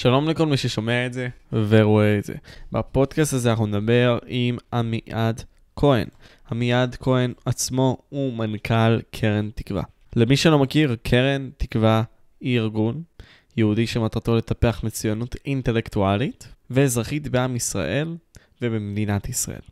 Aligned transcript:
שלום 0.00 0.28
לכל 0.28 0.46
מי 0.46 0.56
ששומע 0.56 1.06
את 1.06 1.12
זה 1.12 1.28
ורואה 1.52 2.18
את 2.18 2.24
זה. 2.24 2.34
בפודקאסט 2.72 3.32
הזה 3.32 3.50
אנחנו 3.50 3.66
נדבר 3.66 4.18
עם 4.26 4.58
עמיעד 4.72 5.42
כהן. 5.76 6.08
עמיעד 6.50 6.96
כהן 7.00 7.32
עצמו 7.44 7.98
הוא 8.08 8.32
מנכ"ל 8.32 9.00
קרן 9.10 9.50
תקווה. 9.54 9.82
למי 10.16 10.36
שלא 10.36 10.58
מכיר, 10.58 10.96
קרן 11.02 11.50
תקווה 11.56 12.02
היא 12.40 12.58
ארגון 12.58 13.02
יהודי 13.56 13.86
שמטרתו 13.86 14.36
לטפח 14.36 14.80
מצוינות 14.84 15.36
אינטלקטואלית 15.44 16.48
ואזרחית 16.70 17.28
בעם 17.28 17.56
ישראל 17.56 18.16
ובמדינת 18.62 19.28
ישראל. 19.28 19.62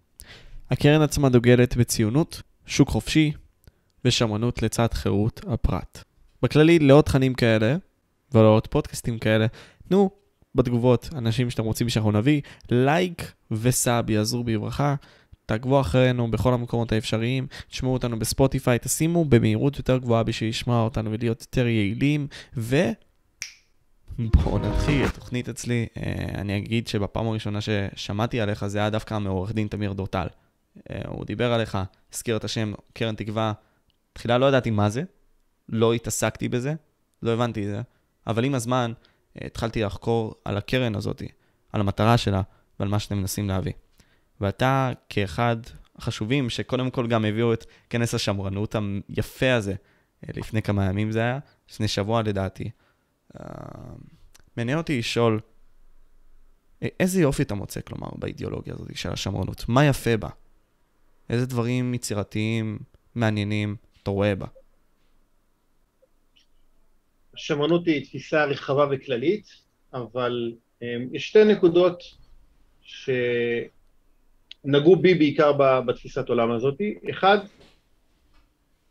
הקרן 0.71 1.03
עצמה 1.03 1.29
דוגלת 1.29 1.77
בציונות, 1.77 2.43
שוק 2.67 2.89
חופשי 2.89 3.33
ושמרנות 4.05 4.63
לצד 4.63 4.93
חירות 4.93 5.41
הפרט. 5.49 6.05
בכללי, 6.43 6.79
לעוד 6.79 7.05
תכנים 7.05 7.35
כאלה 7.35 7.77
ולעוד 8.33 8.67
פודקאסטים 8.67 9.19
כאלה, 9.19 9.47
תנו 9.89 10.18
בתגובות 10.59 11.09
אנשים 11.17 11.51
שאתם 11.51 11.65
רוצים 11.65 11.89
שאנחנו 11.89 12.13
נביא, 12.13 12.41
לייק 12.71 13.33
וסאב 13.51 14.11
יעזרו 14.11 14.45
בברכה. 14.45 14.95
תעקבו 15.47 15.81
אחרינו 15.81 16.31
בכל 16.31 16.55
המקומות 16.55 16.93
האפשריים, 16.93 17.47
תשמעו 17.69 17.93
אותנו 17.93 18.19
בספוטיפיי, 18.19 18.79
תשימו 18.79 19.25
במהירות 19.25 19.79
יותר 19.79 19.99
גבוהה 19.99 20.23
בשביל 20.23 20.51
לשמוע 20.51 20.83
אותנו 20.83 21.13
ולהיות 21.13 21.41
יותר 21.41 21.67
יעילים, 21.67 22.27
ו... 22.57 22.77
בואו 24.19 24.59
נתחיל, 24.59 25.05
התוכנית 25.05 25.49
אצלי, 25.49 25.87
אה, 25.97 26.25
אני 26.35 26.57
אגיד 26.57 26.89
שבפעם 26.89 27.27
הראשונה 27.27 27.59
ששמעתי 27.61 28.41
עליך 28.41 28.67
זה 28.67 28.79
היה 28.79 28.91
דווקא 28.91 29.19
מעורך 29.19 29.53
דין 29.53 29.69
תמיר 29.69 29.93
דורטל. 29.93 30.27
אה, 30.91 31.01
הוא 31.07 31.25
דיבר 31.25 31.53
עליך, 31.53 31.79
הזכיר 32.13 32.37
את 32.37 32.45
השם 32.45 32.73
קרן 32.93 33.15
תקווה, 33.15 33.53
תחילה 34.13 34.39
לא 34.39 34.47
ידעתי 34.47 34.71
מה 34.71 34.91
זה, 34.91 35.03
לא 35.69 35.93
התעסקתי 35.93 36.49
בזה, 36.49 36.75
לא 37.23 37.31
הבנתי 37.31 37.63
את 37.63 37.69
זה, 37.69 37.81
אבל 38.27 38.45
עם 38.45 38.55
הזמן 38.55 38.93
התחלתי 39.45 39.83
לחקור 39.83 40.35
על 40.45 40.57
הקרן 40.57 40.95
הזאת, 40.95 41.23
על 41.73 41.81
המטרה 41.81 42.17
שלה 42.19 42.43
ועל 42.81 42.89
מה 42.89 42.99
שאתם 42.99 43.19
מנסים 43.19 43.49
להביא. 43.49 43.73
ואתה 44.41 44.93
כאחד 45.09 45.57
החשובים, 45.97 46.51
שקודם 46.51 46.91
כל 46.91 47.07
גם 47.07 47.25
הביאו 47.25 47.53
את 47.53 47.67
כנס 47.91 48.15
השמרנות 48.15 48.75
היפה 49.09 49.55
הזה, 49.55 49.75
לפני 50.23 50.63
כמה 50.63 50.85
ימים 50.85 51.13
זה 51.13 51.21
היה, 51.21 51.39
לפני 51.71 51.89
שבוע 51.89 52.23
לדעתי. 52.23 52.71
אה, 53.41 53.45
מעניין 54.57 54.79
אותי 54.79 54.99
לשאול, 54.99 55.41
איזה 56.83 57.21
יופי 57.21 57.43
אתה 57.43 57.55
מוצא, 57.55 57.81
כלומר, 57.81 58.09
באידיאולוגיה 58.19 58.75
הזאת 58.75 58.97
של 58.97 59.13
השמרנות? 59.13 59.65
מה 59.69 59.85
יפה 59.85 60.17
בה? 60.17 60.29
איזה 61.31 61.47
דברים 61.47 61.95
יצירתיים, 61.95 62.79
מעניינים, 63.15 63.77
אתה 64.03 64.11
רואה 64.11 64.35
בה? 64.35 64.47
שמרנות 67.39 67.87
היא 67.87 68.05
תפיסה 68.05 68.45
רחבה 68.45 68.87
וכללית, 68.91 69.47
אבל 69.95 70.53
um, 70.81 70.85
יש 71.13 71.29
שתי 71.29 71.45
נקודות 71.45 72.03
שנגעו 72.83 73.67
בי 74.97 75.15
בעיקר 75.15 75.53
בתפיסת 75.87 76.29
עולם 76.29 76.51
הזאת. 76.51 76.81
אחד, 77.11 77.39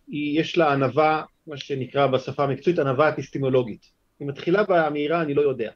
היא, 0.08 0.40
יש 0.40 0.58
לה 0.58 0.74
ענווה, 0.74 1.24
מה 1.48 1.58
שנקרא 1.58 2.08
בשפה 2.08 2.44
המקצועית 2.44 2.80
ענווה 2.80 3.10
אפיסטימולוגית. 3.10 3.92
היא 4.20 4.28
מתחילה 4.28 4.64
באמירה 4.64 5.22
אני 5.22 5.34
לא 5.34 5.42
יודע. 5.42 5.72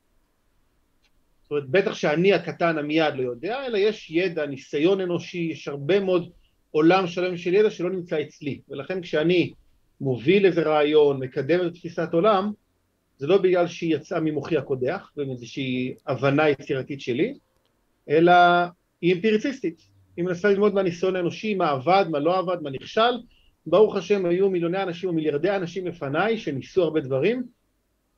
זאת 1.44 1.52
אומרת, 1.52 1.70
בטח 1.70 1.94
שאני 1.94 2.34
הקטן 2.34 2.78
המיד 2.78 3.16
לא 3.16 3.22
יודע, 3.22 3.66
אלא 3.66 3.78
יש 3.78 4.12
ידע, 4.12 4.46
ניסיון 4.46 5.02
אנושי, 5.02 5.50
יש 5.52 5.68
הרבה 5.68 6.00
מאוד 6.00 6.32
עולם 6.72 7.08
שלם 7.08 7.38
של 7.38 7.54
ידע 7.54 7.70
שלא 7.70 7.90
נמצא 7.90 8.22
אצלי. 8.22 8.62
ולכן 8.70 9.02
כשאני 9.02 9.54
מוביל 10.02 10.46
איזה 10.46 10.62
רעיון, 10.62 11.20
מקדם 11.20 11.68
את 11.68 11.74
תפיסת 11.74 12.14
עולם, 12.14 12.52
זה 13.22 13.28
לא 13.28 13.38
בגלל 13.38 13.68
שהיא 13.68 13.96
יצאה 13.96 14.20
ממוחי 14.20 14.58
הקודח, 14.58 15.12
באיזושהי 15.16 15.94
הבנה 16.08 16.50
יצירתית 16.50 17.02
שלי, 17.02 17.34
אלא 18.10 18.34
היא 19.02 19.16
אמפיריציסטית. 19.16 19.82
היא 20.18 20.26
מנסה 20.26 20.50
ללמוד 20.50 20.74
מהניסיון 20.74 21.16
האנושי, 21.16 21.54
מה 21.54 21.70
עבד, 21.70 22.06
מה 22.10 22.20
לא 22.20 22.40
עבד, 22.40 22.58
מה 22.62 22.70
נכשל. 22.70 23.12
ברוך 23.66 23.96
השם, 23.96 24.26
היו 24.26 24.50
מיליוני 24.50 24.84
אנשים 24.84 25.10
או 25.10 25.14
מיליארדי 25.14 25.56
אנשים 25.56 25.88
לפניי 25.88 26.38
שניסו 26.38 26.84
הרבה 26.84 27.02
דברים. 27.02 27.44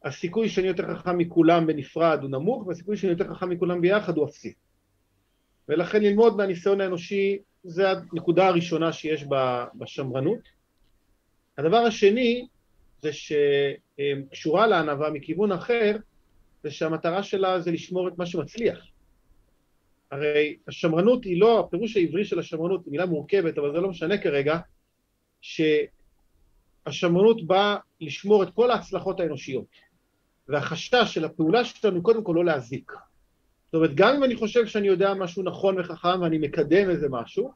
הסיכוי 0.03 0.49
שאני 0.49 0.67
יותר 0.67 0.95
חכם 0.95 1.17
מכולם 1.17 1.67
בנפרד 1.67 2.19
הוא 2.21 2.29
נמוך, 2.29 2.67
והסיכוי 2.67 2.97
שאני 2.97 3.11
יותר 3.11 3.33
חכם 3.33 3.49
מכולם 3.49 3.81
ביחד 3.81 4.17
הוא 4.17 4.25
אפסי. 4.25 4.53
ולכן 5.69 6.03
ללמוד 6.03 6.37
מהניסיון 6.37 6.81
האנושי 6.81 7.37
זה 7.63 7.91
הנקודה 7.91 8.47
הראשונה 8.47 8.93
שיש 8.93 9.25
בשמרנות. 9.75 10.39
הדבר 11.57 11.77
השני 11.77 12.47
זה 13.03 13.09
שקשורה 13.13 14.67
לענווה 14.67 15.09
מכיוון 15.09 15.51
אחר, 15.51 15.95
זה 16.63 16.71
שהמטרה 16.71 17.23
שלה 17.23 17.59
זה 17.59 17.71
לשמור 17.71 18.07
את 18.07 18.17
מה 18.17 18.25
שמצליח. 18.25 18.87
הרי 20.11 20.57
השמרנות 20.67 21.23
היא 21.23 21.39
לא, 21.39 21.59
הפירוש 21.59 21.97
העברי 21.97 22.25
של 22.25 22.39
השמרנות 22.39 22.85
היא 22.85 22.91
מילה 22.91 23.05
מורכבת, 23.05 23.57
אבל 23.57 23.71
זה 23.71 23.79
לא 23.79 23.89
משנה 23.89 24.17
כרגע, 24.17 24.59
שהשמרנות 25.41 27.47
באה 27.47 27.77
לשמור 28.01 28.43
את 28.43 28.49
כל 28.53 28.71
ההצלחות 28.71 29.19
האנושיות. 29.19 29.67
והחשש 30.47 31.03
של 31.05 31.25
הפעולה 31.25 31.65
שלנו 31.65 32.03
קודם 32.03 32.23
כל 32.23 32.33
לא 32.35 32.45
להזיק. 32.45 32.91
זאת 33.65 33.73
אומרת, 33.73 33.95
גם 33.95 34.15
אם 34.15 34.23
אני 34.23 34.35
חושב 34.35 34.67
שאני 34.67 34.87
יודע 34.87 35.13
משהו 35.13 35.43
נכון 35.43 35.79
וחכם 35.79 36.21
ואני 36.21 36.37
מקדם 36.37 36.89
איזה 36.89 37.07
משהו, 37.09 37.51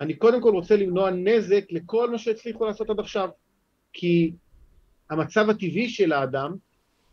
אני 0.00 0.14
קודם 0.14 0.42
כל 0.42 0.50
רוצה 0.50 0.76
למנוע 0.76 1.10
נזק 1.10 1.64
לכל 1.70 2.10
מה 2.10 2.18
שהצליחו 2.18 2.66
לעשות 2.66 2.90
עד 2.90 3.00
עכשיו. 3.00 3.28
כי 3.92 4.32
המצב 5.12 5.50
הטבעי 5.50 5.88
של 5.88 6.12
האדם 6.12 6.54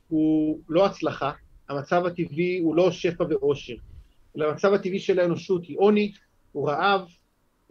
הוא 0.08 0.60
לא 0.70 0.86
הצלחה, 0.86 1.32
המצב 1.70 2.06
הטבעי 2.06 2.60
הוא 2.60 2.76
לא 2.76 2.92
שפע 2.92 3.24
ואושר, 3.30 3.76
אלא 4.38 4.50
המצב 4.50 4.74
הטבעי 4.74 5.00
של 5.00 5.20
האנושות 5.20 5.66
היא 5.66 5.78
עוני, 5.80 6.12
הוא 6.52 6.70
רעב, 6.70 7.02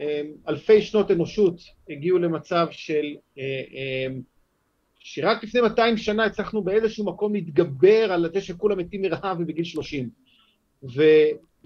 אמ, 0.01 0.07
אלפי 0.49 0.83
שנות 0.83 1.11
אנושות 1.11 1.61
הגיעו 1.91 2.19
למצב 2.19 2.67
של, 2.71 3.17
אה, 3.39 3.63
אמ, 3.73 4.21
שרק 4.99 5.45
לפני 5.45 5.61
200 5.61 5.97
שנה 5.97 6.25
הצלחנו 6.25 6.63
באיזשהו 6.63 7.05
מקום 7.05 7.35
להתגבר 7.35 8.13
על 8.13 8.27
זה 8.35 8.41
שכולם 8.41 8.79
מתים 8.79 9.03
מרעב 9.03 9.37
ובגיל 9.41 9.65
30. 9.65 10.11
ו, 10.83 11.03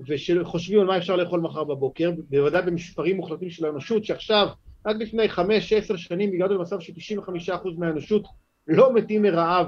ושחושבים 0.08 0.80
על 0.80 0.86
מה 0.86 0.98
אפשר 0.98 1.16
לאכול 1.16 1.40
מחר 1.40 1.64
בבוקר, 1.64 2.10
בוודאי 2.30 2.62
במספרים 2.62 3.16
מוחלטים 3.16 3.50
של 3.50 3.64
האנושות, 3.64 4.04
שעכשיו, 4.04 4.48
רק 4.86 4.96
לפני 4.96 5.28
5-10 5.28 5.96
שנים 5.96 6.32
הגענו 6.32 6.54
למצב 6.54 6.80
ש-95% 6.80 7.52
מהאנושות 7.78 8.24
לא 8.68 8.94
מתים 8.94 9.22
מרעב 9.22 9.66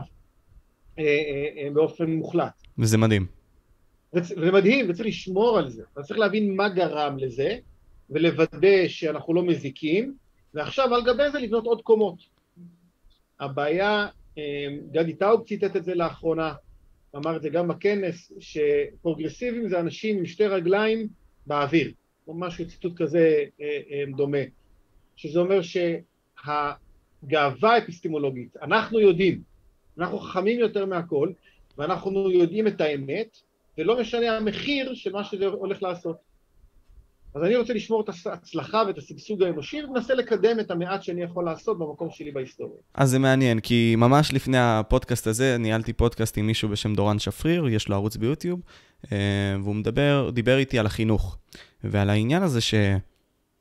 אה, 0.99 1.05
אה, 1.05 1.65
אה, 1.65 1.71
באופן 1.71 2.11
מוחלט. 2.11 2.53
וזה 2.79 2.99
מדהים. 2.99 3.27
וזה 4.15 4.53
מדהים, 4.53 4.91
וצריך 4.91 5.09
לשמור 5.09 5.59
על 5.59 5.71
זה. 5.71 5.83
אתה 5.93 6.03
צריך 6.03 6.21
להבין 6.21 6.57
מה 6.57 6.69
גרם 6.69 7.19
לזה, 7.19 7.59
ולוודא 8.11 8.89
שאנחנו 8.89 9.35
לא 9.35 9.43
מזיקים, 9.43 10.15
ועכשיו 10.55 10.95
על 10.95 11.05
גבי 11.05 11.31
זה 11.31 11.39
לבנות 11.39 11.65
עוד 11.65 11.83
קומות. 11.83 12.19
הבעיה, 13.41 14.07
גדי 14.91 15.15
טאוב 15.15 15.47
ציטט 15.47 15.77
את 15.77 15.85
זה 15.85 15.95
לאחרונה, 15.95 16.55
אמר 17.17 17.37
את 17.37 17.43
זה 17.43 17.49
גם 17.49 17.69
בכנס, 17.69 18.33
שפרוגרסיבים 18.39 19.69
זה 19.69 19.81
אנשים 19.81 20.19
עם 20.19 20.27
שתי 20.27 20.47
רגליים 20.47 21.09
באוויר, 21.47 21.93
או 22.29 22.35
משהו, 22.35 22.69
ציטוט 22.69 22.93
כזה 22.97 23.45
דומה, 24.17 24.39
שזה 25.17 25.41
אומר 25.41 25.63
שה... 25.63 25.97
גאווה 27.27 27.79
אפיסטימולוגית. 27.79 28.57
אנחנו 28.63 29.01
יודעים, 29.01 29.43
אנחנו 29.99 30.19
חכמים 30.19 30.59
יותר 30.59 30.87
מהכל, 30.87 31.31
ואנחנו 31.79 32.31
יודעים 32.31 32.67
את 32.67 32.81
האמת, 32.81 33.39
ולא 33.79 34.01
משנה 34.01 34.37
המחיר 34.37 34.95
של 34.95 35.13
מה 35.13 35.25
שזה 35.25 35.47
הולך 35.47 35.83
לעשות. 35.83 36.17
אז 37.35 37.43
אני 37.43 37.57
רוצה 37.57 37.75
לשמור 37.75 38.01
את 38.01 38.27
ההצלחה 38.27 38.83
ואת 38.87 38.99
השגשוג 38.99 39.43
האנושי, 39.43 39.85
ומנסה 39.85 40.15
לקדם 40.15 40.61
את 40.61 40.71
המעט 40.71 41.03
שאני 41.03 41.23
יכול 41.23 41.45
לעשות 41.45 41.79
במקום 41.79 42.11
שלי 42.11 42.31
בהיסטוריה. 42.31 42.77
אז 42.95 43.11
זה 43.11 43.19
מעניין, 43.19 43.61
כי 43.61 43.95
ממש 43.99 44.33
לפני 44.33 44.59
הפודקאסט 44.61 45.27
הזה, 45.27 45.57
ניהלתי 45.59 45.93
פודקאסט 45.93 46.39
עם 46.39 46.47
מישהו 46.47 46.69
בשם 46.69 46.95
דורן 46.95 47.19
שפריר, 47.19 47.69
יש 47.69 47.89
לו 47.89 47.95
ערוץ 47.95 48.17
ביוטיוב, 48.17 48.61
אה, 49.13 49.19
והוא 49.63 49.75
מדבר, 49.75 50.31
דיבר 50.33 50.59
איתי 50.59 50.79
על 50.79 50.87
החינוך, 50.87 51.39
ועל 51.85 52.11
העניין 52.11 52.43
הזה 52.43 52.61
ש... 52.61 52.75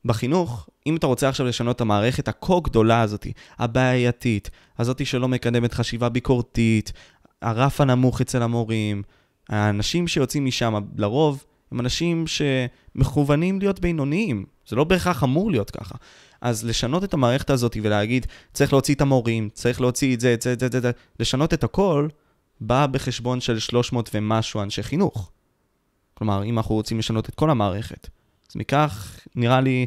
בחינוך, 0.05 0.69
אם 0.87 0.95
אתה 0.95 1.07
רוצה 1.07 1.29
עכשיו 1.29 1.45
לשנות 1.45 1.75
את 1.75 1.81
המערכת 1.81 2.27
הכה 2.27 2.53
גדולה 2.63 3.01
הזאת, 3.01 3.27
הבעייתית, 3.59 4.49
הזאת 4.79 5.05
שלא 5.05 5.27
מקדמת 5.27 5.73
חשיבה 5.73 6.09
ביקורתית, 6.09 6.93
הרף 7.41 7.81
הנמוך 7.81 8.21
אצל 8.21 8.41
המורים, 8.41 9.03
האנשים 9.49 10.07
שיוצאים 10.07 10.45
משם, 10.45 10.73
לרוב, 10.97 11.43
הם 11.71 11.79
אנשים 11.79 12.25
שמכוונים 12.27 13.59
להיות 13.59 13.79
בינוניים. 13.79 14.45
זה 14.67 14.75
לא 14.75 14.83
בהכרח 14.83 15.23
אמור 15.23 15.51
להיות 15.51 15.71
ככה. 15.71 15.95
אז 16.41 16.65
לשנות 16.65 17.03
את 17.03 17.13
המערכת 17.13 17.49
הזאת 17.49 17.77
ולהגיד, 17.81 18.25
צריך 18.53 18.73
להוציא 18.73 18.95
את 18.95 19.01
המורים, 19.01 19.49
צריך 19.53 19.81
להוציא 19.81 20.13
את 20.15 20.19
זה, 20.19 20.33
את 20.33 20.41
זה, 20.41 20.53
את 20.53 20.59
זה, 20.59 20.65
את 20.65 20.71
זה, 20.71 20.91
לשנות 21.19 21.53
את 21.53 21.63
הכל, 21.63 22.07
בא 22.61 22.87
בחשבון 22.87 23.41
של 23.41 23.59
300 23.59 24.09
ומשהו 24.13 24.61
אנשי 24.61 24.83
חינוך. 24.83 25.31
כלומר, 26.13 26.43
אם 26.43 26.57
אנחנו 26.57 26.75
רוצים 26.75 26.99
לשנות 26.99 27.29
את 27.29 27.35
כל 27.35 27.49
המערכת. 27.49 28.09
אז 28.49 28.55
מכך, 28.55 29.19
נראה 29.35 29.61
לי, 29.61 29.85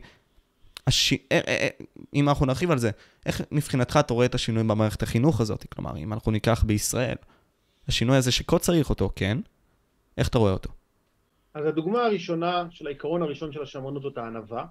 הש... 0.87 1.13
אה, 1.13 1.17
אה, 1.33 1.41
אה, 1.49 1.69
אם 2.15 2.29
אנחנו 2.29 2.47
נרחיב 2.47 2.71
על 2.71 2.79
זה, 2.79 2.91
איך 3.27 3.43
מבחינתך 3.53 3.97
אתה 4.01 4.15
רואה 4.15 4.27
את 4.27 4.35
השינוי 4.35 4.63
במערכת 4.63 5.03
החינוך 5.03 5.41
הזאת? 5.41 5.65
כלומר, 5.75 5.97
אם 5.97 6.13
אנחנו 6.13 6.33
ניקח 6.33 6.65
בישראל, 6.65 7.17
השינוי 7.89 8.17
הזה 8.17 8.33
שכה 8.33 8.59
צריך 8.59 8.91
אותו, 8.91 9.11
כן? 9.17 9.39
איך 10.19 10.29
אתה 10.29 10.39
רואה 10.39 10.53
אותו? 10.53 10.71
אז 11.55 11.67
הדוגמה 11.67 12.05
הראשונה 12.05 12.67
של 12.71 12.87
העיקרון 12.87 13.23
הראשון 13.23 13.53
של 13.53 13.63
השמרנות 13.63 14.03
זאת 14.03 14.19
הענווה, 14.19 14.65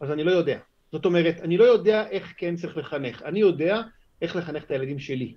אז 0.00 0.10
אני 0.10 0.24
לא 0.24 0.30
יודע. 0.30 0.58
זאת 0.92 1.04
אומרת, 1.04 1.40
אני 1.40 1.56
לא 1.56 1.64
יודע 1.64 2.08
איך 2.08 2.32
כן 2.36 2.56
צריך 2.56 2.76
לחנך. 2.76 3.22
אני 3.22 3.40
יודע 3.40 3.82
איך 4.22 4.36
לחנך 4.36 4.64
את 4.64 4.70
הילדים 4.70 4.98
שלי. 4.98 5.34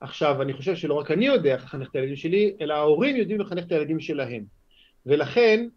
עכשיו, 0.00 0.42
אני 0.42 0.52
חושב 0.52 0.76
שלא 0.76 0.94
רק 0.94 1.10
אני 1.10 1.26
יודע 1.26 1.54
איך 1.54 1.64
לחנך 1.64 1.90
את 1.90 1.94
הילדים 1.94 2.16
שלי, 2.16 2.56
אלא 2.60 2.74
ההורים 2.74 3.16
יודעים 3.16 3.40
לחנך 3.40 3.64
את 3.66 3.72
הילדים 3.72 4.00
שלהם. 4.00 4.44
ולכן, 5.06 5.68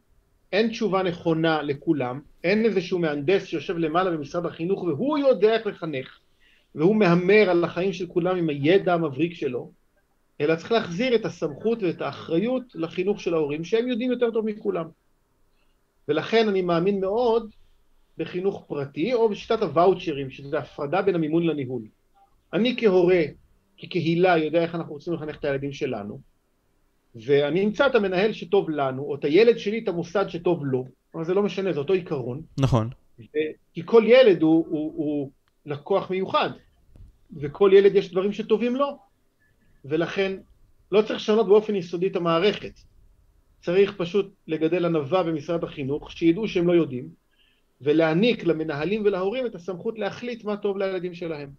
אין 0.52 0.70
תשובה 0.70 1.04
נכונה 1.04 1.62
לכולם, 1.62 2.20
אין 2.44 2.66
איזשהו 2.66 3.00
מהנדס 3.00 3.46
שיושב 3.46 3.78
למעלה 3.78 4.12
במשרד 4.12 4.46
החינוך 4.46 4.84
והוא 4.84 5.18
יודע 5.18 5.54
איך 5.54 5.68
לחנך, 5.68 6.20
והוא 6.76 6.96
מהמר 6.96 7.50
על 7.50 7.64
החיים 7.64 7.94
של 7.94 8.08
כולם 8.08 8.38
עם 8.38 8.50
הידע 8.50 8.94
המבריק 8.94 9.34
שלו, 9.34 9.72
אלא 10.42 10.56
צריך 10.56 10.72
להחזיר 10.72 11.16
את 11.16 11.26
הסמכות 11.26 11.84
ואת 11.84 12.02
האחריות 12.02 12.64
לחינוך 12.76 13.22
של 13.22 13.34
ההורים, 13.34 13.64
שהם 13.64 13.88
יודעים 13.88 14.12
יותר 14.12 14.32
טוב 14.32 14.46
מכולם. 14.46 14.86
ולכן 16.08 16.48
אני 16.48 16.62
מאמין 16.62 17.02
מאוד 17.02 17.52
בחינוך 18.18 18.64
פרטי, 18.68 19.14
או 19.14 19.30
בשיטת 19.30 19.62
הוואוצ'רים, 19.62 20.30
שזה 20.30 20.60
הפרדה 20.60 21.02
בין 21.02 21.16
המימון 21.16 21.44
לניהול. 21.44 21.82
אני 22.54 22.76
כהורה, 22.80 23.22
כקהילה, 23.78 24.38
יודע 24.38 24.62
איך 24.62 24.76
אנחנו 24.76 24.94
רוצים 24.94 25.14
לחנך 25.14 25.36
את 25.40 25.46
הילדים 25.46 25.74
שלנו, 25.74 26.31
ואני 27.16 27.66
אמצא 27.66 27.88
את 27.88 27.96
המנהל 27.96 28.34
שטוב 28.34 28.70
לנו, 28.70 29.04
או 29.04 29.16
את 29.16 29.26
הילד 29.26 29.58
שלי, 29.58 29.80
את 29.80 29.88
המוסד 29.88 30.30
שטוב 30.30 30.66
לו, 30.66 30.86
אבל 31.16 31.26
זה 31.26 31.34
לא 31.34 31.44
משנה, 31.44 31.74
זה 31.74 31.80
אותו 31.80 31.94
עיקרון. 31.94 32.42
נכון. 32.58 32.90
כי 33.74 33.82
כל 33.86 34.04
ילד 34.08 34.42
הוא, 34.42 34.66
הוא, 34.70 34.94
הוא 34.96 35.32
לקוח 35.66 36.10
מיוחד, 36.10 36.50
וכל 37.36 37.72
ילד 37.74 37.96
יש 37.96 38.12
דברים 38.12 38.34
שטובים 38.34 38.76
לו, 38.76 38.98
ולכן 39.86 40.38
לא 40.92 41.02
צריך 41.02 41.16
לשנות 41.16 41.48
באופן 41.48 41.76
יסודי 41.76 42.08
את 42.08 42.16
המערכת. 42.16 42.80
צריך 43.62 43.94
פשוט 43.98 44.34
לגדל 44.48 44.86
ענווה 44.86 45.24
במשרד 45.24 45.64
החינוך, 45.64 46.12
שידעו 46.12 46.48
שהם 46.48 46.68
לא 46.68 46.74
יודעים, 46.74 47.10
ולהעניק 47.82 48.44
למנהלים 48.44 49.06
ולהורים 49.06 49.46
את 49.46 49.56
הסמכות 49.56 50.00
להחליט 50.00 50.44
מה 50.44 50.58
טוב 50.58 50.78
לילדים 50.78 51.14
שלהם. 51.14 51.50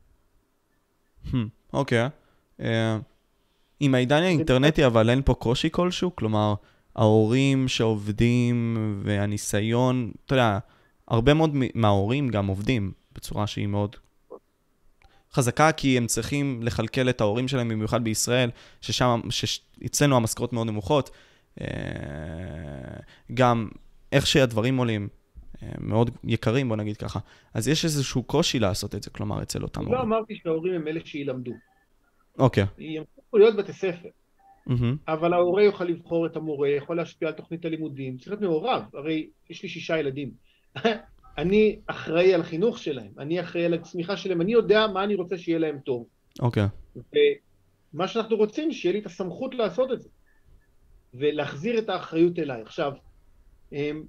Hmm, 1.26 1.36
אוקיי. 1.72 2.08
אה, 2.60 2.98
עם 3.84 3.94
העידן 3.94 4.22
האינטרנטי, 4.22 4.86
אבל 4.86 5.10
אין 5.10 5.22
פה 5.24 5.34
קושי 5.34 5.68
כלשהו? 5.70 6.16
כלומר, 6.16 6.54
ההורים 6.96 7.68
שעובדים 7.68 8.76
והניסיון, 9.02 10.12
אתה 10.26 10.34
יודע, 10.34 10.58
הרבה 11.08 11.34
מאוד 11.34 11.50
מההורים 11.74 12.28
גם 12.28 12.46
עובדים 12.46 12.92
בצורה 13.12 13.46
שהיא 13.46 13.66
מאוד 13.66 13.96
חזקה, 15.32 15.72
כי 15.72 15.96
הם 15.96 16.06
צריכים 16.06 16.62
לכלכל 16.62 17.08
את 17.08 17.20
ההורים 17.20 17.48
שלהם, 17.48 17.68
במיוחד 17.68 18.04
בישראל, 18.04 18.50
ששם, 18.80 19.20
שאצלנו 19.30 20.16
המשכורות 20.16 20.52
מאוד 20.52 20.66
נמוכות. 20.66 21.10
אה, 21.60 21.66
גם 23.34 23.68
איך 24.12 24.26
שהדברים 24.26 24.76
עולים, 24.76 25.08
אה, 25.62 25.68
מאוד 25.78 26.10
יקרים, 26.24 26.68
בוא 26.68 26.76
נגיד 26.76 26.96
ככה. 26.96 27.18
אז 27.54 27.68
יש 27.68 27.84
איזשהו 27.84 28.22
קושי 28.22 28.58
לעשות 28.58 28.94
את 28.94 29.02
זה, 29.02 29.10
כלומר, 29.10 29.42
אצל 29.42 29.62
אותם 29.62 29.80
הורים. 29.80 29.94
לא 29.94 30.02
אמרתי 30.02 30.34
שההורים 30.42 30.74
הם 30.74 30.88
אלה 30.88 31.00
שילמדו. 31.04 31.52
אוקיי. 32.38 32.64
ימשיכו 33.32 33.38
להיות 33.38 33.56
בתי 33.56 33.72
ספר. 33.72 34.08
Mm-hmm. 34.68 34.96
אבל 35.08 35.32
ההורה 35.32 35.62
יוכל 35.62 35.84
לבחור 35.84 36.26
את 36.26 36.36
המורה, 36.36 36.68
יכול 36.68 36.96
להשפיע 36.96 37.28
על 37.28 37.34
תוכנית 37.34 37.64
הלימודים, 37.64 38.16
צריך 38.16 38.28
להיות 38.28 38.40
מעורב, 38.40 38.82
הרי 38.94 39.28
יש 39.50 39.62
לי 39.62 39.68
שישה 39.68 39.98
ילדים. 39.98 40.30
אני 41.38 41.78
אחראי 41.86 42.34
על 42.34 42.40
החינוך 42.40 42.78
שלהם, 42.78 43.12
אני 43.18 43.40
אחראי 43.40 43.64
על 43.64 43.74
הצמיחה 43.74 44.16
שלהם, 44.16 44.40
אני 44.40 44.52
יודע 44.52 44.86
מה 44.86 45.04
אני 45.04 45.14
רוצה 45.14 45.38
שיהיה 45.38 45.58
להם 45.58 45.78
טוב. 45.78 46.06
אוקיי. 46.40 46.64
Okay. 46.64 46.98
ומה 47.94 48.08
שאנחנו 48.08 48.36
רוצים, 48.36 48.72
שיהיה 48.72 48.92
לי 48.92 48.98
את 48.98 49.06
הסמכות 49.06 49.54
לעשות 49.54 49.92
את 49.92 50.02
זה. 50.02 50.08
ולהחזיר 51.14 51.78
את 51.78 51.88
האחריות 51.88 52.38
אליי. 52.38 52.62
עכשיו, 52.62 52.92
אמ, 53.72 54.02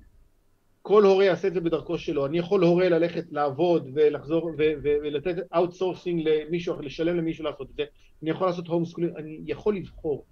כל 0.86 1.04
הורה 1.04 1.26
יעשה 1.26 1.48
את 1.48 1.54
זה 1.54 1.62
בדרכו 1.62 1.98
שלו. 1.98 2.26
אני 2.26 2.38
יכול 2.38 2.64
הורה 2.64 2.90
ללכת 2.90 3.26
לעבוד 3.32 3.90
ולחזור 3.94 4.52
ולתת 4.84 5.36
outsourcing 5.56 6.28
למישהו, 6.28 6.82
לשלם 6.82 7.18
למישהו 7.18 7.44
לעשות 7.44 7.70
את 7.72 7.76
זה. 7.76 7.84
אני 8.22 8.30
יכול 8.30 8.48
לעשות 8.48 8.68
homeschooling, 8.68 9.16
אני 9.18 9.40
יכול 9.46 9.76
לבחור. 9.76 10.26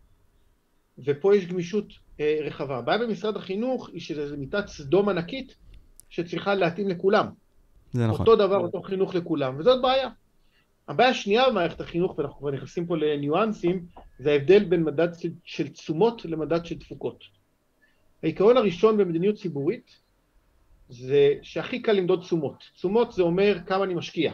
ופה 1.06 1.36
יש 1.36 1.45
גמישות 1.45 1.86
אה, 2.19 2.38
רחבה. 2.42 2.77
הבעיה 2.77 2.98
במשרד 2.98 3.36
החינוך 3.36 3.89
היא 3.89 4.01
שזו 4.01 4.38
מיטת 4.38 4.68
סדום 4.68 5.09
ענקית 5.09 5.56
שצריכה 6.09 6.56
להתאים 6.56 6.89
לכולם. 6.89 7.27
זה 7.92 8.07
נכון. 8.07 8.19
אותו 8.19 8.36
דבר, 8.36 8.57
אותו 8.57 8.81
חינוך 8.81 9.15
לכולם, 9.15 9.59
וזאת 9.59 9.81
בעיה. 9.81 10.09
הבעיה 10.88 11.09
השנייה 11.09 11.50
במערכת 11.50 11.81
החינוך, 11.81 12.18
ואנחנו 12.18 12.38
כבר 12.38 12.51
נכנסים 12.51 12.86
פה 12.86 12.98
לניואנסים, 12.98 13.86
זה 14.19 14.31
ההבדל 14.31 14.63
בין 14.63 14.83
מדד 14.83 15.09
של 15.44 15.68
תשומות 15.68 16.25
למדד 16.25 16.65
של 16.65 16.80
תפוקות. 16.80 17.24
העיקרון 18.24 18.57
הראשון 18.57 18.98
במדיניות 18.98 19.36
ציבורית 19.36 20.00
זה 20.91 21.33
שהכי 21.41 21.81
קל 21.81 21.91
למדוד 21.91 22.19
תשומות. 22.21 22.63
תשומות 22.75 23.11
זה 23.11 23.23
אומר 23.23 23.57
כמה 23.65 23.83
אני 23.83 23.93
משקיע. 23.93 24.33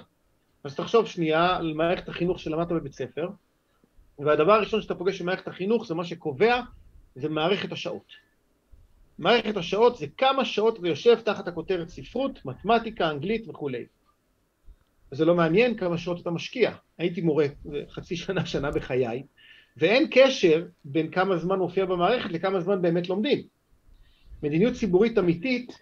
אז 0.63 0.75
תחשוב 0.75 1.07
שנייה 1.07 1.55
על 1.55 1.73
מערכת 1.73 2.09
החינוך 2.09 2.39
שלמדת 2.39 2.71
בבית 2.71 2.93
ספר, 2.93 3.29
והדבר 4.19 4.51
הראשון 4.51 4.81
שאתה 4.81 4.95
פוגש 4.95 5.21
במערכת 5.21 5.47
החינוך 5.47 5.87
זה 5.87 5.95
מה 5.95 6.05
שקובע, 6.05 6.61
זה 7.15 7.29
מערכת 7.29 7.71
השעות. 7.71 8.13
מערכת 9.19 9.57
השעות 9.57 9.97
זה 9.97 10.07
כמה 10.17 10.45
שעות 10.45 10.79
אתה 10.79 10.87
יושב 10.87 11.19
תחת 11.21 11.47
הכותרת 11.47 11.89
ספרות, 11.89 12.45
מתמטיקה, 12.45 13.09
אנגלית 13.09 13.49
וכולי. 13.49 13.85
זה 15.11 15.25
לא 15.25 15.35
מעניין 15.35 15.77
כמה 15.77 15.97
שעות 15.97 16.21
אתה 16.21 16.31
משקיע. 16.31 16.71
הייתי 16.97 17.21
מורה 17.21 17.45
חצי 17.89 18.15
שנה, 18.15 18.45
שנה 18.45 18.71
בחיי, 18.71 19.23
ואין 19.77 20.07
קשר 20.11 20.65
בין 20.85 21.11
כמה 21.11 21.37
זמן 21.37 21.59
מופיע 21.59 21.85
במערכת 21.85 22.31
לכמה 22.31 22.59
זמן 22.59 22.81
באמת 22.81 23.09
לומדים. 23.09 23.41
מדיניות 24.43 24.73
ציבורית 24.73 25.17
אמיתית, 25.17 25.77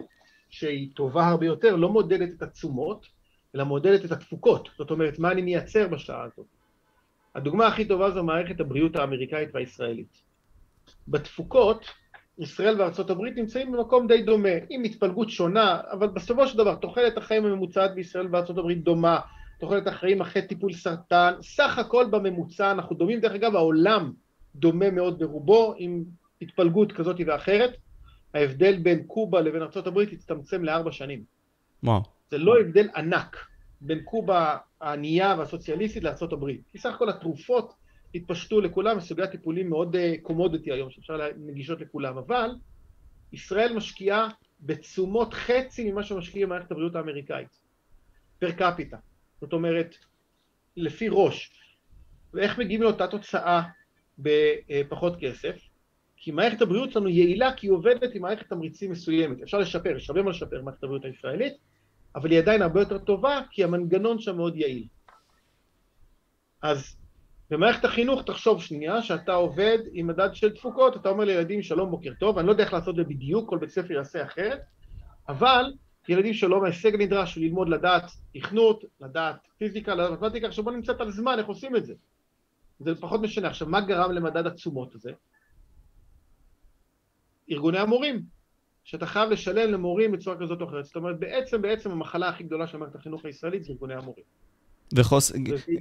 שהיא 0.50 0.88
טובה 0.94 1.28
הרבה 1.28 1.46
יותר, 1.46 1.76
לא 1.76 1.88
מודדת 1.88 2.28
את 2.36 2.42
התשומות, 2.42 3.06
אלא 3.54 3.64
מודדת 3.64 4.04
את 4.04 4.12
התפוקות. 4.12 4.68
זאת 4.78 4.90
אומרת, 4.90 5.18
מה 5.18 5.32
אני 5.32 5.42
מייצר 5.42 5.88
בשעה 5.88 6.22
הזאת. 6.22 6.46
הדוגמה 7.34 7.66
הכי 7.66 7.84
טובה 7.84 8.10
זו 8.10 8.24
מערכת 8.24 8.60
הבריאות 8.60 8.96
האמריקאית 8.96 9.48
והישראלית. 9.52 10.22
בתפוקות, 11.08 11.84
ישראל 12.38 12.80
וארצות 12.80 13.10
הברית 13.10 13.36
נמצאים 13.36 13.72
במקום 13.72 14.06
די 14.06 14.22
דומה, 14.22 14.48
עם 14.70 14.84
התפלגות 14.84 15.30
שונה, 15.30 15.80
אבל 15.92 16.08
בסופו 16.08 16.46
של 16.46 16.58
דבר 16.58 16.74
תוחלת 16.74 17.16
החיים 17.16 17.46
הממוצעת 17.46 17.94
בישראל 17.94 18.28
וארצות 18.32 18.58
הברית 18.58 18.82
דומה, 18.84 19.20
תוחלת 19.60 19.86
החיים 19.86 20.20
אחרי 20.20 20.42
טיפול 20.42 20.72
סרטן, 20.72 21.32
סך 21.42 21.78
הכל 21.78 22.06
בממוצע 22.10 22.70
אנחנו 22.70 22.96
דומים, 22.96 23.20
דרך 23.20 23.32
אגב 23.32 23.56
העולם 23.56 24.12
דומה 24.54 24.90
מאוד 24.90 25.18
ברובו, 25.18 25.74
עם 25.78 26.04
התפלגות 26.42 26.92
כזאת 26.92 27.16
ואחרת, 27.26 27.70
ההבדל 28.34 28.78
בין 28.78 29.04
קובה 29.06 29.40
לבין 29.40 29.62
הברית 29.86 30.12
הצטמצם 30.12 30.64
לארבע 30.64 30.92
שנים. 30.92 31.24
וואו. 31.82 32.02
זה 32.30 32.38
לא 32.38 32.60
הבדל 32.60 32.88
ענק 32.96 33.36
בין 33.80 34.00
קובה 34.04 34.56
הענייה 34.80 35.34
והסוציאליסטית 35.38 36.02
הברית, 36.32 36.60
כי 36.72 36.78
סך 36.78 36.94
הכל 36.94 37.08
התרופות 37.08 37.74
התפשטו 38.14 38.60
לכולם, 38.60 39.00
סוגי 39.00 39.22
טיפולים 39.30 39.70
מאוד 39.70 39.96
קומודיטי 40.22 40.70
אה, 40.70 40.76
היום, 40.76 40.90
שאפשר 40.90 41.18
נגישות 41.36 41.80
לכולם, 41.80 42.18
אבל 42.18 42.50
ישראל 43.32 43.76
משקיעה 43.76 44.28
בתשומות 44.60 45.34
חצי 45.34 45.90
ממה 45.90 46.02
שמשקיעים 46.02 46.48
במערכת 46.48 46.70
הבריאות 46.70 46.96
האמריקאית, 46.96 47.60
פר 48.38 48.52
קפיטה. 48.52 48.96
זאת 49.40 49.52
אומרת, 49.52 49.94
לפי 50.76 51.06
ראש. 51.10 51.50
ואיך 52.34 52.58
מגיעים 52.58 52.82
לאותה 52.82 53.06
תוצאה 53.06 53.62
בפחות 54.18 55.16
כסף? 55.20 55.56
כי 56.26 56.32
מערכת 56.32 56.62
הבריאות 56.62 56.92
שלנו 56.92 57.08
יעילה 57.08 57.52
כי 57.52 57.66
היא 57.66 57.72
עובדת 57.72 58.14
עם 58.14 58.22
מערכת 58.22 58.48
תמריצים 58.48 58.90
מסוימת. 58.90 59.42
אפשר 59.42 59.58
לשפר, 59.58 59.96
יש 59.96 60.10
הרבה 60.10 60.22
מה 60.22 60.30
לשפר 60.30 60.58
במערכת 60.58 60.84
הבריאות 60.84 61.04
הישראלית, 61.04 61.52
אבל 62.14 62.30
היא 62.30 62.38
עדיין 62.38 62.62
הרבה 62.62 62.80
יותר 62.80 62.98
טובה 62.98 63.40
כי 63.50 63.64
המנגנון 63.64 64.18
שם 64.18 64.36
מאוד 64.36 64.56
יעיל. 64.56 64.86
אז 66.62 66.96
במערכת 67.50 67.84
החינוך 67.84 68.22
תחשוב 68.22 68.62
שנייה 68.62 69.02
שאתה 69.02 69.32
עובד 69.32 69.78
עם 69.92 70.06
מדד 70.06 70.28
של 70.32 70.54
תפוקות, 70.54 70.96
אתה 70.96 71.08
אומר 71.08 71.24
לילדים 71.24 71.62
שלום 71.62 71.90
בוקר 71.90 72.12
טוב, 72.20 72.38
אני 72.38 72.46
לא 72.46 72.52
יודע 72.52 72.64
איך 72.64 72.72
לעשות 72.72 72.88
את 72.88 72.96
זה 72.96 73.04
בדיוק, 73.04 73.50
כל 73.50 73.58
בית 73.58 73.70
ספר 73.70 73.92
יעשה 73.92 74.24
אחרת, 74.24 74.60
אבל 75.28 75.72
ילדים 76.08 76.34
שלום 76.34 76.64
ההישג 76.64 76.94
הנדרש 76.94 77.34
הוא 77.34 77.44
ללמוד 77.44 77.68
לדעת 77.68 78.04
תכנות, 78.34 78.84
לדעת 79.00 79.36
פיזיקה, 79.58 79.94
לדעת 79.94 80.10
מתמטיקה, 80.10 80.46
עכשיו 80.46 80.64
בוא 80.64 80.72
נמצא 80.72 80.92
את 80.92 81.00
הזמן 81.00 81.38
איך 81.38 81.46
עושים 81.46 81.76
את 81.76 81.86
זה. 81.86 81.94
זה 82.78 82.94
פחות 83.00 83.20
משנה. 83.20 83.48
עכשיו, 83.48 83.68
מה 83.68 83.80
גרם 83.80 84.12
למדד 84.12 84.46
התשומות 84.46 84.94
הזה? 84.94 85.12
ארגוני 87.50 87.78
המורים, 87.78 88.22
שאתה 88.84 89.06
חייב 89.06 89.30
לשלם 89.30 89.72
למורים 89.72 90.12
בצורה 90.12 90.36
כזאת 90.40 90.60
או 90.60 90.68
אחרת. 90.68 90.84
זאת 90.84 90.96
אומרת, 90.96 91.18
בעצם, 91.18 91.62
בעצם 91.62 91.90
המחלה 91.90 92.28
הכי 92.28 92.44
גדולה 92.44 92.66
של 92.66 92.78
מערכת 92.78 92.94
החינוך 92.94 93.24
הישראלית 93.24 93.64
זה 93.64 93.72
ארגוני 93.72 93.94
המורים. 93.94 94.24
וחוס... 94.94 95.32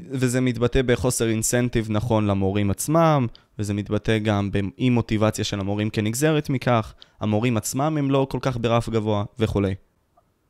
וזה 0.09 0.41
מתבטא 0.41 0.81
בחוסר 0.81 1.29
אינסנטיב 1.29 1.87
נכון 1.91 2.27
למורים 2.27 2.71
עצמם, 2.71 3.27
וזה 3.59 3.73
מתבטא 3.73 4.17
גם 4.17 4.51
באי 4.51 4.89
מוטיבציה 4.89 5.43
של 5.43 5.59
המורים 5.59 5.89
כנגזרת 5.89 6.49
מכך, 6.49 6.93
המורים 7.19 7.57
עצמם 7.57 7.95
הם 7.99 8.11
לא 8.11 8.27
כל 8.29 8.39
כך 8.41 8.57
ברף 8.57 8.89
גבוה 8.89 9.23
וכולי. 9.39 9.75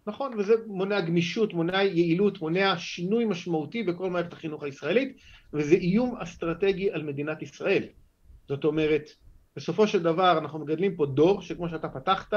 נכון, 0.07 0.33
וזה 0.37 0.53
מונע 0.67 1.01
גמישות, 1.01 1.53
מונע 1.53 1.83
יעילות, 1.83 2.41
מונע 2.41 2.73
שינוי 2.77 3.25
משמעותי 3.25 3.83
בכל 3.83 4.09
מערכת 4.09 4.33
החינוך 4.33 4.63
הישראלית, 4.63 5.17
וזה 5.53 5.75
איום 5.75 6.15
אסטרטגי 6.17 6.91
על 6.91 7.03
מדינת 7.03 7.41
ישראל. 7.41 7.83
זאת 8.47 8.65
אומרת, 8.65 9.09
בסופו 9.55 9.87
של 9.87 10.03
דבר 10.03 10.37
אנחנו 10.37 10.59
מגדלים 10.59 10.95
פה 10.95 11.05
דור 11.05 11.41
שכמו 11.41 11.69
שאתה 11.69 11.89
פתחת, 11.89 12.33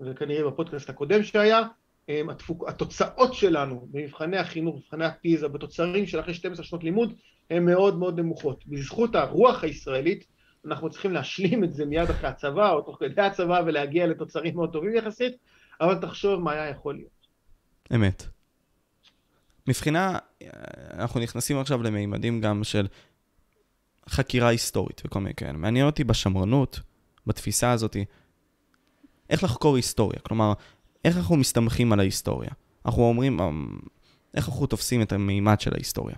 וכנראה 0.00 0.50
בפודקאסט 0.50 0.90
הקודם 0.90 1.22
שהיה, 1.22 1.62
התפוק, 2.08 2.68
התוצאות 2.68 3.34
שלנו 3.34 3.88
במבחני 3.90 4.36
החינוך, 4.36 4.76
מבחני 4.76 5.04
הפיזה, 5.04 5.48
בתוצרים 5.48 6.06
של 6.06 6.20
אחרי 6.20 6.34
12 6.34 6.64
שנות 6.64 6.84
לימוד, 6.84 7.14
הן 7.50 7.64
מאוד 7.64 7.98
מאוד 7.98 8.20
נמוכות. 8.20 8.66
בזכות 8.66 9.14
הרוח 9.14 9.64
הישראלית, 9.64 10.24
אנחנו 10.66 10.90
צריכים 10.90 11.12
להשלים 11.12 11.64
את 11.64 11.72
זה 11.72 11.84
מיד 11.84 12.10
אחרי 12.10 12.28
הצבא, 12.28 12.72
או 12.72 12.82
תוך 12.82 12.96
כדי 13.00 13.22
הצבא, 13.22 13.62
ולהגיע 13.66 14.06
לתוצרים 14.06 14.54
מאוד 14.54 14.72
טובים 14.72 14.96
יחסית, 14.96 15.36
אבל 15.80 15.94
תחשוב 16.00 16.40
מה 16.40 16.52
היה 16.52 16.68
יכול 16.68 16.94
להיות. 16.94 17.26
אמת. 17.94 18.22
מבחינה, 19.68 20.18
אנחנו 20.90 21.20
נכנסים 21.20 21.58
עכשיו 21.58 21.82
למימדים 21.82 22.40
גם 22.40 22.64
של 22.64 22.86
חקירה 24.08 24.48
היסטורית 24.48 25.02
וכל 25.04 25.20
מיני 25.20 25.34
כאלה. 25.34 25.52
מעניין 25.52 25.86
אותי 25.86 26.04
בשמרנות, 26.04 26.80
בתפיסה 27.26 27.72
הזאת, 27.72 27.96
איך 29.30 29.44
לחקור 29.44 29.76
היסטוריה. 29.76 30.20
כלומר, 30.20 30.52
איך 31.04 31.16
אנחנו 31.16 31.36
מסתמכים 31.36 31.92
על 31.92 32.00
ההיסטוריה? 32.00 32.50
אנחנו 32.86 33.02
אומרים, 33.02 33.40
אמ, 33.40 33.78
איך 34.34 34.48
אנחנו 34.48 34.66
תופסים 34.66 35.02
את 35.02 35.12
המימד 35.12 35.60
של 35.60 35.74
ההיסטוריה? 35.74 36.16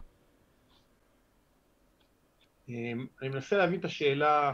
אמ, 2.68 3.06
אני 3.22 3.28
מנסה 3.28 3.56
להבין 3.56 3.80
את 3.80 3.84
השאלה, 3.84 4.52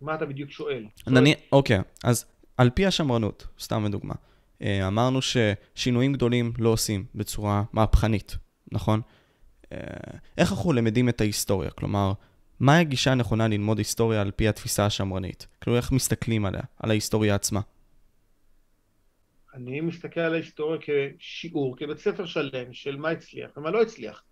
מה 0.00 0.14
אתה 0.14 0.26
בדיוק 0.26 0.50
שואל. 0.50 0.86
נניח, 1.06 1.38
אוקיי, 1.52 1.80
אז 2.04 2.26
על 2.56 2.70
פי 2.70 2.86
השמרנות, 2.86 3.46
סתם 3.60 3.84
לדוגמה, 3.84 4.14
אה, 4.62 4.88
אמרנו 4.88 5.20
ששינויים 5.22 6.12
גדולים 6.12 6.52
לא 6.58 6.68
עושים 6.68 7.04
בצורה 7.14 7.62
מהפכנית, 7.72 8.36
נכון? 8.72 9.00
אה, 9.72 9.78
איך 10.38 10.52
אנחנו 10.52 10.72
למדים 10.72 11.08
את 11.08 11.20
ההיסטוריה? 11.20 11.70
כלומר, 11.70 12.12
מהי 12.60 12.80
הגישה 12.80 13.12
הנכונה 13.12 13.48
ללמוד 13.48 13.78
היסטוריה 13.78 14.20
על 14.20 14.30
פי 14.30 14.48
התפיסה 14.48 14.86
השמרנית? 14.86 15.46
כאילו, 15.60 15.76
איך 15.76 15.92
מסתכלים 15.92 16.46
עליה, 16.46 16.62
על 16.78 16.90
ההיסטוריה 16.90 17.34
עצמה? 17.34 17.60
אני 19.54 19.80
מסתכל 19.80 20.20
על 20.20 20.34
ההיסטוריה 20.34 20.78
כשיעור, 21.18 21.76
כבית 21.76 21.98
ספר 21.98 22.26
שלם 22.26 22.72
של 22.72 22.96
מה 22.96 23.10
הצליח 23.10 23.50
ומה 23.56 23.70
לא 23.70 23.82
הצליח. 23.82 24.22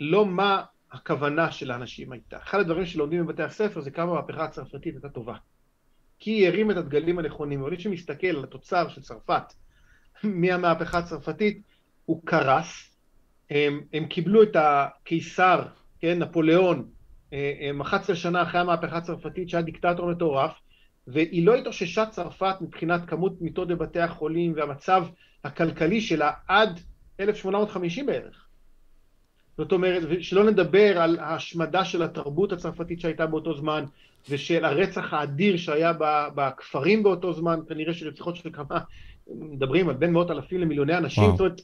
לא 0.00 0.26
מה 0.26 0.62
הכוונה 0.92 1.52
של 1.52 1.70
האנשים 1.70 2.12
הייתה. 2.12 2.38
אחד 2.38 2.60
הדברים 2.60 2.86
שלומדים 2.86 3.26
בבתי 3.26 3.42
הספר 3.42 3.80
זה 3.80 3.90
כמה 3.90 4.12
המהפכה 4.12 4.44
הצרפתית 4.44 4.94
הייתה 4.94 5.08
טובה. 5.08 5.34
כי 6.18 6.30
היא 6.30 6.48
הרים 6.48 6.70
את 6.70 6.76
הדגלים 6.76 7.18
הנכונים. 7.18 7.60
אבל 7.60 7.70
מי 7.70 7.80
שמסתכל 7.80 8.26
על 8.26 8.44
התוצר 8.44 8.88
של 8.88 9.02
צרפת 9.02 9.52
מהמהפכה 10.24 10.98
הצרפתית, 10.98 11.62
הוא 12.04 12.22
קרס. 12.24 12.96
הם, 13.50 13.80
הם 13.92 14.06
קיבלו 14.06 14.42
את 14.42 14.56
הקיסר, 14.56 15.62
כן, 16.00 16.18
נפוליאון, 16.18 16.88
11 17.82 18.14
אה, 18.16 18.20
שנה 18.20 18.42
אחרי 18.42 18.60
המהפכה 18.60 18.96
הצרפתית, 18.96 19.48
שהיה 19.48 19.62
דיקטטור 19.62 20.10
מטורף, 20.10 20.52
והיא 21.06 21.46
לא 21.46 21.54
התאוששה 21.54 22.06
צרפת 22.06 22.54
מבחינת 22.60 23.00
כמות 23.06 23.40
מיטות 23.40 23.68
בבתי 23.68 24.00
החולים 24.00 24.52
והמצב 24.56 25.06
הכלכלי 25.44 26.00
שלה 26.00 26.32
עד 26.48 26.80
1850 27.20 28.06
בערך. 28.06 28.46
זאת 29.58 29.72
אומרת, 29.72 30.02
שלא 30.20 30.44
נדבר 30.50 30.98
על 30.98 31.18
ההשמדה 31.18 31.84
של 31.84 32.02
התרבות 32.02 32.52
הצרפתית 32.52 33.00
שהייתה 33.00 33.26
באותו 33.26 33.54
זמן, 33.54 33.84
ושל 34.28 34.64
הרצח 34.64 35.12
האדיר 35.12 35.56
שהיה 35.56 35.92
בכפרים 36.34 37.02
באותו 37.02 37.32
זמן, 37.32 37.60
כנראה 37.68 37.94
שרציחות 37.94 38.36
של 38.36 38.50
כמה, 38.52 38.80
מדברים 39.26 39.88
על 39.88 39.94
בין 39.94 40.12
מאות 40.12 40.30
אלפים 40.30 40.60
למיליוני 40.60 40.96
אנשים, 40.96 41.24
וואו. 41.24 41.36
זאת 41.36 41.40
אומרת, 41.40 41.60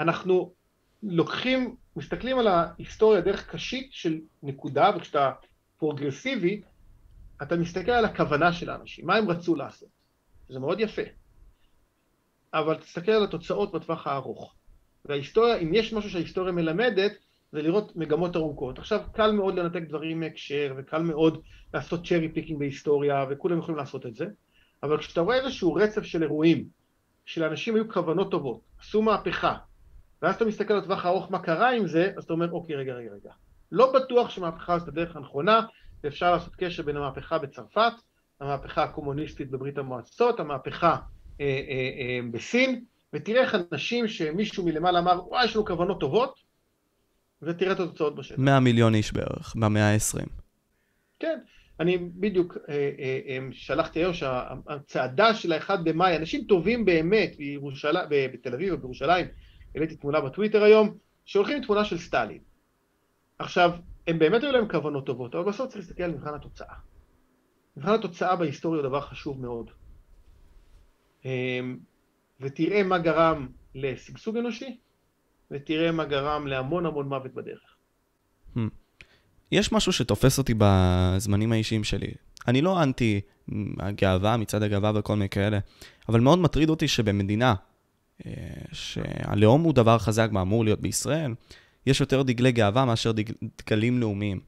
אנחנו 0.00 0.52
לוקחים, 1.02 1.76
מסתכלים 1.96 2.38
על 2.38 2.46
ההיסטוריה 2.46 3.20
דרך 3.20 3.50
קשית 3.50 3.88
של 3.92 4.18
נקודה, 4.42 4.90
וכשאתה 4.96 5.32
פרוגרסיבי, 5.78 6.62
אתה 7.42 7.56
מסתכל 7.56 7.90
על 7.90 8.04
הכוונה 8.04 8.52
של 8.52 8.70
האנשים, 8.70 9.06
מה 9.06 9.16
הם 9.16 9.30
רצו 9.30 9.54
לעשות. 9.54 9.88
זה 10.48 10.58
מאוד 10.58 10.80
יפה. 10.80 11.02
אבל 12.54 12.74
תסתכל 12.74 13.12
על 13.12 13.24
התוצאות 13.24 13.72
בטווח 13.72 14.06
הארוך. 14.06 14.54
וההיסטוריה, 15.04 15.56
אם 15.56 15.74
יש 15.74 15.92
משהו 15.92 16.10
שההיסטוריה 16.10 16.52
מלמדת, 16.52 17.12
זה 17.52 17.62
לראות 17.62 17.96
מגמות 17.96 18.36
ארוכות. 18.36 18.78
עכשיו, 18.78 19.00
קל 19.12 19.32
מאוד 19.32 19.54
לנתק 19.54 19.82
דברים 19.88 20.20
מהקשר, 20.20 20.74
וקל 20.76 21.02
מאוד 21.02 21.42
לעשות 21.74 22.06
cherry 22.06 22.28
picking 22.28 22.58
בהיסטוריה, 22.58 23.24
וכולם 23.30 23.58
יכולים 23.58 23.78
לעשות 23.78 24.06
את 24.06 24.14
זה, 24.14 24.26
אבל 24.82 24.98
כשאתה 24.98 25.20
רואה 25.20 25.36
איזשהו 25.36 25.74
רצף 25.74 26.02
של 26.02 26.22
אירועים, 26.22 26.68
שלאנשים 27.24 27.74
היו 27.74 27.88
כוונות 27.92 28.30
טובות, 28.30 28.60
עשו 28.80 29.02
מהפכה, 29.02 29.56
ואז 30.22 30.34
אתה 30.34 30.44
מסתכל 30.44 30.72
על 30.72 30.78
הטווח 30.78 31.04
הארוך 31.04 31.30
מה 31.30 31.38
קרה 31.38 31.70
עם 31.70 31.86
זה, 31.86 32.12
אז 32.16 32.24
אתה 32.24 32.32
אומר, 32.32 32.52
אוקיי, 32.52 32.76
רגע, 32.76 32.94
רגע, 32.94 33.10
רגע. 33.10 33.30
לא 33.72 33.92
בטוח 33.92 34.30
שמהפכה 34.30 34.78
זאת 34.78 34.88
הדרך 34.88 35.16
הנכונה, 35.16 35.60
ואפשר 36.04 36.32
לעשות 36.32 36.56
קשר 36.56 36.82
בין 36.82 36.96
המהפכה 36.96 37.38
בצרפת, 37.38 37.92
המהפכה 38.40 38.82
הקומוניסטית 38.82 39.50
בברית 39.50 39.78
המועצות, 39.78 40.40
המהפכה 40.40 40.96
אה, 41.40 41.44
אה, 41.44 41.90
אה, 41.98 42.20
בסין, 42.30 42.84
ותראה 43.12 43.42
איך 43.42 43.56
אנשים 43.72 44.08
שמישהו 44.08 44.64
מלמעלה 44.64 44.98
אמר, 44.98 45.28
וואי, 45.28 45.44
יש 45.44 45.56
לנו 45.56 45.64
כוונות 45.64 46.00
טובות, 46.00 46.38
ותראה 47.42 47.72
את 47.72 47.80
התוצאות 47.80 48.14
בשטח. 48.16 48.38
100 48.38 48.60
מיליון 48.60 48.94
איש 48.94 49.12
בערך, 49.12 49.54
במאה 49.56 49.92
ה-20. 49.92 50.28
כן, 51.18 51.38
אני 51.80 51.98
בדיוק 51.98 52.56
אה, 52.68 52.74
אה, 52.74 53.20
אה, 53.28 53.38
שלחתי 53.52 53.98
היום 53.98 54.12
שהצעדה 54.12 55.34
של 55.34 55.52
האחד 55.52 55.84
במאי, 55.84 56.16
אנשים 56.16 56.44
טובים 56.44 56.84
באמת 56.84 57.36
בירושל... 57.36 57.96
בתל 58.10 58.54
אביב 58.54 58.74
ובירושלים, 58.74 59.26
העליתי 59.74 59.96
תמונה 59.96 60.20
בטוויטר 60.20 60.62
היום, 60.62 60.94
שהולכים 61.24 61.56
עם 61.56 61.62
תמונה 61.62 61.84
של 61.84 61.98
סטלין. 61.98 62.38
עכשיו, 63.38 63.70
הם 64.06 64.18
באמת 64.18 64.42
היו 64.42 64.52
להם 64.52 64.68
כוונות 64.68 65.06
טובות, 65.06 65.34
אבל 65.34 65.44
בסוף 65.44 65.66
צריך 65.66 65.76
להסתכל 65.76 66.02
על 66.02 66.10
מבחן 66.10 66.34
התוצאה. 66.34 66.74
מבחן 67.76 67.94
התוצאה 67.94 68.36
בהיסטוריה 68.36 68.80
הוא 68.80 68.88
דבר 68.88 69.00
חשוב 69.00 69.40
מאוד. 69.40 69.70
ותראה 72.40 72.82
מה 72.82 72.98
גרם 72.98 73.48
לשגשוג 73.74 74.36
אנושי, 74.36 74.78
ותראה 75.50 75.92
מה 75.92 76.04
גרם 76.04 76.46
להמון 76.46 76.86
המון 76.86 77.08
מוות 77.08 77.34
בדרך. 77.34 77.76
Hmm. 78.56 78.60
יש 79.52 79.72
משהו 79.72 79.92
שתופס 79.92 80.38
אותי 80.38 80.54
בזמנים 80.58 81.52
האישיים 81.52 81.84
שלי. 81.84 82.14
אני 82.48 82.62
לא 82.62 82.82
אנטי 82.82 83.20
הגאווה, 83.78 84.36
מצד 84.36 84.62
הגאווה 84.62 84.92
וכל 84.94 85.14
מיני 85.14 85.28
כאלה, 85.28 85.58
אבל 86.08 86.20
מאוד 86.20 86.38
מטריד 86.38 86.70
אותי 86.70 86.88
שבמדינה 86.88 87.48
אה, 87.50 87.54
שהלאום 88.72 89.62
הוא 89.62 89.74
דבר 89.74 89.98
חזק 89.98 90.28
ואמור 90.34 90.64
להיות 90.64 90.80
בישראל, 90.80 91.34
יש 91.86 92.00
יותר 92.00 92.22
דגלי 92.22 92.52
גאווה 92.52 92.84
מאשר 92.84 93.12
דג, 93.12 93.32
דגלים 93.58 94.00
לאומיים. 94.00 94.40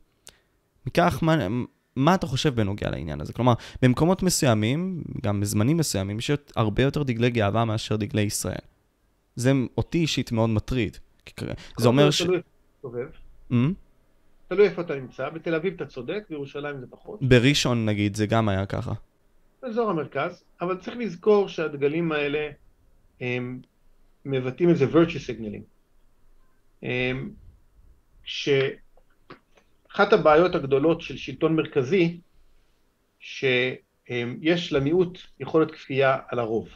מכך, 0.86 1.18
מה, 1.22 1.46
מה 1.96 2.14
אתה 2.14 2.26
חושב 2.26 2.54
בנוגע 2.54 2.90
לעניין 2.90 3.20
הזה? 3.20 3.32
כלומר, 3.32 3.52
במקומות 3.82 4.22
מסוימים, 4.22 5.02
גם 5.22 5.40
בזמנים 5.40 5.76
מסוימים, 5.76 6.18
יש 6.18 6.30
הרבה 6.56 6.82
יותר 6.82 7.02
דגלי 7.02 7.30
גאווה 7.30 7.64
מאשר 7.64 7.96
דגלי 7.96 8.22
ישראל. 8.22 8.64
זה 9.36 9.52
אותי 9.78 9.98
אישית 9.98 10.32
מאוד 10.32 10.50
מטריד. 10.50 10.96
זה 11.78 11.88
אומר 11.88 12.10
ש... 12.10 12.22
Hmm? 13.52 13.54
תלוי 14.48 14.68
איפה 14.68 14.82
אתה 14.82 14.94
נמצא, 14.94 15.28
בתל 15.28 15.54
אביב 15.54 15.74
אתה 15.74 15.86
צודק, 15.86 16.24
בירושלים 16.30 16.80
זה 16.80 16.86
פחות. 16.90 17.22
בראשון 17.22 17.86
נגיד, 17.86 18.16
זה 18.16 18.26
גם 18.26 18.48
היה 18.48 18.66
ככה. 18.66 18.92
באזור 19.62 19.90
המרכז, 19.90 20.42
אבל 20.60 20.76
צריך 20.76 20.96
לזכור 20.96 21.48
שהדגלים 21.48 22.12
האלה 22.12 22.48
מבטאים 24.24 24.68
איזה 24.68 24.84
virtue 24.84 25.18
signaling. 25.28 25.62
שאחת 28.24 30.12
הבעיות 30.12 30.54
הגדולות 30.54 31.00
של 31.00 31.16
שלטון 31.16 31.56
מרכזי, 31.56 32.20
שיש 33.20 34.72
למיעוט 34.72 35.18
יכולת 35.40 35.70
כפייה 35.70 36.18
על 36.28 36.38
הרוב. 36.38 36.68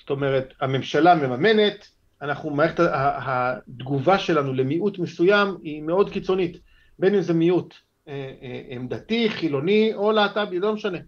זאת 0.00 0.10
אומרת, 0.10 0.54
הממשלה 0.60 1.14
מממנת, 1.14 1.88
אנחנו, 2.22 2.50
מערכת 2.50 2.84
התגובה 3.16 4.18
שלנו 4.18 4.54
למיעוט 4.54 4.98
מסוים 4.98 5.56
היא 5.62 5.82
מאוד 5.82 6.12
קיצונית, 6.12 6.56
בין 6.98 7.14
אם 7.14 7.20
זה 7.20 7.34
מיעוט 7.34 7.74
אה, 8.08 8.32
אה, 8.42 8.76
דתי, 8.88 9.30
חילוני 9.30 9.94
או 9.94 10.12
להט"בי, 10.12 10.58
לא 10.58 10.74
משנה. 10.74 10.98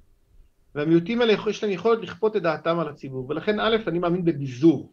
והמיעוטים 0.74 1.20
האלה 1.20 1.34
יש 1.50 1.64
להם 1.64 1.72
יכולת 1.72 2.02
לכפות 2.02 2.36
את 2.36 2.42
דעתם 2.42 2.78
על 2.78 2.88
הציבור, 2.88 3.30
ולכן 3.30 3.60
א', 3.60 3.76
אני 3.86 3.98
מאמין 3.98 4.24
בביזור. 4.24 4.92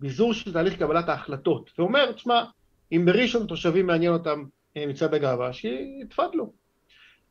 ביזור 0.00 0.34
של 0.34 0.52
תהליך 0.52 0.78
קבלת 0.78 1.08
ההחלטות, 1.08 1.70
ואומר, 1.78 2.12
תשמע, 2.12 2.44
אם 2.92 3.02
בראשון 3.06 3.46
תושבים 3.46 3.86
מעניין 3.86 4.12
אותם 4.12 4.44
אה, 4.76 4.86
מצד 4.86 5.14
הגאווה, 5.14 5.52
שיתפדלו. 5.52 6.52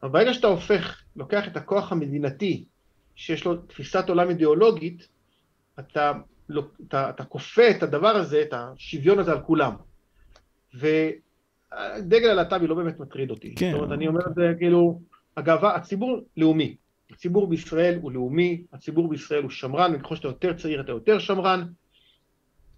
אבל 0.04 0.12
ברגע 0.12 0.34
שאתה 0.34 0.48
הופך, 0.48 1.02
לוקח 1.16 1.48
את 1.48 1.58
הכוח 1.58 1.92
המדינתי, 1.92 2.66
שיש 3.16 3.46
לו 3.46 3.56
תפיסת 3.56 4.10
עולם 4.10 4.30
אידיאולוגית, 4.30 5.08
אתה, 5.80 6.12
לא, 6.50 6.64
אתה, 6.88 7.10
אתה 7.10 7.24
כופה 7.24 7.70
את 7.72 7.84
הדבר 7.84 8.08
הזה, 8.08 8.42
את 8.42 8.54
השוויון 8.54 9.20
הזה 9.20 9.32
על 9.32 9.42
כולם. 9.42 9.74
ודגל 10.74 12.30
הלהט"בי 12.30 12.68
לא 12.68 12.76
באמת 12.76 13.00
מטריד 13.00 13.30
אותי. 13.30 13.56
כן. 13.56 13.72
זאת 13.72 13.80
אומרת, 13.80 13.92
אני 13.92 14.08
אומר 14.08 14.22
את 14.28 14.36
זה 14.36 14.54
כאילו, 14.58 15.02
הגאווה, 15.38 15.76
הציבור 15.76 16.20
לאומי. 16.38 16.76
הציבור 17.14 17.48
בישראל 17.48 18.00
הוא 18.02 18.12
לאומי, 18.12 18.64
הציבור 18.74 19.10
בישראל 19.10 19.44
הוא 19.44 19.50
שמרן, 19.50 19.96
וככל 19.96 20.16
שאתה 20.16 20.28
יותר 20.28 20.54
צעיר 20.54 20.82
אתה 20.82 20.92
יותר 20.92 21.20
שמרן, 21.20 21.68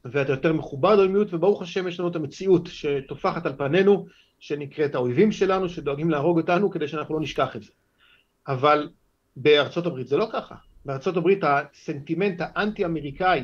ואתה 0.05 0.31
יותר 0.31 0.53
מחובר 0.53 0.95
ללאומיות, 0.95 1.33
וברוך 1.33 1.61
השם 1.61 1.87
יש 1.87 1.99
לנו 1.99 2.09
את 2.09 2.15
המציאות 2.15 2.67
שטופחת 2.67 3.45
על 3.45 3.53
פנינו, 3.57 4.05
שנקראת 4.39 4.95
האויבים 4.95 5.31
שלנו, 5.31 5.69
שדואגים 5.69 6.09
להרוג 6.09 6.39
אותנו 6.39 6.71
כדי 6.71 6.87
שאנחנו 6.87 7.15
לא 7.15 7.21
נשכח 7.21 7.55
את 7.55 7.63
זה. 7.63 7.71
אבל 8.47 8.89
בארצות 9.35 9.85
הברית 9.85 10.07
זה 10.07 10.17
לא 10.17 10.27
ככה. 10.33 10.55
בארצות 10.85 11.17
הברית 11.17 11.39
הסנטימנט 11.43 12.41
האנטי-אמריקאי 12.41 13.43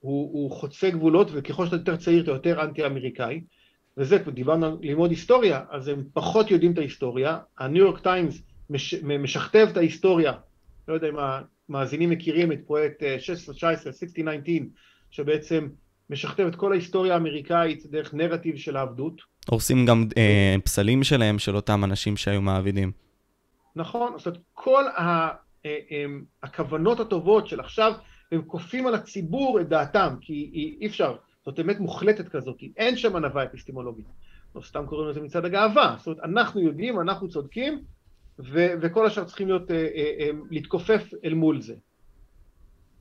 הוא, 0.00 0.32
הוא 0.32 0.50
חוצה 0.50 0.90
גבולות, 0.90 1.28
וככל 1.32 1.66
שאתה 1.66 1.76
יותר 1.76 1.96
צעיר 1.96 2.22
אתה 2.22 2.30
יותר 2.30 2.62
אנטי-אמריקאי, 2.62 3.40
וזה, 3.96 4.18
דיברנו 4.18 4.66
על 4.66 4.76
ללמוד 4.80 5.10
היסטוריה, 5.10 5.64
אז 5.70 5.88
הם 5.88 6.04
פחות 6.12 6.50
יודעים 6.50 6.72
את 6.72 6.78
ההיסטוריה. 6.78 7.38
הניו 7.58 7.84
יורק 7.84 8.00
טיימס 8.00 8.42
מש, 8.70 8.94
משכתב 8.94 9.68
את 9.72 9.76
ההיסטוריה, 9.76 10.32
לא 10.88 10.94
יודע 10.94 11.08
אם 11.08 11.14
המאזינים 11.68 12.10
מכירים 12.10 12.52
את 12.52 12.58
פרויקט 12.66 13.02
16, 13.18 13.54
19, 13.54 13.92
60, 13.92 14.08
19, 14.08 14.54
שבעצם 15.10 15.68
משכתב 16.10 16.46
את 16.46 16.56
כל 16.56 16.72
ההיסטוריה 16.72 17.14
האמריקאית 17.14 17.86
דרך 17.86 18.14
נרטיב 18.14 18.56
של 18.56 18.76
העבדות. 18.76 19.22
הורסים 19.50 19.86
גם 19.86 20.08
אה, 20.16 20.56
פסלים 20.64 21.04
שלהם, 21.04 21.38
של 21.38 21.56
אותם 21.56 21.84
אנשים 21.84 22.16
שהיו 22.16 22.42
מעבידים. 22.42 22.92
נכון, 23.76 24.12
זאת 24.16 24.26
אומרת, 24.26 24.40
כל 24.52 24.84
ה, 24.88 25.00
אה, 25.00 25.30
אה, 25.66 26.04
הכוונות 26.42 27.00
הטובות 27.00 27.48
של 27.48 27.60
עכשיו, 27.60 27.92
הם 28.32 28.42
כופים 28.46 28.86
על 28.86 28.94
הציבור 28.94 29.60
את 29.60 29.68
דעתם, 29.68 30.14
כי 30.20 30.50
אי 30.80 30.86
אפשר, 30.86 31.16
זאת 31.44 31.60
אמת 31.60 31.80
מוחלטת 31.80 32.28
כזאת, 32.28 32.56
אין 32.76 32.96
שם 32.96 33.16
ענווה 33.16 33.44
אפיסטמולוגית. 33.44 34.06
לא 34.54 34.60
סתם 34.60 34.86
קוראים 34.86 35.08
לזה 35.08 35.20
מצד 35.20 35.44
הגאווה, 35.44 35.96
זאת 35.98 36.06
אומרת, 36.06 36.20
אנחנו 36.24 36.60
יודעים, 36.60 37.00
אנחנו 37.00 37.28
צודקים, 37.28 37.82
ו- 38.38 38.74
וכל 38.82 39.06
השאר 39.06 39.24
צריכים 39.24 39.48
להיות, 39.48 39.70
אה, 39.70 39.76
אה, 39.76 40.12
אה, 40.20 40.30
להתכופף 40.50 41.10
אל 41.24 41.34
מול 41.34 41.60
זה. 41.60 41.74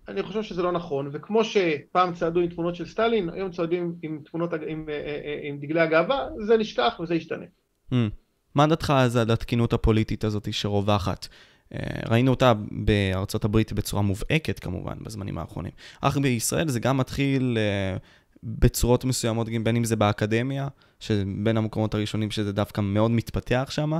אני 0.07 0.23
חושב 0.23 0.43
שזה 0.43 0.61
לא 0.61 0.71
נכון, 0.71 1.09
וכמו 1.11 1.43
שפעם 1.43 2.13
צעדו 2.13 2.39
עם 2.39 2.49
תמונות 2.49 2.75
של 2.75 2.85
סטלין, 2.85 3.29
היום 3.29 3.51
צועדים 3.51 3.95
עם 4.01 4.19
תמונות, 4.31 4.53
עם, 4.67 4.85
אה, 4.89 4.93
אה, 4.93 5.21
אה, 5.25 5.39
עם 5.43 5.57
דגלי 5.59 5.81
הגאווה, 5.81 6.27
זה 6.45 6.57
נשכח 6.57 6.99
וזה 7.03 7.15
ישתנה. 7.15 7.45
Mm. 7.91 7.95
מה 8.55 8.67
דעתך 8.67 8.93
אז 8.97 9.17
על 9.17 9.31
התקינות 9.31 9.73
הפוליטית 9.73 10.23
הזאת 10.23 10.53
שרווחת? 10.53 11.27
ראינו 12.09 12.31
אותה 12.31 12.53
בארצות 12.71 13.45
הברית 13.45 13.73
בצורה 13.73 14.01
מובהקת 14.01 14.59
כמובן 14.59 14.93
בזמנים 15.01 15.37
האחרונים. 15.37 15.71
אך 16.01 16.17
בישראל 16.17 16.67
זה 16.67 16.79
גם 16.79 16.97
מתחיל 16.97 17.57
בצורות 18.43 19.05
מסוימות, 19.05 19.47
בין 19.63 19.75
אם 19.75 19.83
זה 19.83 19.95
באקדמיה, 19.95 20.67
שבין 20.99 21.57
המקומות 21.57 21.93
הראשונים 21.93 22.31
שזה 22.31 22.51
דווקא 22.51 22.81
מאוד 22.81 23.11
מתפתח 23.11 23.67
שם. 23.69 23.91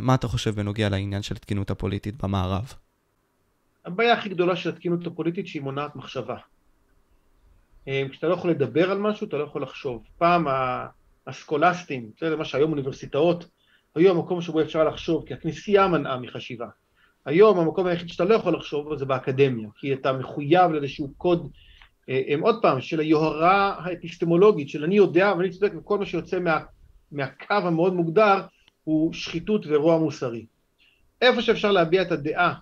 מה 0.00 0.14
אתה 0.14 0.28
חושב 0.28 0.50
בנוגע 0.50 0.88
לעניין 0.88 1.22
של 1.22 1.34
התקינות 1.34 1.70
הפוליטית 1.70 2.22
במערב? 2.22 2.74
הבעיה 3.84 4.12
הכי 4.12 4.28
גדולה 4.28 4.56
של 4.56 4.68
התקינות 4.68 5.06
הפוליטית 5.06 5.46
שהיא 5.46 5.62
מונעת 5.62 5.96
מחשבה. 5.96 6.36
אה, 7.88 8.02
כשאתה 8.10 8.28
לא 8.28 8.34
יכול 8.34 8.50
לדבר 8.50 8.90
על 8.90 8.98
משהו, 8.98 9.28
אתה 9.28 9.36
לא 9.36 9.44
יכול 9.44 9.62
לחשוב. 9.62 10.02
פעם 10.18 10.46
הסקולסטים, 11.26 12.10
זה 12.20 12.36
מה 12.36 12.44
שהיום 12.44 12.70
אוניברסיטאות, 12.70 13.48
היו 13.94 14.10
המקום 14.10 14.40
שבו 14.40 14.62
אפשר 14.62 14.84
לחשוב, 14.84 15.24
כי 15.26 15.34
הכנסייה 15.34 15.88
מנעה 15.88 16.18
מחשיבה. 16.18 16.66
היום 17.26 17.58
המקום 17.58 17.86
היחיד 17.86 18.08
שאתה 18.08 18.24
לא 18.24 18.34
יכול 18.34 18.56
לחשוב 18.56 18.96
זה 18.96 19.04
באקדמיה, 19.04 19.68
כי 19.76 19.94
אתה 19.94 20.12
מחויב 20.12 20.70
לאיזשהו 20.70 21.12
קוד, 21.16 21.50
אה, 22.08 22.22
הם, 22.28 22.40
עוד 22.40 22.62
פעם, 22.62 22.80
של 22.80 23.00
היוהרה 23.00 23.76
האפיסטמולוגית, 23.78 24.68
של 24.68 24.84
אני 24.84 24.96
יודע 24.96 25.32
ואני 25.38 25.50
צודק, 25.50 25.72
וכל 25.76 25.98
מה 25.98 26.06
שיוצא 26.06 26.40
מה, 26.40 26.60
מהקו 27.12 27.54
המאוד 27.54 27.94
מוגדר 27.94 28.40
הוא 28.90 29.12
שחיתות 29.12 29.66
ורוע 29.68 29.98
מוסרי. 29.98 30.46
איפה 31.22 31.42
שאפשר 31.42 31.72
להביע 31.72 32.02
את 32.02 32.12
הדעה 32.12 32.54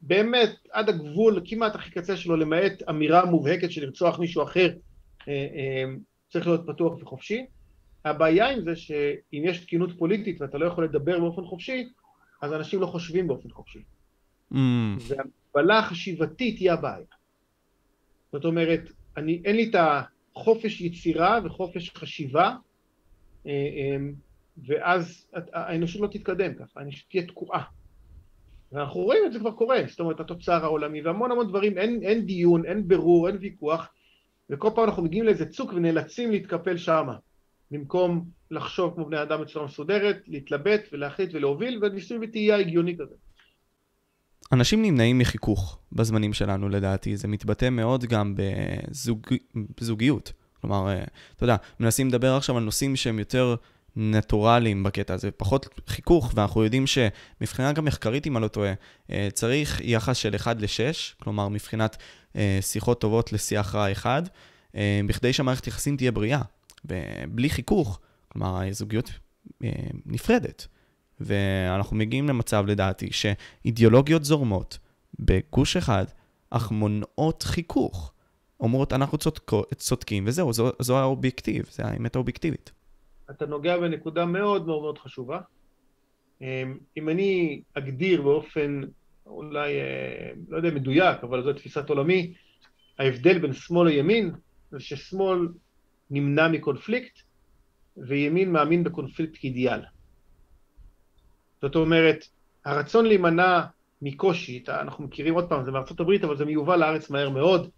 באמת 0.00 0.50
עד 0.72 0.88
הגבול, 0.88 1.42
כמעט 1.44 1.74
הכי 1.74 1.90
קצה 1.90 2.16
שלו, 2.16 2.36
למעט 2.36 2.82
אמירה 2.90 3.24
מובהקת 3.24 3.70
של 3.70 3.84
לרצוח 3.84 4.18
מישהו 4.18 4.42
אחר, 4.42 4.68
אה, 5.28 5.32
אה, 5.32 5.84
צריך 6.30 6.46
להיות 6.46 6.66
פתוח 6.66 7.02
וחופשי. 7.02 7.46
הבעיה 8.04 8.50
עם 8.50 8.60
זה 8.60 8.76
שאם 8.76 9.42
יש 9.44 9.64
תקינות 9.64 9.98
פוליטית 9.98 10.40
ואתה 10.40 10.58
לא 10.58 10.66
יכול 10.66 10.84
לדבר 10.84 11.20
באופן 11.20 11.44
חופשי, 11.44 11.88
אז 12.42 12.52
אנשים 12.52 12.80
לא 12.80 12.86
חושבים 12.86 13.28
באופן 13.28 13.50
חופשי. 13.50 13.78
Mm. 14.52 14.56
והגבלה 14.98 15.78
החשיבתית 15.78 16.58
היא 16.58 16.72
הבעיה. 16.72 17.06
זאת 18.32 18.44
אומרת, 18.44 18.80
אני, 19.16 19.42
אין 19.44 19.56
לי 19.56 19.70
את 19.70 19.74
החופש 20.36 20.80
יצירה 20.80 21.38
וחופש 21.44 21.90
חשיבה, 21.90 22.54
אה, 23.46 23.96
ואז 24.66 25.26
האנושות 25.52 26.02
לא 26.02 26.06
תתקדם 26.06 26.54
ככה, 26.54 26.80
האנושות 26.80 27.10
תהיה 27.10 27.26
תקועה. 27.26 27.62
ואנחנו 28.72 29.00
רואים 29.00 29.22
את 29.26 29.32
זה 29.32 29.38
כבר 29.38 29.50
קורה, 29.50 29.78
זאת 29.88 30.00
אומרת 30.00 30.20
התוצר 30.20 30.64
העולמי 30.64 31.02
והמון 31.02 31.30
המון 31.30 31.48
דברים, 31.48 31.78
אין, 31.78 32.00
אין 32.02 32.26
דיון, 32.26 32.64
אין 32.64 32.88
ברור, 32.88 33.28
אין 33.28 33.36
ויכוח, 33.40 33.88
וכל 34.50 34.70
פעם 34.74 34.84
אנחנו 34.84 35.02
מגיעים 35.02 35.24
לאיזה 35.24 35.46
צוק 35.46 35.72
ונאלצים 35.72 36.30
להתקפל 36.30 36.76
שמה, 36.76 37.16
במקום 37.70 38.24
לחשוב 38.50 38.94
כמו 38.94 39.06
בני 39.06 39.22
אדם 39.22 39.40
בצורה 39.40 39.64
מסודרת, 39.64 40.16
להתלבט 40.26 40.80
ולהחליט 40.92 41.34
ולהוביל, 41.34 41.84
וניסוי 41.84 42.18
וטעייה 42.22 42.56
הגיוני 42.56 42.96
כזה. 42.98 43.14
אנשים 44.52 44.82
נמנעים 44.82 45.18
מחיכוך 45.18 45.78
בזמנים 45.92 46.32
שלנו 46.32 46.68
לדעתי, 46.68 47.16
זה 47.16 47.28
מתבטא 47.28 47.70
מאוד 47.70 48.04
גם 48.04 48.34
בזוג... 48.36 49.26
בזוגיות. 49.80 50.32
כלומר, 50.60 50.88
אה, 50.88 51.04
אתה 51.36 51.44
יודע, 51.44 51.56
מנסים 51.80 52.08
לדבר 52.08 52.36
עכשיו 52.36 52.56
על 52.56 52.62
נושאים 52.62 52.96
שהם 52.96 53.18
יותר 53.18 53.54
נטורליים 53.96 54.82
בקטע 54.82 55.14
הזה, 55.14 55.30
פחות 55.30 55.80
חיכוך, 55.86 56.32
ואנחנו 56.34 56.64
יודעים 56.64 56.84
שמבחינה 56.86 57.72
גם 57.72 57.84
מחקרית, 57.84 58.26
אם 58.26 58.36
אני 58.36 58.42
לא 58.42 58.48
טועה, 58.48 58.72
אה, 59.10 59.28
צריך 59.32 59.80
יחס 59.84 60.16
של 60.16 60.36
1 60.36 60.56
ל-6, 60.60 61.22
כלומר 61.22 61.48
מבחינת 61.48 61.96
אה, 62.36 62.58
שיחות 62.60 63.00
טובות 63.00 63.32
לשיח 63.32 63.74
רע 63.74 63.92
אחד, 63.92 64.22
אה, 64.76 65.00
בכדי 65.06 65.32
שהמערכת 65.32 65.66
יחסים 65.66 65.96
תהיה 65.96 66.12
בריאה. 66.12 66.42
ובלי 66.84 67.50
חיכוך, 67.50 68.00
כלומר 68.28 68.62
הזוגיות 68.68 69.10
נפרדת. 70.06 70.66
ואנחנו 71.20 71.96
מגיעים 71.96 72.28
למצב, 72.28 72.64
לדעתי, 72.66 73.08
שאידיאולוגיות 73.12 74.24
זורמות 74.24 74.78
בגוש 75.18 75.76
אחד, 75.76 76.04
אך 76.50 76.70
מונעות 76.70 77.42
חיכוך. 77.42 78.12
אומרות, 78.60 78.92
אנחנו 78.92 79.18
צודקים, 79.76 80.24
וזהו, 80.26 80.52
זו, 80.52 80.70
זו 80.78 80.98
האובייקטיב, 80.98 81.66
זו 81.72 81.82
האמת 81.82 82.16
האובייקטיבית. 82.16 82.72
אתה 83.30 83.46
נוגע 83.46 83.78
בנקודה 83.78 84.24
מאוד 84.24 84.66
מאוד 84.66 84.80
מאוד 84.82 84.98
חשובה. 84.98 85.40
אמ, 86.40 86.78
אם 86.96 87.08
אני 87.08 87.62
אגדיר 87.74 88.22
באופן 88.22 88.80
אולי, 89.26 89.80
אה, 89.80 90.30
לא 90.48 90.56
יודע, 90.56 90.70
מדויק, 90.70 91.24
אבל 91.24 91.42
זו 91.42 91.52
תפיסת 91.52 91.88
עולמי, 91.88 92.34
ההבדל 92.98 93.38
בין 93.38 93.52
שמאל 93.52 93.88
לימין 93.88 94.30
זה 94.70 94.80
ששמאל 94.80 95.48
נמנע 96.10 96.48
מקונפליקט 96.48 97.18
וימין 97.96 98.52
מאמין 98.52 98.84
בקונפליקט 98.84 99.36
כאידיאל. 99.40 99.80
זאת 101.62 101.76
אומרת, 101.76 102.24
הרצון 102.64 103.06
להימנע 103.06 103.60
מקושי, 104.02 104.64
אנחנו 104.68 105.04
מכירים 105.04 105.34
עוד 105.34 105.48
פעם, 105.48 105.64
זה 105.64 105.70
מארצות 105.70 106.00
הברית, 106.00 106.24
אבל 106.24 106.36
זה 106.36 106.44
מיובא 106.44 106.76
לארץ 106.76 107.10
מהר 107.10 107.30
מאוד, 107.30 107.70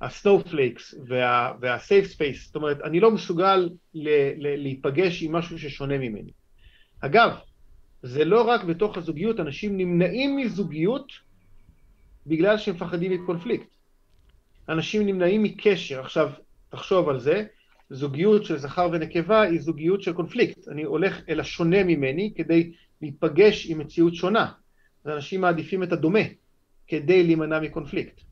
ה 0.00 0.08
snowflakes 0.08 0.94
וה 1.60 1.75
safe 1.75 2.06
space, 2.06 2.46
זאת 2.46 2.56
אומרת, 2.56 2.80
אני 2.84 3.00
לא 3.00 3.10
מסוגל 3.10 3.68
ל- 3.94 4.08
ל- 4.36 4.62
להיפגש 4.62 5.22
עם 5.22 5.32
משהו 5.32 5.58
ששונה 5.58 5.98
ממני. 5.98 6.30
אגב, 7.00 7.30
זה 8.02 8.24
לא 8.24 8.42
רק 8.42 8.64
בתוך 8.64 8.96
הזוגיות, 8.96 9.40
אנשים 9.40 9.76
נמנעים 9.76 10.36
מזוגיות 10.36 11.12
בגלל 12.26 12.58
שהם 12.58 12.74
מפחדים 12.74 13.12
מקונפליקט. 13.12 13.66
אנשים 14.68 15.06
נמנעים 15.06 15.42
מקשר. 15.42 16.00
עכשיו, 16.00 16.30
תחשוב 16.68 17.08
על 17.08 17.20
זה, 17.20 17.44
זוגיות 17.90 18.44
של 18.44 18.56
זכר 18.56 18.88
ונקבה 18.92 19.40
היא 19.40 19.60
זוגיות 19.60 20.02
של 20.02 20.12
קונפליקט. 20.12 20.68
אני 20.68 20.82
הולך 20.82 21.20
אל 21.28 21.40
השונה 21.40 21.84
ממני 21.84 22.32
כדי 22.36 22.72
להיפגש 23.02 23.66
עם 23.70 23.78
מציאות 23.78 24.14
שונה. 24.14 24.52
אנשים 25.06 25.40
מעדיפים 25.40 25.82
את 25.82 25.92
הדומה 25.92 26.20
כדי 26.86 27.22
להימנע 27.22 27.60
מקונפליקט. 27.60 28.27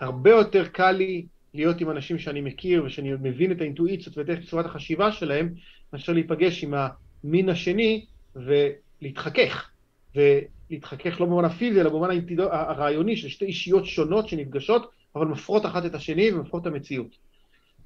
הרבה 0.00 0.30
יותר 0.30 0.68
קל 0.68 0.90
לי 0.90 1.26
להיות 1.54 1.80
עם 1.80 1.90
אנשים 1.90 2.18
שאני 2.18 2.40
מכיר 2.40 2.84
ושאני 2.84 3.12
מבין 3.12 3.52
את 3.52 3.60
האינטואיציות 3.60 4.18
ואת 4.18 4.28
צורת 4.48 4.66
החשיבה 4.66 5.12
שלהם, 5.12 5.54
מאשר 5.92 6.12
להיפגש 6.12 6.64
עם 6.64 6.74
המין 6.74 7.48
השני 7.48 8.06
ולהתחכך. 8.36 9.70
ולהתחכך 10.14 11.20
לא 11.20 11.26
במובן 11.26 11.44
הפיזי, 11.44 11.80
אלא 11.80 11.90
במובן 11.90 12.08
הרעיוני 12.38 13.16
של 13.16 13.28
שתי 13.28 13.44
אישיות 13.44 13.86
שונות 13.86 14.28
שנפגשות, 14.28 14.90
אבל 15.16 15.26
מפרות 15.26 15.66
אחת 15.66 15.86
את 15.86 15.94
השני 15.94 16.32
ומפרות 16.32 16.62
את 16.62 16.66
המציאות. 16.66 17.16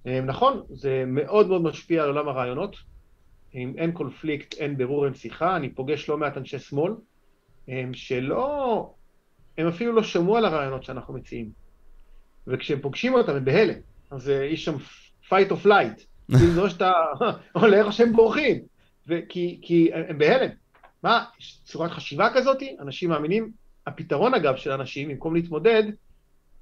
אה, 0.07 0.21
נכון, 0.21 0.63
זה 0.71 1.05
מאוד 1.07 1.49
מאוד 1.49 1.63
משפיע 1.63 2.03
על 2.03 2.09
עולם 2.09 2.29
הרעיונות. 2.29 2.77
אם 3.55 3.73
אין 3.77 3.93
קונפליקט, 3.93 4.55
אין 4.55 4.77
ברור, 4.77 5.05
אין 5.05 5.15
שיחה. 5.15 5.57
אני 5.57 5.69
פוגש 5.69 6.09
לא 6.09 6.19
מעט 6.19 6.37
אנשי 6.37 6.59
שמאל, 6.59 6.93
אה, 7.69 7.85
שלא, 7.93 8.95
הם 9.59 9.67
אפילו 9.67 9.93
לא 9.93 10.03
שמעו 10.03 10.37
על 10.37 10.45
הרעיונות 10.45 10.85
שאנחנו 10.85 11.15
מציעים. 11.15 11.60
וכשהם 12.47 12.81
פוגשים 12.81 13.15
אותם 13.15 13.37
הם 13.37 13.45
בהלם. 13.45 13.75
אז 14.11 14.29
יש 14.29 14.65
שם 14.65 14.77
fight 15.29 15.51
of 15.51 15.67
light. 15.67 16.01
כאילו 16.39 16.63
זה 16.63 16.71
שאתה 16.71 16.93
עולה 17.53 17.79
איך 17.79 17.93
שהם 17.93 18.13
בורחים. 18.13 18.61
כי, 19.29 19.59
כי 19.63 19.91
הם 20.09 20.19
בהלם. 20.19 20.51
מה, 21.03 21.25
יש 21.41 21.61
צורת 21.65 21.91
חשיבה 21.91 22.29
כזאת? 22.35 22.63
אנשים 22.81 23.11
מאמינים. 23.11 23.51
הפתרון, 23.87 24.35
אגב, 24.35 24.57
של 24.57 24.73
אנשים, 24.73 25.09
במקום 25.09 25.35
להתמודד, 25.35 25.83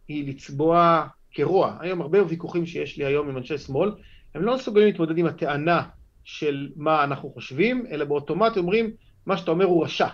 היא 0.08 0.28
לצבוע 0.28 1.06
כרוע. 1.32 1.76
היום 1.80 2.00
הרבה 2.00 2.24
ויכוחים 2.24 2.66
שיש 2.66 2.98
לי 2.98 3.04
היום 3.04 3.28
עם 3.28 3.36
אנשי 3.36 3.58
שמאל, 3.58 3.90
הם 4.34 4.42
לא 4.42 4.54
מסוגלים 4.54 4.86
להתמודד 4.86 5.18
עם 5.18 5.26
הטענה 5.26 5.82
של 6.24 6.68
מה 6.76 7.04
אנחנו 7.04 7.30
חושבים, 7.30 7.86
אלא 7.90 8.04
באוטומט 8.04 8.56
אומרים, 8.56 8.90
מה 9.26 9.36
שאתה 9.36 9.50
אומר 9.50 9.64
הוא 9.64 9.84
רשע. 9.84 10.08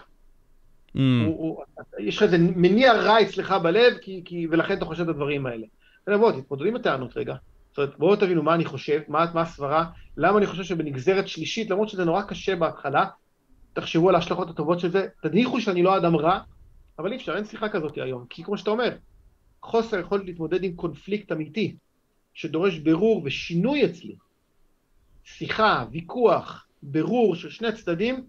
Mm. 0.96 1.00
הוא, 1.26 1.38
הוא, 1.38 1.64
יש 1.98 2.16
לך 2.16 2.22
איזה 2.22 2.38
מניע 2.38 2.92
רע 2.92 3.22
אצלך 3.22 3.52
בלב, 3.62 3.98
כי, 4.02 4.22
כי, 4.24 4.46
ולכן 4.50 4.76
אתה 4.76 4.84
חושב 4.84 5.02
את 5.02 5.08
הדברים 5.08 5.46
האלה. 5.46 5.66
בואו, 6.06 6.40
תתמודדו 6.40 6.64
עם 6.64 6.76
הטענות 6.76 7.16
רגע. 7.16 7.34
זאת 7.70 7.78
אומרת, 7.78 7.98
בואו 7.98 8.16
תבינו 8.16 8.42
מה 8.42 8.54
אני 8.54 8.64
חושב, 8.64 9.00
מה, 9.08 9.24
מה 9.34 9.40
הסברה, 9.40 9.86
למה 10.16 10.38
אני 10.38 10.46
חושב 10.46 10.62
שבנגזרת 10.62 11.28
שלישית, 11.28 11.70
למרות 11.70 11.88
שזה 11.88 12.04
נורא 12.04 12.22
קשה 12.22 12.56
בהתחלה, 12.56 13.06
תחשבו 13.72 14.08
על 14.08 14.14
ההשלכות 14.14 14.50
הטובות 14.50 14.80
של 14.80 14.90
זה, 14.90 15.06
תניחו 15.22 15.60
שאני 15.60 15.82
לא 15.82 15.96
אדם 15.96 16.16
רע, 16.16 16.40
אבל 16.98 17.12
אי 17.12 17.16
אפשר, 17.16 17.36
אין 17.36 17.44
שיחה 17.44 17.68
כזאת 17.68 17.96
היום. 17.96 18.24
כי 18.30 18.42
כמו 18.42 18.58
שאתה 18.58 18.70
אומר, 18.70 18.96
חוסר 19.62 19.98
יכולת 19.98 20.24
להתמודד 20.24 20.64
עם 20.64 20.74
קונפליקט 20.76 21.32
אמיתי, 21.32 21.76
שדורש 22.34 22.78
בירור 22.78 23.22
ושינוי 23.24 23.84
אצלי. 23.84 24.16
שיחה, 25.24 25.84
ויכוח, 25.92 26.66
בירור 26.82 27.34
של 27.34 27.50
שני 27.50 27.72
צדדים, 27.72 28.24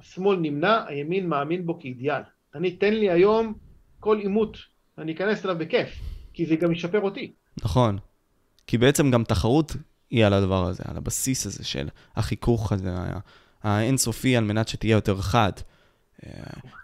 השמאל 0.00 0.38
נמנע, 0.38 0.84
הימין 0.86 1.28
מאמין 1.28 1.66
בו 1.66 1.80
כאידיאל. 1.80 2.22
אני, 2.54 2.70
תן 2.70 2.94
לי 2.94 3.10
היום 3.10 3.54
כל 4.00 4.18
עימות, 4.18 4.56
אני 4.98 5.12
אכנס 5.12 5.44
אליו 5.44 5.58
בכיף, 5.58 5.88
כי 6.32 6.46
זה 6.46 6.56
גם 6.56 6.72
ישפר 6.72 7.00
אותי. 7.00 7.32
נכון. 7.62 7.98
כי 8.66 8.78
בעצם 8.78 9.10
גם 9.10 9.24
תחרות 9.24 9.76
היא 10.10 10.26
על 10.26 10.32
הדבר 10.32 10.66
הזה, 10.66 10.82
על 10.86 10.96
הבסיס 10.96 11.46
הזה 11.46 11.64
של 11.64 11.88
החיכוך 12.16 12.72
הזה, 12.72 12.90
האינסופי, 13.62 14.36
על 14.36 14.44
מנת 14.44 14.68
שתהיה 14.68 14.92
יותר 14.92 15.20
חד. 15.20 15.52
אה, 16.26 16.30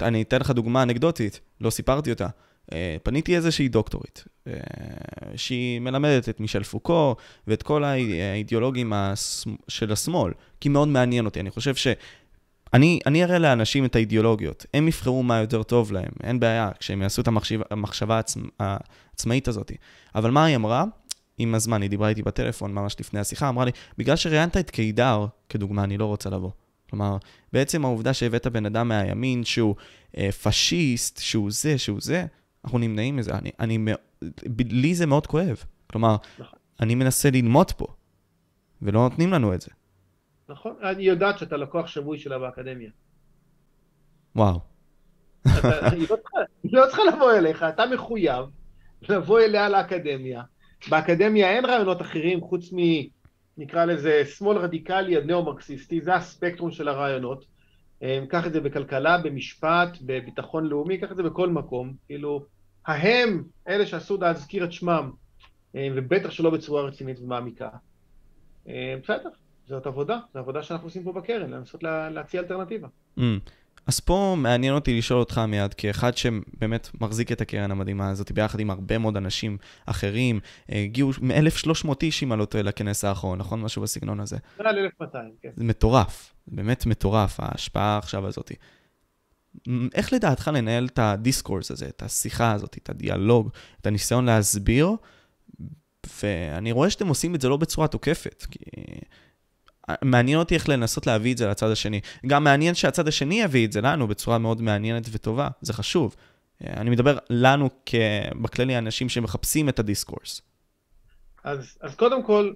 אני 0.03 0.22
אתן 0.22 0.40
לך 0.40 0.50
דוגמה 0.50 0.83
אנקדוטית, 0.83 1.40
לא 1.61 1.70
סיפרתי 1.70 2.11
אותה. 2.11 2.29
אה, 2.72 2.96
פניתי 3.03 3.37
איזושהי 3.37 3.68
דוקטורית, 3.68 4.24
אה, 4.46 4.53
שהיא 5.37 5.81
מלמדת 5.81 6.29
את 6.29 6.40
מישל 6.40 6.62
פוקו 6.62 7.16
ואת 7.46 7.62
כל 7.62 7.85
האידיאולוגים 7.85 8.92
של 9.68 9.92
השמאל, 9.92 10.33
כי 10.61 10.68
מאוד 10.68 10.88
מעניין 10.88 11.24
אותי. 11.24 11.40
אני 11.40 11.50
חושב 11.50 11.74
ש... 11.74 11.87
אני, 12.75 12.99
אני 13.07 13.25
אראה 13.25 13.39
לאנשים 13.39 13.85
את 13.85 13.97
האידיאולוגיות, 13.97 14.67
הם 14.75 14.89
יבחרו 14.89 15.23
מה 15.23 15.41
יותר 15.41 15.63
טוב 15.63 15.93
להם, 15.93 16.13
אין 16.23 16.41
בעיה, 16.41 16.71
כשהם 16.79 17.03
יעשו 17.03 17.23
את 17.23 17.29
המחשיב, 17.29 17.61
המחשבה 17.71 18.17
העצמ, 18.17 18.41
העצמאית 18.61 19.49
הזאת. 19.49 19.73
אבל 20.15 20.31
מה 20.31 20.45
היא 20.45 20.57
אמרה? 20.57 20.85
עם 21.39 21.55
הזמן, 21.55 21.83
היא 21.83 21.91
דיברה 21.91 22.09
איתי 22.09 22.23
בטלפון 22.23 22.75
ממש 22.75 22.97
לפני 23.01 23.21
השיחה, 23.21 23.49
אמרה 23.49 23.65
לי, 23.65 23.71
בגלל 23.99 24.17
שראיינת 24.17 24.57
את 24.57 24.71
קידר, 24.71 25.27
כדוגמה, 25.49 25.85
אני 25.85 25.99
לא 25.99 26.05
רוצה 26.05 26.31
לבוא. 26.31 26.51
כלומר, 26.91 27.17
בעצם 27.53 27.85
העובדה 27.85 28.15
שהבאת 28.15 28.47
בן 28.47 28.67
אדם 28.67 28.89
מהימין 28.89 29.45
שהוא 29.45 29.75
אה, 30.19 30.33
פשיסט, 30.33 31.21
שהוא 31.21 31.51
זה, 31.51 31.79
שהוא 31.79 31.99
זה, 32.01 32.27
אנחנו 32.65 32.79
נמנעים 32.79 33.17
מזה. 33.17 33.35
אני, 33.35 33.51
אני, 33.61 33.79
לי 34.71 34.95
זה 34.95 35.07
מאוד 35.07 35.27
כואב. 35.27 35.65
כלומר, 35.87 36.17
נכון. 36.39 36.59
אני 36.81 36.95
מנסה 36.95 37.31
ללמוד 37.31 37.73
פה, 37.73 37.87
ולא 38.83 39.01
נותנים 39.01 39.33
לנו 39.33 39.55
את 39.55 39.61
זה. 39.61 39.71
נכון, 40.49 40.77
אני 40.83 41.03
יודעת 41.03 41.39
שאתה 41.39 41.57
לקוח 41.57 41.87
שבוי 41.87 42.19
שלה 42.19 42.39
באקדמיה. 42.39 42.91
וואו. 44.37 44.61
אתה, 45.59 45.89
היא, 45.89 46.07
לא 46.11 46.17
צריכה, 46.17 46.39
היא 46.63 46.73
לא 46.73 46.87
צריכה 46.87 47.03
לבוא 47.05 47.33
אליך, 47.33 47.63
אתה 47.63 47.87
מחויב 47.87 48.45
לבוא 49.09 49.41
אליה 49.41 49.69
לאקדמיה. 49.69 50.43
באקדמיה 50.89 51.51
אין 51.51 51.65
רעיונות 51.65 52.01
אחרים 52.01 52.41
חוץ 52.41 52.73
מ... 52.73 52.79
נקרא 53.59 53.85
לזה 53.85 54.25
שמאל 54.27 54.59
רדיקלי 54.59 55.17
עד 55.17 55.25
ניאו-מרקסיסטי, 55.25 56.01
זה 56.01 56.15
הספקטרום 56.15 56.71
של 56.71 56.89
הרעיונות. 56.89 57.45
אה, 58.03 58.25
קח 58.29 58.47
את 58.47 58.53
זה 58.53 58.61
בכלכלה, 58.61 59.19
במשפט, 59.19 59.99
בביטחון 60.03 60.67
לאומי, 60.67 60.99
קח 60.99 61.13
את 61.13 61.17
זה 61.17 61.23
בכל 61.23 61.49
מקום. 61.49 61.95
כאילו, 62.07 62.45
ההם, 62.87 63.45
אלה 63.69 63.87
שעשו 63.87 64.17
להזכיר 64.21 64.65
את 64.65 64.73
שמם, 64.73 65.11
אה, 65.77 65.89
ובטח 65.97 66.31
שלא 66.31 66.51
בצורה 66.51 66.83
רצינית 66.83 67.21
ומעמיקה. 67.21 67.69
אה, 68.69 68.95
בסדר, 69.03 69.29
זאת 69.66 69.87
עבודה, 69.87 70.18
זו 70.35 70.38
עבודה 70.38 70.62
שאנחנו 70.62 70.87
עושים 70.87 71.05
פה 71.05 71.12
בקרן, 71.12 71.50
לנסות 71.50 71.83
לה, 71.83 72.11
להציע 72.11 72.40
אלטרנטיבה. 72.40 72.88
Mm. 73.18 73.22
אז 73.87 74.00
פה 74.00 74.35
מעניין 74.38 74.74
אותי 74.74 74.98
לשאול 74.98 75.20
אותך 75.20 75.38
מיד, 75.38 75.74
כאחד 75.74 76.16
שבאמת 76.16 76.90
מחזיק 77.00 77.33
את 77.33 77.40
הקרן 77.40 77.70
המדהימה 77.70 78.11
הזאת, 78.11 78.33
ביחד 78.33 78.61
עם 78.61 78.70
הרבה 78.70 78.98
מאוד 78.98 79.16
אנשים 79.16 79.57
אחרים, 79.87 80.40
הגיעו 80.68 81.11
מ-1,300 81.20 81.94
איש, 82.03 82.22
אם 82.22 82.33
אני 82.33 82.40
לא 82.40 82.44
טועה, 82.44 82.64
לכנס 82.64 83.05
האחרון, 83.05 83.38
נכון? 83.38 83.61
משהו 83.61 83.83
בסגנון 83.83 84.20
הזה. 84.20 84.37
מעל 84.59 84.79
1,200, 84.79 85.31
כן. 85.42 85.48
זה 85.57 85.64
מטורף, 85.64 86.35
באמת 86.46 86.87
מטורף, 86.87 87.40
ההשפעה 87.40 87.98
עכשיו 87.98 88.27
הזאת. 88.27 88.53
איך 89.94 90.12
לדעתך 90.12 90.50
לנהל 90.55 90.87
את 90.87 90.98
הדיסקורס 90.98 91.70
הזה, 91.70 91.87
את 91.88 92.03
השיחה 92.03 92.53
הזאת, 92.53 92.77
את 92.83 92.90
הדיאלוג, 92.90 93.50
את 93.81 93.87
הניסיון 93.87 94.24
להסביר, 94.24 94.90
ואני 96.22 96.72
רואה 96.72 96.90
שאתם 96.90 97.09
עושים 97.09 97.35
את 97.35 97.40
זה 97.40 97.48
לא 97.48 97.57
בצורה 97.57 97.88
תוקפת, 97.88 98.46
כי 98.50 98.59
מעניין 100.05 100.38
אותי 100.38 100.55
איך 100.55 100.68
לנסות 100.68 101.07
להביא 101.07 101.33
את 101.33 101.38
זה 101.38 101.47
לצד 101.49 101.70
השני. 101.70 102.01
גם 102.27 102.44
מעניין 102.44 102.75
שהצד 102.75 103.09
השני 103.09 103.42
יביא 103.42 103.66
את 103.66 103.73
זה 103.73 103.81
לנו 103.81 104.07
בצורה 104.07 104.38
מאוד 104.38 104.62
מעניינת 104.62 105.07
וטובה, 105.12 105.49
זה 105.61 105.73
חשוב. 105.73 106.16
אני 106.61 106.90
מדבר 106.90 107.18
לנו 107.31 107.68
בכללי 108.42 108.79
אנשים 108.79 109.09
שמחפשים 109.09 109.68
את 109.68 109.79
הדיסקורס. 109.79 110.42
אז, 111.44 111.79
אז 111.81 111.94
קודם 111.94 112.23
כל, 112.23 112.53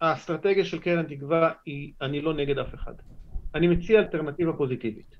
האסטרטגיה 0.00 0.64
של 0.64 0.78
קרן 0.78 1.16
תקווה 1.16 1.50
היא, 1.66 1.92
אני 2.02 2.20
לא 2.20 2.34
נגד 2.34 2.58
אף 2.58 2.74
אחד. 2.74 2.92
אני 3.54 3.68
מציע 3.68 4.00
אלטרנטיבה 4.00 4.52
פוזיטיבית. 4.52 5.16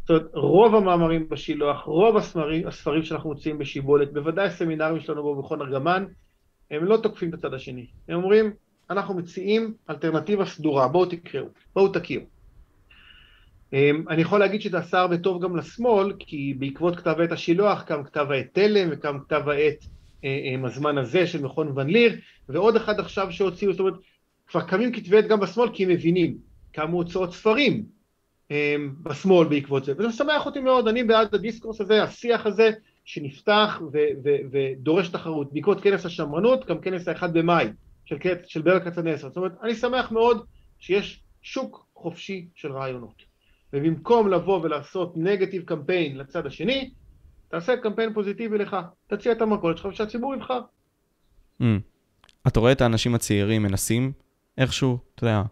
זאת 0.00 0.10
אומרת, 0.10 0.30
רוב 0.34 0.74
המאמרים 0.74 1.28
בשילוח, 1.28 1.84
רוב 1.84 2.16
הספרים, 2.16 2.66
הספרים 2.66 3.02
שאנחנו 3.02 3.30
מוציאים 3.30 3.58
בשיבולת, 3.58 4.12
בוודאי 4.12 4.46
הסמינרים 4.46 5.00
שלנו 5.00 5.42
בכל 5.42 5.62
ארגמן, 5.62 6.04
הם 6.70 6.84
לא 6.84 6.96
תוקפים 6.96 7.28
את 7.28 7.34
הצד 7.34 7.54
השני. 7.54 7.86
הם 8.08 8.14
אומרים, 8.14 8.52
אנחנו 8.90 9.14
מציעים 9.14 9.74
אלטרנטיבה 9.90 10.46
סדורה, 10.46 10.88
בואו 10.88 11.06
תקראו, 11.06 11.46
בואו 11.74 11.88
תכירו. 11.88 12.24
אמ, 13.72 14.04
אני 14.08 14.22
יכול 14.22 14.40
להגיד 14.40 14.60
שזה 14.60 14.78
עשה 14.78 15.00
הרבה 15.00 15.18
טוב 15.18 15.42
גם 15.42 15.56
לשמאל, 15.56 16.12
כי 16.18 16.54
בעקבות 16.58 16.96
כתב 16.96 17.20
עת 17.20 17.32
השילוח 17.32 17.82
קם 17.82 18.04
כתב 18.04 18.26
העת 18.30 18.46
תלם 18.52 18.88
וקם 18.92 19.18
כתב 19.20 19.48
העת 19.48 19.84
אה, 20.24 20.28
אה, 20.28 20.68
הזמן 20.68 20.98
הזה 20.98 21.26
של 21.26 21.42
מכון 21.42 21.78
ון 21.78 21.86
ליר, 21.88 22.16
ועוד 22.48 22.76
אחד 22.76 23.00
עכשיו 23.00 23.32
שהוציאו, 23.32 23.72
זאת 23.72 23.80
אומרת, 23.80 23.94
כבר 24.46 24.60
קמים 24.60 24.92
כתבי 24.92 25.18
עת 25.18 25.28
גם 25.28 25.40
בשמאל 25.40 25.68
כי 25.72 25.84
הם 25.84 25.90
מבינים, 25.90 26.38
קמו 26.72 26.96
הוצאות 26.96 27.34
ספרים 27.34 27.84
אמ, 28.50 28.94
בשמאל 29.02 29.48
בעקבות 29.48 29.84
זה, 29.84 29.92
וזה 29.98 30.08
משמח 30.08 30.46
אותי 30.46 30.60
מאוד, 30.60 30.88
אני 30.88 31.04
בעד 31.04 31.34
הדיסקורס 31.34 31.80
הזה, 31.80 32.02
השיח 32.02 32.46
הזה, 32.46 32.70
שנפתח 33.04 33.80
ודורש 34.50 35.08
תחרות. 35.08 35.52
בעקבות 35.52 35.80
כנס 35.80 36.06
השמרנות, 36.06 36.66
גם 36.66 36.80
כנס 36.80 37.08
האחד 37.08 37.32
במאי. 37.32 37.66
של, 38.08 38.16
של 38.46 38.62
ברל 38.62 38.80
כצנלסון. 38.80 39.30
זאת 39.30 39.36
אומרת, 39.36 39.52
אני 39.62 39.74
שמח 39.74 40.12
מאוד 40.12 40.46
שיש 40.78 41.22
שוק 41.42 41.86
חופשי 41.94 42.48
של 42.54 42.72
רעיונות. 42.72 43.22
ובמקום 43.72 44.28
לבוא 44.28 44.60
ולעשות 44.62 45.12
נגטיב 45.16 45.62
קמפיין 45.62 46.16
לצד 46.16 46.46
השני, 46.46 46.90
תעשה 47.48 47.76
קמפיין 47.76 48.14
פוזיטיבי 48.14 48.58
לך, 48.58 48.76
תציע 49.06 49.32
את 49.32 49.42
המקורת 49.42 49.78
שלך 49.78 49.86
ושהציבור 49.86 50.34
יבחר. 50.34 50.60
Mm. 51.62 51.64
אתה 52.46 52.60
רואה 52.60 52.72
את 52.72 52.80
האנשים 52.80 53.14
הצעירים 53.14 53.62
מנסים 53.62 54.12
איכשהו, 54.58 54.98
אתה 55.14 55.24
יודע, 55.24 55.42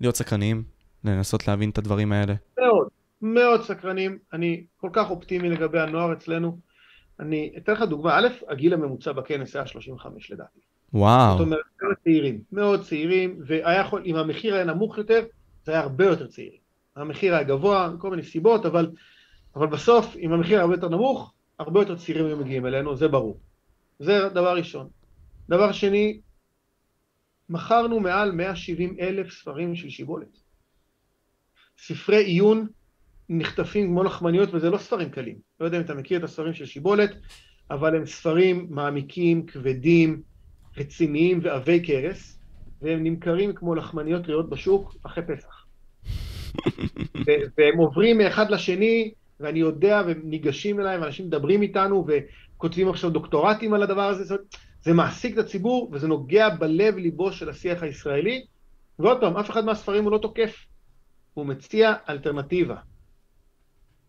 להיות 0.00 0.16
סקרנים, 0.16 0.64
לנסות 1.04 1.48
להבין 1.48 1.70
את 1.70 1.78
הדברים 1.78 2.12
האלה? 2.12 2.34
מאוד, 2.58 2.88
מאוד 3.22 3.62
סקרנים. 3.62 4.18
אני 4.32 4.64
כל 4.76 4.90
כך 4.92 5.10
אופטימי 5.10 5.48
לגבי 5.50 5.80
הנוער 5.80 6.12
אצלנו. 6.12 6.58
אני 7.20 7.52
אתן 7.56 7.72
לך 7.72 7.82
דוגמה, 7.82 8.18
א', 8.18 8.28
הגיל 8.48 8.74
הממוצע 8.74 9.12
בכנס 9.12 9.56
היה 9.56 9.66
35 9.66 10.30
לדעתי. 10.30 10.69
וואו. 10.94 11.38
זאת 11.38 11.46
אומרת, 11.46 11.60
מאוד 11.82 11.96
צעירים, 12.04 12.40
מאוד 12.52 12.82
צעירים, 12.82 13.40
והיה 13.46 13.80
יכול, 13.80 14.02
אם 14.04 14.16
המחיר 14.16 14.54
היה 14.54 14.64
נמוך 14.64 14.98
יותר, 14.98 15.24
זה 15.64 15.72
היה 15.72 15.80
הרבה 15.80 16.04
יותר 16.04 16.26
צעירים. 16.26 16.60
המחיר 16.96 17.34
היה 17.34 17.42
גבוה, 17.42 17.90
מכל 17.94 18.10
מיני 18.10 18.22
סיבות, 18.22 18.66
אבל, 18.66 18.90
אבל 19.56 19.66
בסוף, 19.66 20.16
אם 20.16 20.32
המחיר 20.32 20.54
היה 20.54 20.62
הרבה 20.62 20.74
יותר 20.74 20.88
נמוך, 20.88 21.32
הרבה 21.58 21.80
יותר 21.80 21.96
צעירים 21.96 22.26
היו 22.26 22.36
מגיעים 22.36 22.66
אלינו, 22.66 22.96
זה 22.96 23.08
ברור. 23.08 23.40
זה 23.98 24.28
דבר 24.28 24.56
ראשון. 24.56 24.88
דבר 25.48 25.72
שני, 25.72 26.20
מכרנו 27.48 28.00
מעל 28.00 28.32
170 28.32 28.96
אלף 29.00 29.30
ספרים 29.30 29.74
של 29.74 29.90
שיבולת. 29.90 30.38
ספרי 31.78 32.24
עיון 32.24 32.66
נחטפים 33.28 33.86
כמו 33.86 34.02
לחמניות, 34.04 34.54
וזה 34.54 34.70
לא 34.70 34.78
ספרים 34.78 35.10
קלים. 35.10 35.38
לא 35.60 35.64
יודע 35.64 35.76
אם 35.76 35.82
אתה 35.82 35.94
מכיר 35.94 36.18
את 36.18 36.24
הספרים 36.24 36.54
של 36.54 36.66
שיבולת, 36.66 37.10
אבל 37.70 37.96
הם 37.96 38.06
ספרים 38.06 38.66
מעמיקים, 38.70 39.46
כבדים, 39.46 40.22
רציניים 40.76 41.40
ועבי 41.42 41.82
כרס, 41.86 42.38
והם 42.82 43.04
נמכרים 43.04 43.52
כמו 43.52 43.74
לחמניות 43.74 44.24
טריות 44.24 44.50
בשוק 44.50 44.94
אחרי 45.02 45.24
פסח. 45.26 45.66
והם 47.58 47.78
עוברים 47.78 48.18
מאחד 48.18 48.50
לשני, 48.50 49.12
ואני 49.40 49.58
יודע, 49.58 50.02
והם 50.06 50.20
ניגשים 50.24 50.80
אליי, 50.80 50.98
ואנשים 50.98 51.26
מדברים 51.26 51.62
איתנו, 51.62 52.06
וכותבים 52.06 52.88
עכשיו 52.88 53.10
דוקטורטים 53.10 53.74
על 53.74 53.82
הדבר 53.82 54.08
הזה. 54.08 54.36
זה 54.82 54.92
מעסיק 54.92 55.34
את 55.34 55.38
הציבור, 55.38 55.90
וזה 55.92 56.08
נוגע 56.08 56.48
בלב 56.48 56.96
ליבו 56.96 57.32
של 57.32 57.48
השיח 57.48 57.82
הישראלי. 57.82 58.44
ועוד 58.98 59.20
פעם, 59.20 59.36
אף 59.36 59.50
אחד 59.50 59.64
מהספרים 59.64 60.04
הוא 60.04 60.12
לא 60.12 60.18
תוקף. 60.18 60.66
הוא 61.34 61.46
מציע 61.46 61.94
אלטרנטיבה. 62.08 62.76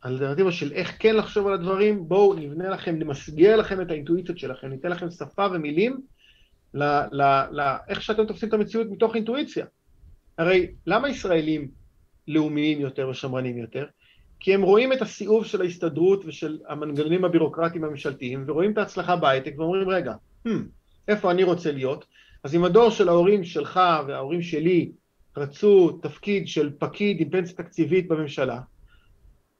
אלטרנטיבה 0.06 0.52
של 0.52 0.71
איך 0.71 0.95
כן 1.00 1.15
לחשוב 1.15 1.47
על 1.47 1.54
הדברים, 1.54 2.08
בואו 2.08 2.34
נבנה 2.34 2.69
לכם, 2.69 2.95
נמסגר 2.95 3.56
לכם 3.56 3.82
את 3.82 3.91
האינטואיציות 3.91 4.38
שלכם, 4.38 4.67
ניתן 4.67 4.91
לכם 4.91 5.10
שפה 5.10 5.47
ומילים 5.54 6.02
לאיך 6.73 8.01
שאתם 8.01 8.25
תופסים 8.25 8.49
את 8.49 8.53
המציאות 8.53 8.88
מתוך 8.91 9.15
אינטואיציה. 9.15 9.65
הרי 10.38 10.71
למה 10.86 11.10
ישראלים 11.10 11.67
לאומיים 12.27 12.79
יותר 12.79 13.10
ושמרנים 13.10 13.57
יותר? 13.57 13.86
כי 14.39 14.53
הם 14.53 14.62
רואים 14.62 14.93
את 14.93 15.01
הסיאוב 15.01 15.45
של 15.45 15.62
ההסתדרות 15.62 16.25
ושל 16.25 16.60
המנגנונים 16.67 17.25
הבירוקרטיים 17.25 17.84
הממשלתיים, 17.84 18.43
ורואים 18.47 18.71
את 18.71 18.77
ההצלחה 18.77 19.15
בהייטק 19.15 19.53
ואומרים, 19.57 19.89
רגע, 19.89 20.13
hmm, 20.47 20.51
איפה 21.07 21.31
אני 21.31 21.43
רוצה 21.43 21.71
להיות? 21.71 22.05
אז 22.43 22.55
אם 22.55 22.63
הדור 22.63 22.89
של 22.89 23.10
ההורים 23.10 23.43
שלך 23.43 23.79
וההורים 24.07 24.41
שלי 24.41 24.91
רצו 25.38 25.99
תפקיד 26.01 26.47
של 26.47 26.71
פקיד 26.79 27.21
עם 27.21 27.29
פנסיה 27.29 27.55
תקציבית 27.55 28.07
בממשלה, 28.07 28.60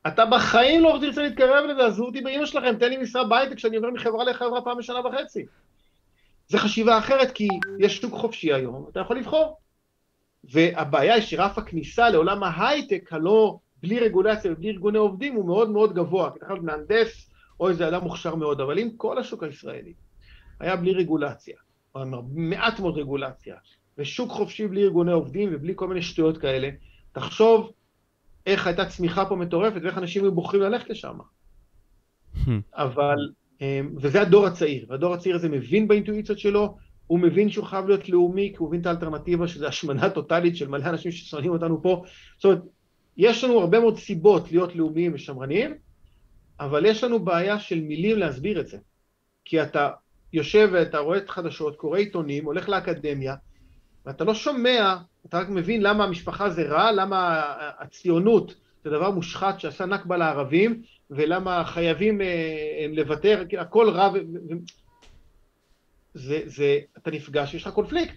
אתה 0.08 0.26
בחיים 0.26 0.82
לא 0.82 0.98
תרצה 1.02 1.22
להתקרב 1.22 1.66
לזה, 1.66 1.86
עזבו 1.86 2.06
אותי 2.06 2.22
באמא 2.22 2.46
שלכם, 2.46 2.76
תן 2.80 2.90
לי 2.90 2.98
משרה 2.98 3.24
בהייטק 3.24 3.56
כשאני 3.56 3.76
עובר 3.76 3.92
מחברה 3.92 4.24
לחברה 4.24 4.62
פעם 4.62 4.78
בשנה 4.78 5.08
וחצי. 5.08 5.46
זה 6.52 6.60
חשיבה 6.60 6.98
אחרת 6.98 7.32
כי 7.32 7.48
יש 7.80 7.98
שוק 7.98 8.14
חופשי 8.14 8.54
היום, 8.54 8.86
אתה 8.92 9.00
יכול 9.00 9.18
לבחור. 9.18 9.58
והבעיה 10.44 11.14
היא 11.14 11.24
שרף 11.24 11.58
הכניסה 11.58 12.10
לעולם 12.10 12.44
ההייטק 12.44 13.14
הלא 13.14 13.60
בלי 13.82 14.00
רגולציה 14.00 14.52
ובלי 14.52 14.70
ארגוני 14.70 14.98
עובדים 14.98 15.36
הוא 15.36 15.46
מאוד 15.46 15.70
מאוד 15.70 15.94
גבוה, 15.94 16.28
אתה 16.28 16.38
יכול 16.46 16.56
להיות 16.56 16.66
מהנדס 16.66 17.32
או 17.60 17.70
איזה 17.70 17.88
אדם 17.88 18.04
מוכשר 18.04 18.36
מאוד, 18.36 18.62
אבל 18.62 18.80
אם 18.80 18.90
כל 18.98 19.18
השוק 19.18 19.44
הישראלי 19.44 19.94
היה 20.60 20.76
בלי 20.76 20.94
רגולציה, 20.94 21.56
או 21.96 22.02
מעט 22.34 22.80
מאוד 22.80 22.98
רגולציה, 22.98 23.56
ושוק 23.98 24.32
חופשי 24.32 24.68
בלי 24.68 24.84
ארגוני 24.84 25.12
עובדים 25.12 25.50
ובלי 25.52 25.74
כל 25.76 25.88
מיני 25.88 26.02
שטויות 26.02 26.38
כאלה, 26.38 26.70
תחשוב 27.12 27.72
איך 28.46 28.68
הייתה 28.68 28.86
צמיחה 28.86 29.26
פה 29.26 29.36
מטורפת 29.36 29.82
ואיך 29.84 29.98
אנשים 29.98 30.24
היו 30.24 30.32
בוחרים 30.32 30.62
ללכת 30.62 30.90
לשם. 30.90 31.18
אבל, 32.74 33.18
אמ, 33.18 33.41
וזה 33.98 34.22
הדור 34.22 34.46
הצעיר, 34.46 34.86
והדור 34.90 35.14
הצעיר 35.14 35.36
הזה 35.36 35.50
מבין 35.50 35.88
באינטואיציות 35.88 36.40
שלו, 36.40 36.78
הוא 37.08 37.20
מבין 37.20 37.50
שהוא 37.50 37.66
חייב 37.66 37.88
להיות 37.88 38.10
לאומי, 38.10 38.50
כי 38.52 38.58
הוא 38.58 38.68
מבין 38.68 38.82
את 38.82 38.86
האלטרנטיבה, 38.86 39.48
שזה 39.48 39.68
השמנה 39.68 40.10
טוטאלית 40.10 40.58
של 40.58 40.68
מלא 40.68 40.86
אנשים 40.86 41.12
ששונאים 41.12 41.52
אותנו 41.52 41.82
פה. 41.82 42.04
זאת 42.38 42.46
אומרת, 42.46 42.62
יש 43.18 43.44
לנו 43.44 43.60
הרבה 43.60 43.80
מאוד 43.80 43.98
סיבות 43.98 44.52
להיות 44.52 44.76
לאומיים 44.76 45.12
ושמרניים, 45.14 45.76
אבל 46.60 46.86
יש 46.86 47.04
לנו 47.04 47.20
בעיה 47.20 47.60
של 47.60 47.82
מילים 47.82 48.18
להסביר 48.18 48.60
את 48.60 48.68
זה. 48.68 48.78
כי 49.46 49.62
אתה 49.62 49.90
יושב 50.34 50.70
ואתה 50.72 51.00
רואה 51.00 51.18
את 51.18 51.30
החדשות, 51.30 51.76
קורא 51.76 51.98
עיתונים, 51.98 52.46
הולך 52.46 52.70
לאקדמיה, 52.70 53.36
ואתה 54.06 54.24
לא 54.24 54.34
שומע, 54.34 54.96
אתה 55.26 55.40
רק 55.40 55.50
מבין 55.50 55.82
למה 55.82 56.04
המשפחה 56.04 56.50
זה 56.50 56.64
רע, 56.64 56.92
למה 56.92 57.42
הציונות 57.80 58.56
זה 58.84 58.90
דבר 58.90 59.12
מושחת 59.12 59.60
שעשה 59.60 59.86
נכבה 59.86 60.18
לערבים, 60.18 60.82
ולמה 61.10 61.64
חייבים 61.66 62.22
אה, 62.22 62.86
לוותר, 62.90 63.44
הכל 63.60 63.90
רע, 63.90 64.10
ו... 64.14 64.18
זה, 66.14 66.42
זה, 66.46 66.80
אתה 66.98 67.12
נפגש, 67.12 67.54
יש 67.54 67.68
לך 67.68 67.74
קונפליקט. 67.74 68.16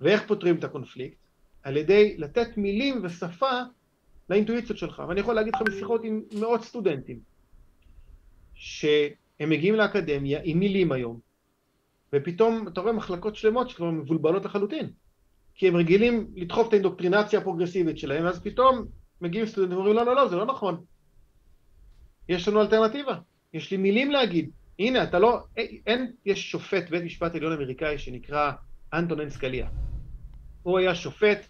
ואיך 0.00 0.26
פותרים 0.26 0.56
את 0.56 0.64
הקונפליקט? 0.64 1.16
על 1.62 1.76
ידי 1.76 2.14
לתת 2.18 2.56
מילים 2.56 3.00
ושפה 3.02 3.60
לאינטואיציות 4.30 4.78
שלך. 4.78 5.02
ואני 5.08 5.20
יכול 5.20 5.34
להגיד 5.34 5.54
לך 5.54 5.62
משיחות 5.68 6.04
עם 6.04 6.22
מאות 6.40 6.64
סטודנטים, 6.64 7.18
שהם 8.54 9.50
מגיעים 9.50 9.74
לאקדמיה 9.74 10.40
עם 10.44 10.58
מילים 10.58 10.92
היום, 10.92 11.20
ופתאום 12.12 12.68
אתה 12.68 12.80
רואה 12.80 12.92
מחלקות 12.92 13.36
שלמות 13.36 13.70
שכבר 13.70 13.90
מבולבלות 13.90 14.44
לחלוטין. 14.44 14.90
כי 15.54 15.68
הם 15.68 15.76
רגילים 15.76 16.30
לדחוף 16.36 16.68
את 16.68 16.72
האינדוקטרינציה 16.72 17.38
הפרוגרסיבית 17.38 17.98
שלהם, 17.98 18.26
אז 18.26 18.42
פתאום 18.42 18.84
מגיעים 19.20 19.46
סטודנטים 19.46 19.76
ואומרים, 19.76 19.96
לא, 19.96 20.06
לא, 20.06 20.16
לא, 20.16 20.28
זה 20.28 20.36
לא 20.36 20.46
נכון. 20.46 20.84
יש 22.28 22.48
לנו 22.48 22.60
אלטרנטיבה, 22.60 23.18
יש 23.52 23.70
לי 23.70 23.76
מילים 23.76 24.10
להגיד. 24.10 24.50
הנה, 24.78 25.02
אתה 25.02 25.18
לא, 25.18 25.40
אין, 25.86 26.12
יש 26.24 26.50
שופט 26.50 26.90
בית 26.90 27.02
משפט 27.02 27.34
עליון 27.34 27.52
אמריקאי 27.52 27.98
שנקרא 27.98 28.52
אנטון 28.92 29.20
אנסקליה. 29.20 29.68
הוא 30.62 30.78
היה 30.78 30.94
שופט 30.94 31.46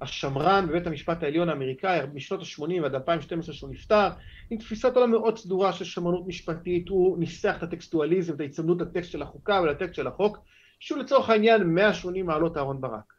השמרן 0.00 0.66
בבית 0.68 0.86
המשפט 0.86 1.22
העליון 1.22 1.48
האמריקאי 1.48 2.00
משנות 2.14 2.40
ה-80 2.40 2.84
עד 2.84 2.94
2012 2.94 3.54
שהוא 3.54 3.70
נפטר, 3.70 4.08
עם 4.50 4.58
תפיסת 4.58 4.96
עולם 4.96 5.10
מאוד 5.10 5.38
סדורה 5.38 5.72
של 5.72 5.84
שמרנות 5.84 6.26
משפטית, 6.26 6.88
הוא 6.88 7.18
ניסח 7.18 7.54
את 7.58 7.62
הטקסטואליזם, 7.62 8.34
את 8.34 8.40
ההצמדות 8.40 8.80
לטקסט 8.80 9.10
של 9.10 9.22
החוקה 9.22 9.60
ולטקסט 9.62 9.94
של 9.94 10.06
החוק, 10.06 10.38
שהוא 10.80 10.98
לצורך 10.98 11.30
העניין 11.30 11.62
180 11.62 12.26
מעלות 12.26 12.56
אהרון 12.56 12.80
ברק. 12.80 13.12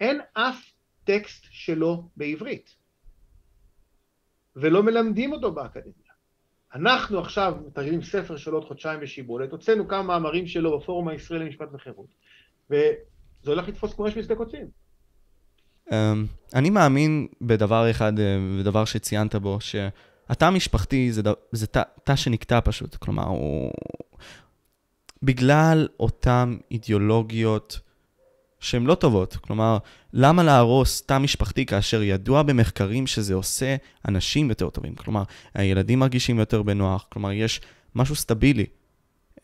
אין 0.00 0.20
אף 0.32 0.70
טקסט 1.04 1.46
שלו 1.50 2.08
בעברית, 2.16 2.74
ולא 4.56 4.82
מלמדים 4.82 5.32
אותו 5.32 5.52
באקדמיה. 5.52 5.92
אנחנו 6.74 7.18
עכשיו 7.18 7.54
מתרגלים 7.66 8.02
ספר 8.02 8.36
של 8.36 8.52
עוד 8.52 8.64
חודשיים 8.64 9.00
בשיבולת, 9.00 9.52
הוצאנו 9.52 9.88
כמה 9.88 10.02
מאמרים 10.02 10.46
שלו 10.46 10.78
בפורום 10.78 11.08
הישראלי 11.08 11.44
למשפט 11.44 11.68
וחירות, 11.72 12.06
וזה 12.70 12.90
הולך 13.46 13.68
לתפוס 13.68 13.94
כמו 13.94 14.08
אש 14.08 14.18
בשדה 14.18 14.34
קוצים. 14.34 14.66
אמ, 15.92 16.26
אני 16.54 16.70
מאמין 16.70 17.26
בדבר 17.40 17.90
אחד, 17.90 18.18
אה, 18.18 18.38
בדבר 18.60 18.84
שציינת 18.84 19.34
בו, 19.34 19.58
שהתא 19.60 20.44
המשפחתי 20.44 21.12
זה, 21.52 21.66
תא 22.04 22.16
שנקטע 22.16 22.60
פשוט. 22.64 22.96
כלומר, 22.96 23.24
הוא... 23.24 23.72
בגלל 25.22 25.88
אותן 26.00 26.56
אידיאולוגיות 26.70 27.80
שהן 28.60 28.84
לא 28.84 28.94
טובות. 28.94 29.36
כלומר, 29.36 29.78
למה 30.12 30.42
להרוס 30.42 31.02
תא 31.02 31.18
משפחתי 31.18 31.66
כאשר 31.66 32.02
ידוע 32.02 32.42
במחקרים 32.42 33.06
שזה 33.06 33.34
עושה 33.34 33.76
אנשים 34.08 34.48
יותר 34.48 34.70
טובים? 34.70 34.94
כלומר, 34.94 35.22
הילדים 35.54 35.98
מרגישים 35.98 36.38
יותר 36.38 36.62
בנוח, 36.62 37.06
כלומר, 37.12 37.32
יש 37.32 37.60
משהו 37.94 38.14
סטבילי. 38.16 38.66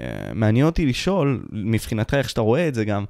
אה, 0.00 0.34
מעניין 0.34 0.66
אותי 0.66 0.86
לשאול, 0.86 1.46
מבחינתך, 1.52 2.14
איך 2.14 2.28
שאתה 2.28 2.40
רואה 2.40 2.68
את 2.68 2.74
זה 2.74 2.84
גם, 2.84 3.04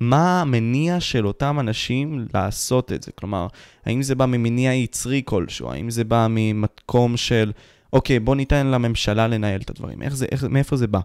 מה 0.00 0.40
המניע 0.40 1.00
של 1.00 1.26
אותם 1.26 1.56
אנשים 1.60 2.26
לעשות 2.34 2.92
את 2.92 3.02
זה? 3.02 3.12
כלומר, 3.12 3.46
האם 3.86 4.02
זה 4.02 4.14
בא 4.14 4.26
ממניע 4.26 4.74
יצרי 4.74 5.22
כלשהו? 5.24 5.72
האם 5.72 5.90
זה 5.90 6.04
בא 6.04 6.26
ממקום 6.30 7.16
של, 7.16 7.52
אוקיי, 7.92 8.20
בוא 8.20 8.36
ניתן 8.36 8.66
לממשלה 8.66 9.28
לנהל 9.28 9.60
את 9.60 9.70
הדברים? 9.70 10.02
איך 10.02 10.16
זה, 10.16 10.26
איך, 10.32 10.44
מאיפה 10.44 10.76
זה 10.76 10.86
בא? 10.86 11.00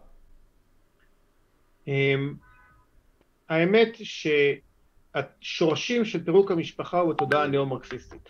אמ, 3.51 3.55
האמת 3.55 3.97
שהשורשים 5.41 6.05
של 6.05 6.23
פירוק 6.23 6.51
המשפחה 6.51 6.99
הוא 6.99 7.13
בתודעה 7.13 7.43
הנאו-מרקסיסטית. 7.43 8.29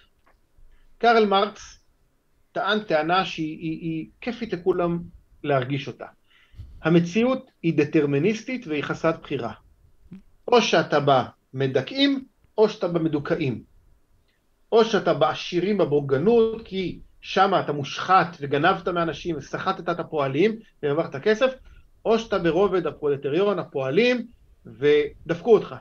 קרל 0.97 1.25
מרקס 1.25 1.85
טען 2.51 2.79
טענה 2.83 3.25
שהיא 3.25 3.59
היא, 3.59 3.79
היא 3.81 4.07
כיפית 4.21 4.53
לכולם 4.53 4.99
להרגיש 5.43 5.87
אותה. 5.87 6.05
המציאות 6.81 7.51
היא 7.63 7.73
דטרמיניסטית 7.77 8.67
והיא 8.67 8.83
חסרת 8.83 9.21
בחירה. 9.21 9.53
או 10.47 10.61
שאתה 10.61 10.99
במדכאים, 11.53 12.25
או 12.57 12.69
שאתה 12.69 12.87
במדוכאים. 12.87 13.63
או 14.71 14.85
שאתה 14.85 15.13
בעשירים 15.13 15.77
בבורגנות, 15.77 16.61
כי 16.65 16.99
שם 17.21 17.51
אתה 17.59 17.71
מושחת 17.71 18.37
וגנבת 18.39 18.87
מאנשים 18.87 19.37
וסחטת 19.37 19.89
את 19.89 19.99
הפועלים 19.99 20.59
והרווחת 20.83 21.15
כסף, 21.15 21.53
או 22.05 22.19
שאתה 22.19 22.39
ברובד 22.39 22.87
הפרולטריון, 22.87 23.59
הפועלים, 23.59 24.27
ודפקו 24.65 25.53
אותך. 25.53 25.75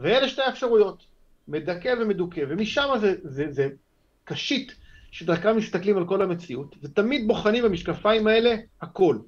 ואלה 0.00 0.28
שתי 0.28 0.42
האפשרויות, 0.42 1.06
מדכא 1.48 1.94
ומדוכא, 2.00 2.40
ומשם 2.48 2.88
זה, 3.00 3.14
זה, 3.22 3.46
זה 3.50 3.68
קשית 4.24 4.74
שדרכם 5.10 5.56
מסתכלים 5.56 5.96
על 5.96 6.06
כל 6.06 6.22
המציאות, 6.22 6.76
ותמיד 6.82 7.28
בוחנים 7.28 7.64
במשקפיים 7.64 8.26
האלה 8.26 8.56
הכל. 8.82 9.18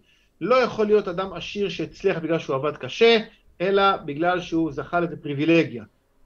לא 0.41 0.55
יכול 0.55 0.87
להיות 0.87 1.09
אדם 1.09 1.33
עשיר 1.33 1.69
שהצליח 1.69 2.19
בגלל 2.19 2.39
שהוא 2.39 2.57
עבד 2.57 2.77
קשה, 2.77 3.19
אלא 3.61 3.97
בגלל 3.97 4.41
שהוא 4.41 4.73
זכה 4.73 5.01
לזה 5.01 5.17
פריבילגיה. 5.17 5.85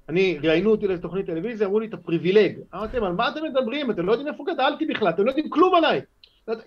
אני, 0.08 0.38
ראיינו 0.42 0.70
אותי 0.70 0.88
לתוכנית 0.88 1.26
טלוויזיה, 1.26 1.66
אמרו 1.66 1.80
לי, 1.80 1.86
אתה 1.86 1.96
פריבילג. 1.96 2.58
אמרתי 2.74 2.96
להם, 2.96 3.04
על 3.04 3.12
מה 3.12 3.28
אתם 3.28 3.40
מדברים? 3.44 3.90
אתם 3.90 4.06
לא 4.06 4.12
יודעים 4.12 4.28
איפה 4.28 4.44
גדלתי 4.54 4.86
בכלל, 4.86 5.08
אתם 5.08 5.24
לא 5.24 5.30
יודעים 5.30 5.50
כלום 5.50 5.74
עליי. 5.74 6.00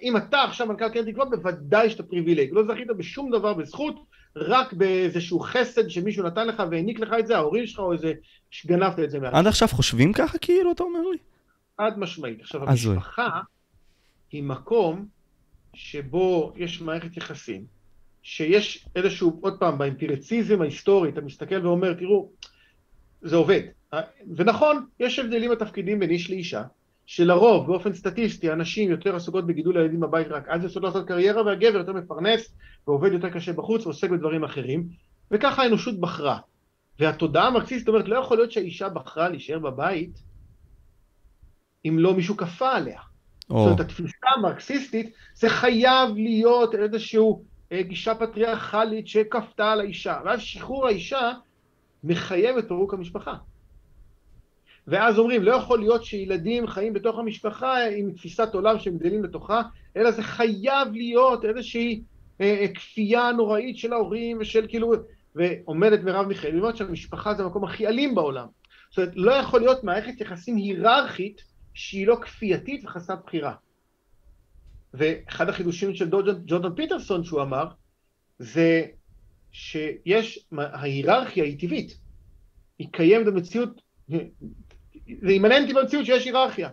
אם 0.01 0.17
אתה 0.17 0.43
עכשיו 0.43 0.67
מנכ"ל 0.67 0.89
קרן 0.89 1.11
תקווה, 1.11 1.25
בוודאי 1.25 1.89
שאתה 1.89 2.03
פריבילג. 2.03 2.49
לא 2.51 2.63
זכית 2.63 2.87
בשום 2.87 3.31
דבר 3.31 3.53
בזכות, 3.53 3.95
רק 4.35 4.73
באיזשהו 4.73 5.39
חסד 5.39 5.87
שמישהו 5.87 6.27
נתן 6.27 6.47
לך 6.47 6.63
והעניק 6.71 6.99
לך 6.99 7.09
את 7.19 7.27
זה, 7.27 7.35
ההורים 7.35 7.67
שלך 7.67 7.79
או 7.79 7.93
איזה 7.93 8.13
שגנבת 8.51 8.99
את 8.99 9.11
זה 9.11 9.19
מעט. 9.19 9.33
עד 9.33 9.47
עכשיו 9.47 9.67
חושבים 9.67 10.13
ככה 10.13 10.37
כאילו, 10.37 10.71
אתה 10.71 10.83
אומר 10.83 10.99
לי? 11.11 11.17
חד 11.77 11.99
משמעית. 11.99 12.41
עכשיו, 12.41 12.69
המשפחה 12.69 13.41
היא 14.31 14.43
מקום 14.43 15.05
שבו 15.73 16.53
יש 16.55 16.81
מערכת 16.81 17.17
יחסים, 17.17 17.65
שיש 18.23 18.85
איזשהו, 18.95 19.39
עוד 19.41 19.59
פעם, 19.59 19.77
באמפיריציזם 19.77 20.61
ההיסטורי, 20.61 21.09
אתה 21.09 21.21
מסתכל 21.21 21.67
ואומר, 21.67 21.93
תראו, 21.93 22.29
זה 23.21 23.35
עובד. 23.35 23.61
ונכון, 24.35 24.85
יש 24.99 25.19
הבדלים 25.19 25.51
בתפקידים 25.51 25.99
בין 25.99 26.09
איש 26.09 26.29
לאישה, 26.29 26.63
שלרוב, 27.05 27.67
באופן 27.67 27.93
סטטיסטי, 27.93 28.51
הנשים 28.51 28.91
יותר 28.91 29.15
עסוקות 29.15 29.47
בגידול 29.47 29.77
הילדים 29.77 29.99
בבית 29.99 30.27
רק 30.27 30.47
אז 30.47 30.63
יוצאות 30.63 30.83
לעשות 30.83 31.07
קריירה, 31.07 31.45
והגבר 31.45 31.77
יותר 31.77 31.93
מפרנס, 31.93 32.55
ועובד 32.87 33.13
יותר 33.13 33.29
קשה 33.29 33.53
בחוץ, 33.53 33.85
ועוסק 33.85 34.09
בדברים 34.09 34.43
אחרים, 34.43 34.87
וככה 35.31 35.63
האנושות 35.63 35.99
בחרה. 35.99 36.39
והתודעה 36.99 37.47
המרקסיסטית 37.47 37.87
אומרת, 37.87 38.07
לא 38.07 38.19
יכול 38.19 38.37
להיות 38.37 38.51
שהאישה 38.51 38.89
בחרה 38.89 39.29
להישאר 39.29 39.59
בבית 39.59 40.19
אם 41.85 41.99
לא 41.99 42.13
מישהו 42.13 42.37
כפה 42.37 42.71
עליה. 42.71 42.99
או, 43.49 43.57
זאת 43.57 43.65
אומרת, 43.65 43.79
התפיסה 43.79 44.27
המרקסיסטית, 44.37 45.13
זה 45.35 45.49
חייב 45.49 46.09
להיות 46.15 46.75
איזושהי 46.75 47.19
אה, 47.71 47.81
גישה 47.81 48.15
פטריארכלית 48.15 49.07
שכפתה 49.07 49.71
על 49.71 49.79
האישה. 49.79 50.19
ואז 50.25 50.41
שחרור 50.41 50.87
האישה 50.87 51.31
מחייב 52.03 52.57
את 52.57 52.67
פירוק 52.67 52.93
המשפחה. 52.93 53.33
ואז 54.87 55.19
אומרים, 55.19 55.43
לא 55.43 55.55
יכול 55.55 55.79
להיות 55.79 56.05
שילדים 56.05 56.67
חיים 56.67 56.93
בתוך 56.93 57.19
המשפחה 57.19 57.87
עם 57.87 58.11
תפיסת 58.11 58.53
עולם 58.53 58.79
שהם 58.79 58.97
גדלים 58.97 59.23
לתוכה, 59.23 59.61
אלא 59.97 60.11
זה 60.11 60.23
חייב 60.23 60.87
להיות 60.91 61.45
איזושהי 61.45 62.03
אה, 62.41 62.57
אה, 62.61 62.67
כפייה 62.73 63.31
נוראית 63.31 63.77
של 63.77 63.93
ההורים 63.93 64.37
ושל 64.41 64.65
כאילו, 64.67 64.93
ועומדת 65.35 66.03
מרב 66.03 66.27
מיכאלי, 66.27 66.59
אומרת 66.59 66.77
שהמשפחה 66.77 67.33
זה 67.33 67.43
המקום 67.43 67.63
הכי 67.63 67.87
אלים 67.87 68.15
בעולם. 68.15 68.47
זאת 68.89 68.97
אומרת, 68.97 69.11
לא 69.15 69.31
יכול 69.31 69.59
להיות 69.59 69.83
מערכת 69.83 70.21
יחסים 70.21 70.55
היררכית 70.55 71.41
שהיא 71.73 72.07
לא 72.07 72.17
כפייתית 72.21 72.85
וחסרת 72.85 73.19
בחירה. 73.25 73.53
ואחד 74.93 75.49
החידושים 75.49 75.95
של 75.95 76.09
ג'ורדן 76.45 76.75
פיטרסון 76.75 77.23
שהוא 77.23 77.41
אמר, 77.41 77.67
זה 78.39 78.85
שיש, 79.51 80.47
ההיררכיה 80.57 81.43
היא 81.43 81.59
טבעית, 81.59 81.97
היא 82.79 82.87
קיימת 82.91 83.25
במציאות, 83.25 83.81
זה 85.21 85.29
אימננטי 85.29 85.73
במציאות 85.73 86.05
שיש 86.05 86.25
היררכיה. 86.25 86.69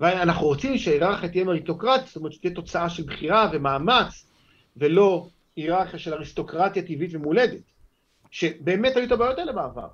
ואנחנו 0.00 0.46
רוצים 0.46 0.78
שההיררכיה 0.78 1.28
תהיה 1.28 1.44
מריטוקרטית, 1.44 2.06
זאת 2.06 2.16
אומרת 2.16 2.32
שתהיה 2.32 2.54
תוצאה 2.54 2.88
של 2.90 3.02
בחירה 3.02 3.50
ומאמץ, 3.52 4.26
ולא 4.76 5.28
היררכיה 5.56 5.98
של 5.98 6.14
אריסטוקרטיה 6.14 6.82
טבעית 6.82 7.14
ומולדת, 7.14 7.60
שבאמת 8.30 8.96
היו 8.96 9.04
את 9.06 9.12
הבעיות 9.12 9.38
האלה 9.38 9.52
בעבר. 9.52 9.88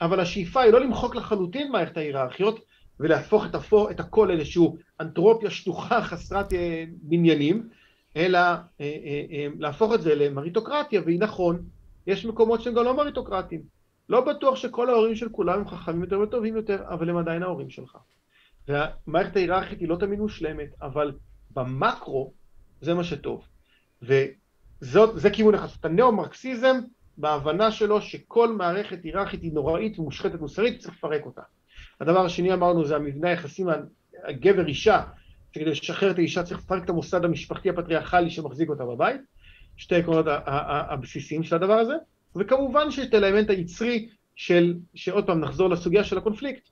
אבל 0.00 0.20
השאיפה 0.20 0.60
היא 0.62 0.72
לא 0.72 0.80
למחוק 0.80 1.16
לחלוטין 1.16 1.72
מערכת 1.72 1.96
ההיררכיות, 1.96 2.60
ולהפוך 3.00 3.46
את, 3.46 3.54
הפו, 3.54 3.90
את 3.90 4.00
הכל 4.00 4.28
לאיזושהי 4.28 4.62
אנתרופיה 5.00 5.50
שטוחה 5.50 6.02
חסרת 6.02 6.52
בניינים, 7.02 7.68
אלא 8.16 8.38
אה, 8.38 8.58
אה, 8.80 9.24
אה, 9.30 9.46
להפוך 9.58 9.94
את 9.94 10.02
זה 10.02 10.14
למריטוקרטיה, 10.14 11.00
והיא 11.04 11.20
נכון, 11.20 11.62
יש 12.06 12.24
מקומות 12.24 12.62
שהם 12.62 12.74
גם 12.74 12.84
לא 12.84 12.96
מריטוקרטיים. 12.96 13.77
לא 14.08 14.20
בטוח 14.20 14.56
שכל 14.56 14.90
ההורים 14.90 15.14
של 15.14 15.28
כולם 15.28 15.58
הם 15.58 15.68
חכמים 15.68 16.02
יותר 16.02 16.20
וטובים 16.20 16.56
יותר, 16.56 16.82
אבל 16.88 17.10
הם 17.10 17.16
עדיין 17.16 17.42
ההורים 17.42 17.70
שלך. 17.70 17.98
והמערכת 18.68 19.36
ההיררכית 19.36 19.80
היא 19.80 19.88
לא 19.88 19.96
תמיד 19.96 20.18
מושלמת, 20.18 20.68
אבל 20.82 21.12
במקרו 21.50 22.32
זה 22.80 22.94
מה 22.94 23.04
שטוב. 23.04 23.44
וזה 24.02 25.30
כיוון 25.32 25.54
אחד. 25.54 25.66
הנאו-מרקסיזם, 25.82 26.76
בהבנה 27.16 27.70
שלו 27.70 28.00
שכל 28.00 28.52
מערכת 28.52 29.04
היררכית 29.04 29.42
היא 29.42 29.52
נוראית 29.52 29.98
ומושחתת 29.98 30.40
מוסרית, 30.40 30.80
צריך 30.80 30.94
לפרק 30.94 31.26
אותה. 31.26 31.42
הדבר 32.00 32.24
השני 32.24 32.52
אמרנו 32.52 32.84
זה 32.84 32.96
המבנה 32.96 33.28
היחסים 33.28 33.66
הגבר-אישה, 34.24 35.02
שכדי 35.52 35.64
לשחרר 35.64 36.10
את 36.10 36.18
האישה 36.18 36.42
צריך 36.42 36.60
לפרק 36.60 36.84
את 36.84 36.90
המוסד 36.90 37.24
המשפחתי 37.24 37.70
הפטריארכלי 37.70 38.30
שמחזיק 38.30 38.68
אותה 38.68 38.84
בבית, 38.84 39.20
שתי 39.76 39.94
העקרונות 39.94 40.26
הבסיסיים 40.56 41.42
של 41.42 41.54
הדבר 41.56 41.74
הזה, 41.74 41.94
וכמובן 42.36 42.90
שיש 42.90 43.06
את 43.06 43.14
האלמנט 43.14 43.50
היצרי 43.50 44.08
של, 44.36 44.74
שעוד 44.94 45.26
פעם 45.26 45.40
נחזור 45.40 45.70
לסוגיה 45.70 46.04
של 46.04 46.18
הקונפליקט, 46.18 46.68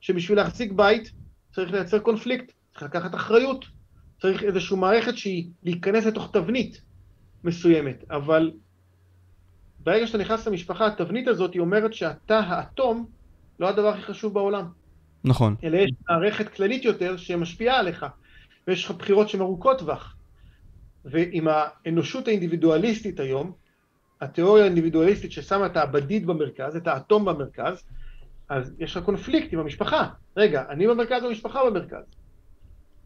שבשביל 0.00 0.38
להחזיק 0.38 0.72
בית 0.72 1.12
צריך 1.52 1.72
לייצר 1.72 1.98
קונפליקט, 1.98 2.52
צריך 2.72 2.82
לקחת 2.82 3.14
אחריות, 3.14 3.64
צריך 4.20 4.42
איזושהי 4.42 4.76
מערכת 4.76 5.16
שהיא 5.18 5.50
להיכנס 5.62 6.06
לתוך 6.06 6.30
תבנית 6.32 6.80
מסוימת, 7.44 8.04
אבל 8.10 8.50
ברגע 9.80 10.06
שאתה 10.06 10.18
נכנס 10.18 10.46
למשפחה, 10.46 10.86
התבנית 10.86 11.28
הזאת 11.28 11.54
היא 11.54 11.60
אומרת 11.60 11.94
שאתה 11.94 12.38
האטום, 12.38 13.06
לא 13.60 13.68
הדבר 13.68 13.88
הכי 13.88 14.02
חשוב 14.02 14.34
בעולם. 14.34 14.64
נכון. 15.24 15.56
אלא 15.64 15.76
יש 15.76 15.90
מערכת 16.08 16.48
כללית 16.48 16.84
יותר 16.84 17.16
שמשפיעה 17.16 17.78
עליך, 17.78 18.06
ויש 18.66 18.84
לך 18.84 18.90
בחירות 18.90 19.28
שהן 19.28 19.40
ארוכות 19.40 19.78
טווח. 19.78 20.16
ועם 21.04 21.48
האנושות 21.50 22.28
האינדיבידואליסטית 22.28 23.20
היום, 23.20 23.52
התיאוריה 24.20 24.64
האינדיבידואליסטית 24.64 25.32
ששמה 25.32 25.66
את 25.66 25.76
הבדיד 25.76 26.26
במרכז, 26.26 26.76
את 26.76 26.86
האטום 26.86 27.24
במרכז, 27.24 27.82
אז 28.48 28.74
יש 28.78 28.96
לך 28.96 29.04
קונפליקט 29.04 29.52
עם 29.52 29.58
המשפחה. 29.58 30.08
רגע, 30.36 30.64
אני 30.68 30.86
במרכז 30.86 31.22
והמשפחה 31.22 31.60
במרכז. 31.70 32.04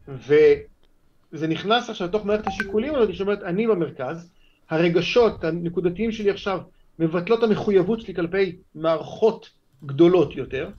וזה 0.07 1.47
נכנס 1.47 1.89
עכשיו 1.89 2.07
לתוך 2.07 2.25
מערכת 2.25 2.47
השיקולים 2.47 2.95
הזאת, 2.95 3.15
שאומרת, 3.15 3.43
אני 3.43 3.67
במרכז, 3.67 4.31
הרגשות 4.69 5.43
הנקודתיים 5.43 6.11
שלי 6.11 6.29
עכשיו 6.29 6.59
מבטלות 6.99 7.43
המחויבות 7.43 8.01
שלי 8.01 8.13
כלפי 8.13 8.57
מערכות 8.75 9.49
גדולות 9.85 10.35
יותר, 10.35 10.69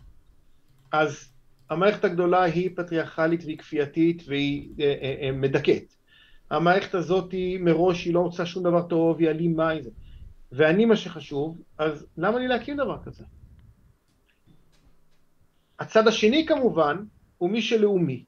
אז 0.93 1.29
המערכת 1.71 2.05
הגדולה 2.05 2.43
היא 2.43 2.71
פטריארכלית 2.77 3.45
והיא 3.45 3.59
כפייתית 3.59 4.23
והיא 4.27 4.69
אה, 4.81 4.95
אה, 5.03 5.15
אה, 5.23 5.33
מדכאת. 5.33 5.95
המערכת 6.51 6.95
הזאת 6.95 7.33
היא 7.33 7.61
מראש, 7.61 8.05
היא 8.05 8.15
לא 8.15 8.21
רוצה 8.21 8.47
שום 8.47 8.65
דבר 8.65 8.83
טוב, 8.83 9.19
היא 9.19 9.29
אלימה, 9.29 9.69
היא 9.69 9.83
זה. 9.83 9.91
ואני 10.57 10.85
מה 10.85 10.97
שחשוב, 10.97 11.63
אז 11.79 12.07
למה 12.17 12.39
לי 12.39 12.49
להקים 12.49 12.77
דבר 12.77 12.99
כזה? 13.05 13.25
הצד 15.79 16.09
השני 16.09 16.47
כמובן, 16.47 16.97
הוא 17.39 17.51
מי 17.51 17.63
שלאומי. 17.63 18.25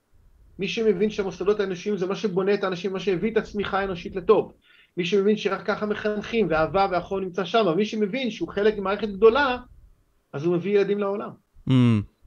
מי 0.59 0.69
שמבין 0.69 1.11
שהמוסדות 1.11 1.61
האנושיים 1.61 1.97
זה 1.97 2.07
מה 2.07 2.17
שבונה 2.17 2.55
את 2.55 2.65
האנשים, 2.65 2.93
מה 2.93 3.01
שהביא 3.01 3.33
את 3.33 3.37
הצמיחה 3.37 3.81
האנושית 3.81 4.17
לטוב. 4.17 4.53
מי 4.97 5.05
שמבין 5.05 5.37
שרק 5.37 5.67
ככה 5.67 5.87
מחנכים, 5.87 6.47
ואהבה 6.51 6.89
והחום 6.91 7.21
נמצא 7.21 7.45
שם, 7.45 7.67
מי 7.77 7.85
שמבין 7.85 8.31
שהוא 8.31 8.49
חלק 8.49 8.79
ממערכת 8.79 9.09
גדולה, 9.09 9.59
אז 10.33 10.45
הוא 10.45 10.57
מביא 10.57 10.79
ילדים 10.79 10.99
לעולם. 10.99 11.31
Mm, 11.69 11.73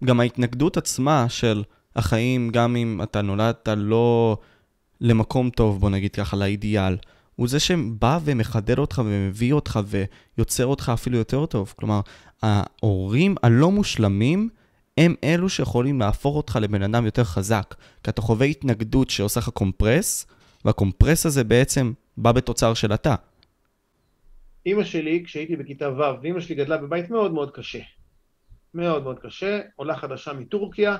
גם 0.03 0.19
ההתנגדות 0.19 0.77
עצמה 0.77 1.25
של 1.29 1.63
החיים, 1.95 2.49
גם 2.49 2.75
אם 2.75 2.99
אתה 3.03 3.21
נולדת 3.21 3.67
לא 3.77 4.37
למקום 5.01 5.49
טוב, 5.49 5.79
בוא 5.79 5.89
נגיד 5.89 6.15
ככה, 6.15 6.37
לאידיאל, 6.37 6.97
הוא 7.39 7.47
זה 7.47 7.59
שבא 7.59 8.19
ומחדד 8.23 8.79
אותך 8.79 9.01
ומביא 9.05 9.53
אותך 9.53 9.79
ויוצר 10.37 10.65
אותך 10.65 10.91
אפילו 10.93 11.17
יותר 11.17 11.45
טוב. 11.45 11.73
כלומר, 11.77 12.01
ההורים 12.41 13.35
הלא 13.43 13.71
מושלמים 13.71 14.49
הם 14.97 15.15
אלו 15.23 15.49
שיכולים 15.49 15.99
להפוך 15.99 16.35
אותך 16.35 16.55
לבן 16.61 16.81
אדם 16.81 17.05
יותר 17.05 17.23
חזק. 17.23 17.75
כי 18.03 18.09
אתה 18.09 18.21
חווה 18.21 18.45
התנגדות 18.45 19.09
שעושה 19.09 19.39
לך 19.39 19.49
קומפרס, 19.49 20.27
והקומפרס 20.65 21.25
הזה 21.25 21.43
בעצם 21.43 21.93
בא 22.17 22.31
בתוצר 22.31 22.73
של 22.73 22.93
אתה. 22.93 23.15
אימא 24.65 24.83
שלי, 24.83 25.23
כשהייתי 25.25 25.55
בכיתה 25.55 25.89
ו', 25.89 26.21
ואימא 26.21 26.39
שלי 26.39 26.55
גדלה 26.55 26.77
בבית 26.77 27.09
מאוד 27.09 27.33
מאוד 27.33 27.51
קשה. 27.51 27.81
מאוד 28.73 29.03
מאוד 29.03 29.19
קשה, 29.19 29.59
עולה 29.75 29.95
חדשה 29.95 30.33
מטורקיה, 30.33 30.97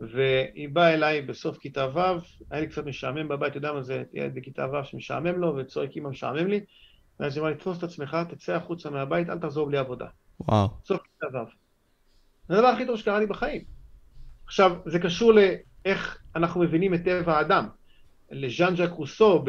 והיא 0.00 0.68
באה 0.68 0.94
אליי 0.94 1.22
בסוף 1.22 1.58
כיתה 1.58 1.88
ו', 1.94 1.98
היה 2.50 2.60
לי 2.60 2.66
קצת 2.66 2.84
משעמם 2.84 3.28
בבית, 3.28 3.50
אתה 3.50 3.58
יודע 3.58 3.72
מה 3.72 3.82
זה, 3.82 4.02
ילד 4.12 4.34
בכיתה 4.34 4.66
ו' 4.72 4.84
שמשעמם 4.84 5.40
לו, 5.40 5.56
וצועק 5.56 5.96
אימא 5.96 6.08
משעמם 6.08 6.46
לי, 6.46 6.60
ואז 7.20 7.36
היא 7.36 7.40
אמרה 7.40 7.52
לי, 7.52 7.58
תפוס 7.58 7.78
את 7.78 7.82
עצמך, 7.82 8.16
תצא 8.28 8.54
החוצה 8.54 8.90
מהבית, 8.90 9.30
אל 9.30 9.38
תחזור 9.38 9.66
בלי 9.66 9.78
עבודה. 9.78 10.06
וואו. 10.40 10.68
סוף 10.84 11.00
כיתה 11.02 11.38
ו'. 11.38 11.44
זה 12.48 12.54
הדבר 12.54 12.66
הכי 12.66 12.86
טוב 12.86 12.96
שקרה 12.96 13.18
לי 13.18 13.26
בחיים. 13.26 13.62
עכשיו, 14.46 14.76
זה 14.86 14.98
קשור 14.98 15.32
לאיך 15.32 16.18
אנחנו 16.36 16.60
מבינים 16.60 16.94
את 16.94 17.04
טבע 17.04 17.38
האדם. 17.38 17.66
לז'אן 18.30 18.76
ז'אק 18.76 18.90
רוסו, 18.90 19.44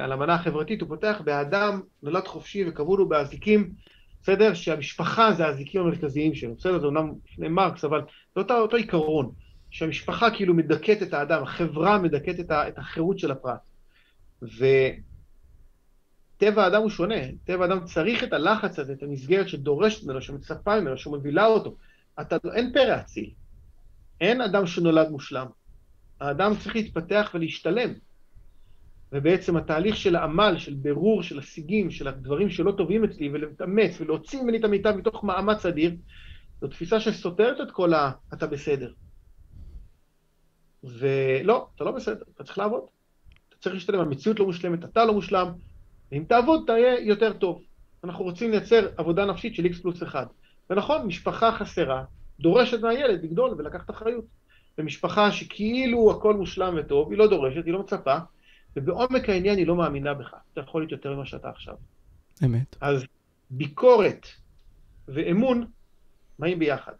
על 0.00 0.12
המנה 0.12 0.34
החברתית, 0.34 0.80
הוא 0.80 0.88
פותח 0.88 1.20
באדם 1.24 1.80
נולד 2.02 2.26
חופשי 2.26 2.68
וכבול 2.68 3.00
הוא 3.00 3.10
באזיקים, 3.10 3.72
בסדר? 4.22 4.54
שהמשפחה 4.54 5.32
זה 5.32 5.46
האזיקים 5.46 5.80
המרכזיים 5.80 6.34
שלו, 6.34 6.54
בסדר? 6.54 6.78
זה 6.78 6.86
אומנם 6.86 7.12
לפני 7.32 7.48
מרקס, 7.48 7.84
אבל 7.84 8.00
זה 8.34 8.40
אותו, 8.40 8.58
אותו 8.58 8.76
עיקרון, 8.76 9.30
שהמשפחה 9.70 10.30
כאילו 10.30 10.54
מדכאת 10.54 11.02
את 11.02 11.14
האדם, 11.14 11.42
החברה 11.42 11.98
מדכאת 11.98 12.40
את, 12.40 12.78
החירות 12.78 13.18
של 13.18 13.30
הפרט. 13.30 13.60
וטבע 14.42 14.64
האדם 16.64 16.82
הוא 16.82 16.90
שונה, 16.90 17.14
טבע 17.44 17.64
האדם 17.64 17.84
צריך 17.84 18.24
את 18.24 18.32
הלחץ 18.32 18.78
הזה, 18.78 18.92
את 18.92 19.02
המסגרת 19.02 19.48
שדורשת 19.48 20.04
ממנו, 20.04 20.22
שמצפה 20.22 20.80
ממנו, 20.80 20.96
שמובילה 20.96 21.46
אותו. 21.46 21.76
אתה, 22.20 22.36
אין 22.54 22.72
פרא 22.72 23.00
אציל, 23.00 23.30
אין 24.20 24.40
אדם 24.40 24.66
שנולד 24.66 25.08
מושלם. 25.08 25.46
האדם 26.20 26.56
צריך 26.56 26.76
להתפתח 26.76 27.30
ולהשתלם. 27.34 27.92
ובעצם 29.12 29.56
התהליך 29.56 29.96
של 29.96 30.16
העמל, 30.16 30.54
של 30.58 30.74
בירור, 30.74 31.22
של 31.22 31.38
השיגים, 31.38 31.90
של 31.90 32.08
הדברים 32.08 32.50
שלא 32.50 32.72
טובים 32.72 33.04
אצלי, 33.04 33.30
ולהתאמץ 33.32 34.00
ולהוציא 34.00 34.42
ממני 34.42 34.58
את 34.58 34.64
המיטב 34.64 34.96
מתוך 34.96 35.24
מאמץ 35.24 35.66
אדיר, 35.66 35.96
זו 36.60 36.68
תפיסה 36.68 37.00
שסותרת 37.00 37.60
את 37.60 37.70
כל 37.70 37.94
ה... 37.94 38.10
אתה 38.34 38.46
בסדר. 38.46 38.92
ולא, 40.98 41.68
אתה 41.76 41.84
לא 41.84 41.90
בסדר, 41.90 42.22
אתה 42.34 42.44
צריך 42.44 42.58
לעבוד. 42.58 42.82
אתה 43.48 43.56
צריך 43.60 43.74
להשתלם, 43.74 44.00
המציאות 44.00 44.38
לא 44.38 44.46
מושלמת, 44.46 44.84
אתה 44.84 45.04
לא 45.04 45.14
מושלם, 45.14 45.48
ואם 46.12 46.24
תעבוד, 46.28 46.64
תהיה 46.66 47.00
יותר 47.00 47.32
טוב. 47.32 47.62
אנחנו 48.04 48.24
רוצים 48.24 48.50
לייצר 48.50 48.88
עבודה 48.96 49.24
נפשית 49.24 49.54
של 49.54 49.66
X 49.66 49.82
פלוס 49.82 50.02
1. 50.02 50.28
ונכון, 50.70 51.06
משפחה 51.06 51.52
חסרה, 51.52 52.04
דורשת 52.40 52.80
מהילד 52.80 53.24
לגדול 53.24 53.54
ולקחת 53.58 53.90
אחריות. 53.90 54.24
ומשפחה 54.78 55.32
שכאילו 55.32 56.10
הכל 56.10 56.34
מושלם 56.34 56.74
וטוב, 56.78 57.10
היא 57.10 57.18
לא 57.18 57.26
דורשת, 57.26 57.64
היא 57.64 57.72
לא 57.72 57.80
מצפה, 57.80 58.16
ובעומק 58.76 59.28
העניין 59.28 59.58
היא 59.58 59.66
לא 59.66 59.76
מאמינה 59.76 60.14
בך. 60.14 60.34
אתה 60.52 60.60
יכול 60.60 60.80
להיות 60.80 60.92
יותר 60.92 61.14
ממה 61.14 61.26
שאתה 61.26 61.48
עכשיו. 61.48 61.74
אמת. 62.44 62.76
אז 62.80 63.04
ביקורת 63.50 64.26
ואמון 65.08 65.66
באים 66.38 66.58
ביחד. 66.58 66.92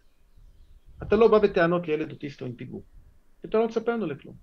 אתה 1.02 1.16
לא 1.16 1.28
בא 1.28 1.38
בטענות 1.38 1.88
לילד 1.88 2.10
אוטיסט 2.10 2.40
או 2.40 2.46
עם 2.46 2.52
פיגור. 2.52 2.82
אתה 3.44 3.58
לא 3.58 3.66
מצפה 3.66 3.92
ממנו 3.92 4.06
לכלום. 4.06 4.34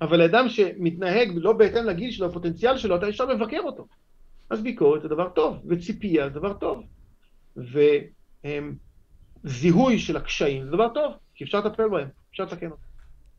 אבל 0.00 0.22
אדם 0.22 0.48
שמתנהג 0.48 1.32
לא 1.34 1.52
בהתאם 1.52 1.84
לגיל 1.84 2.10
שלו, 2.10 2.26
הפוטנציאל 2.26 2.78
שלו, 2.78 2.96
אתה 2.96 3.08
ישר 3.08 3.34
מבקר 3.34 3.60
אותו. 3.64 3.86
אז 4.50 4.62
ביקורת 4.62 5.02
זה 5.02 5.08
דבר 5.08 5.28
טוב, 5.28 5.62
וציפייה 5.68 6.28
זה 6.28 6.34
דבר 6.34 6.52
טוב. 6.52 6.82
וזיהוי 9.44 9.98
של 9.98 10.16
הקשיים 10.16 10.64
זה 10.64 10.70
דבר 10.70 10.88
טוב, 10.94 11.12
כי 11.34 11.44
אפשר 11.44 11.60
לטפל 11.60 11.88
בהם, 11.88 12.08
אפשר 12.30 12.44
לתקן 12.44 12.70
אותם. 12.70 12.82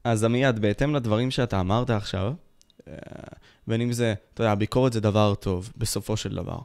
אז 0.04 0.24
עמיעד, 0.24 0.60
בהתאם 0.60 0.96
לדברים 0.96 1.32
שאתה 1.32 1.60
אמרת 1.60 1.90
עכשיו, 1.90 2.34
אה, 2.88 2.94
בין 3.68 3.82
אם 3.82 3.92
זה, 3.92 4.14
אתה 4.34 4.44
יודע, 4.44 4.56
ביקורת 4.56 4.94
זה 4.94 5.02
דבר 5.02 5.36
טוב, 5.36 5.74
בסופו 5.78 6.18
של 6.18 6.36
דבר. 6.36 6.60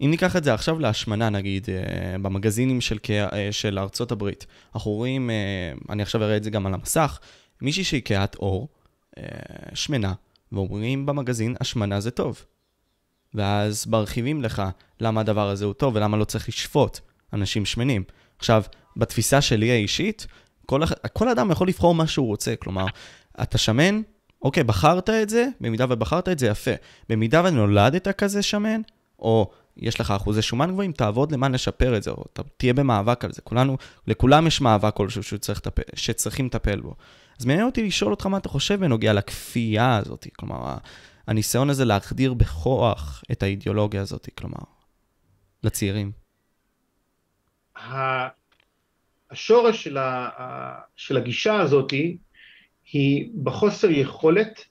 אם 0.00 0.10
ניקח 0.10 0.36
את 0.36 0.44
זה 0.44 0.54
עכשיו 0.54 0.78
להשמנה, 0.78 1.30
נגיד, 1.30 1.66
אה, 1.70 2.18
במגזינים 2.18 2.80
של, 2.80 2.98
אה, 3.10 3.48
של 3.52 3.78
ארצות 3.78 4.12
הברית, 4.12 4.46
אנחנו 4.74 4.90
רואים, 4.90 5.30
אני 5.90 6.02
עכשיו 6.02 6.22
אראה 6.22 6.36
את 6.36 6.44
זה 6.44 6.50
גם 6.50 6.66
על 6.66 6.74
המסך, 6.74 7.18
מישהי 7.62 7.84
שהיא 7.84 8.02
קהת 8.02 8.34
עור, 8.34 8.68
שמנה, 9.74 10.12
ואומרים 10.52 11.06
במגזין, 11.06 11.56
השמנה 11.60 12.00
זה 12.00 12.10
טוב. 12.10 12.44
ואז 13.34 13.86
מרחיבים 13.86 14.42
לך 14.42 14.62
למה 15.00 15.20
הדבר 15.20 15.48
הזה 15.48 15.64
הוא 15.64 15.74
טוב 15.74 15.96
ולמה 15.96 16.16
לא 16.16 16.24
צריך 16.24 16.48
לשפוט 16.48 16.98
אנשים 17.32 17.66
שמנים. 17.66 18.04
עכשיו, 18.38 18.62
בתפיסה 18.96 19.40
שלי 19.40 19.70
האישית, 19.70 20.26
כל, 20.66 20.82
כל 21.12 21.28
אדם 21.28 21.50
יכול 21.50 21.68
לבחור 21.68 21.94
מה 21.94 22.06
שהוא 22.06 22.26
רוצה, 22.26 22.56
כלומר, 22.56 22.86
אתה 23.42 23.58
שמן, 23.58 24.02
אוקיי, 24.42 24.64
בחרת 24.64 25.10
את 25.10 25.28
זה, 25.28 25.46
במידה 25.60 25.86
ובחרת 25.88 26.28
את 26.28 26.38
זה, 26.38 26.46
יפה. 26.46 26.70
במידה 27.08 27.42
ונולדת 27.44 28.08
כזה 28.08 28.42
שמן, 28.42 28.80
או 29.18 29.50
יש 29.76 30.00
לך 30.00 30.10
אחוזי 30.10 30.42
שומן 30.42 30.70
גבוהים, 30.70 30.92
תעבוד 30.92 31.32
למען 31.32 31.52
לשפר 31.52 31.96
את 31.96 32.02
זה, 32.02 32.10
או 32.10 32.24
תהיה 32.56 32.74
במאבק 32.74 33.24
על 33.24 33.32
זה. 33.32 33.42
כולנו, 33.42 33.76
לכולם 34.06 34.46
יש 34.46 34.60
מאבק 34.60 34.94
כלשהו 34.94 35.22
שצריך 35.22 35.58
לטפל, 35.58 35.82
שצריכים 35.94 36.46
לטפל 36.46 36.80
בו. 36.80 36.94
אז 37.40 37.44
מעניין 37.44 37.66
אותי 37.66 37.86
לשאול 37.86 38.10
אותך 38.10 38.26
מה 38.26 38.36
אתה 38.36 38.48
חושב 38.48 38.80
בנוגע 38.80 39.12
לכפייה 39.12 39.96
הזאת, 39.96 40.26
כלומר, 40.36 40.76
הניסיון 41.26 41.70
הזה 41.70 41.84
להחדיר 41.84 42.34
בכוח 42.34 43.22
את 43.32 43.42
האידיאולוגיה 43.42 44.02
הזאת, 44.02 44.28
כלומר, 44.34 44.60
לצעירים. 45.64 46.12
השורש 49.30 49.84
של, 49.84 49.98
ה, 49.98 50.30
של 50.96 51.16
הגישה 51.16 51.60
הזאת 51.60 51.90
היא 52.92 53.30
בחוסר 53.42 53.90
יכולת 53.90 54.64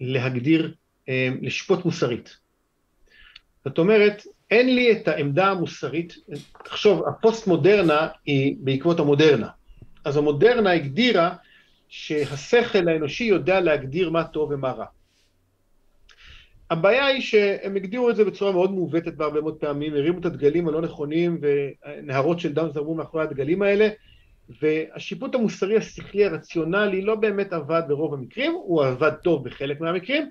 להגדיר, 0.00 0.74
אה, 1.08 1.28
לשפוט 1.42 1.84
מוסרית. 1.84 2.38
זאת 3.64 3.78
אומרת, 3.78 4.22
אין 4.50 4.74
לי 4.74 4.92
את 4.92 5.08
העמדה 5.08 5.50
המוסרית, 5.50 6.14
תחשוב, 6.64 7.08
הפוסט-מודרנה 7.08 8.08
היא 8.26 8.56
בעקבות 8.60 9.00
המודרנה. 9.00 9.48
אז 10.04 10.16
המודרנה 10.16 10.72
הגדירה 10.72 11.34
שהשכל 11.88 12.88
האנושי 12.88 13.24
יודע 13.24 13.60
להגדיר 13.60 14.10
מה 14.10 14.24
טוב 14.24 14.50
ומה 14.50 14.72
רע. 14.72 14.84
הבעיה 16.70 17.06
היא 17.06 17.20
שהם 17.20 17.76
הגדירו 17.76 18.10
את 18.10 18.16
זה 18.16 18.24
בצורה 18.24 18.52
מאוד 18.52 18.72
מעוותת 18.72 19.14
בהרבה 19.14 19.40
מאוד 19.40 19.56
פעמים, 19.56 19.94
הרימו 19.94 20.18
את 20.18 20.24
הדגלים 20.24 20.68
הלא 20.68 20.80
נכונים 20.80 21.40
ונהרות 21.40 22.40
של 22.40 22.52
דם 22.52 22.68
זרמו 22.70 22.94
מאחורי 22.94 23.22
הדגלים 23.22 23.62
האלה, 23.62 23.88
והשיפוט 24.62 25.34
המוסרי, 25.34 25.76
השכלי, 25.76 26.24
הרציונלי, 26.24 27.02
לא 27.02 27.14
באמת 27.14 27.52
עבד 27.52 27.82
ברוב 27.88 28.14
המקרים, 28.14 28.52
הוא 28.52 28.84
עבד 28.84 29.12
טוב 29.12 29.44
בחלק 29.44 29.80
מהמקרים, 29.80 30.30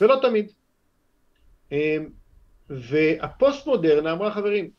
ולא 0.00 0.20
תמיד. 0.22 0.52
אמ, 2.70 2.76
והפוסט 2.90 3.66
מודרנה 3.66 4.12
אמרה, 4.12 4.30
חברים, 4.30 4.70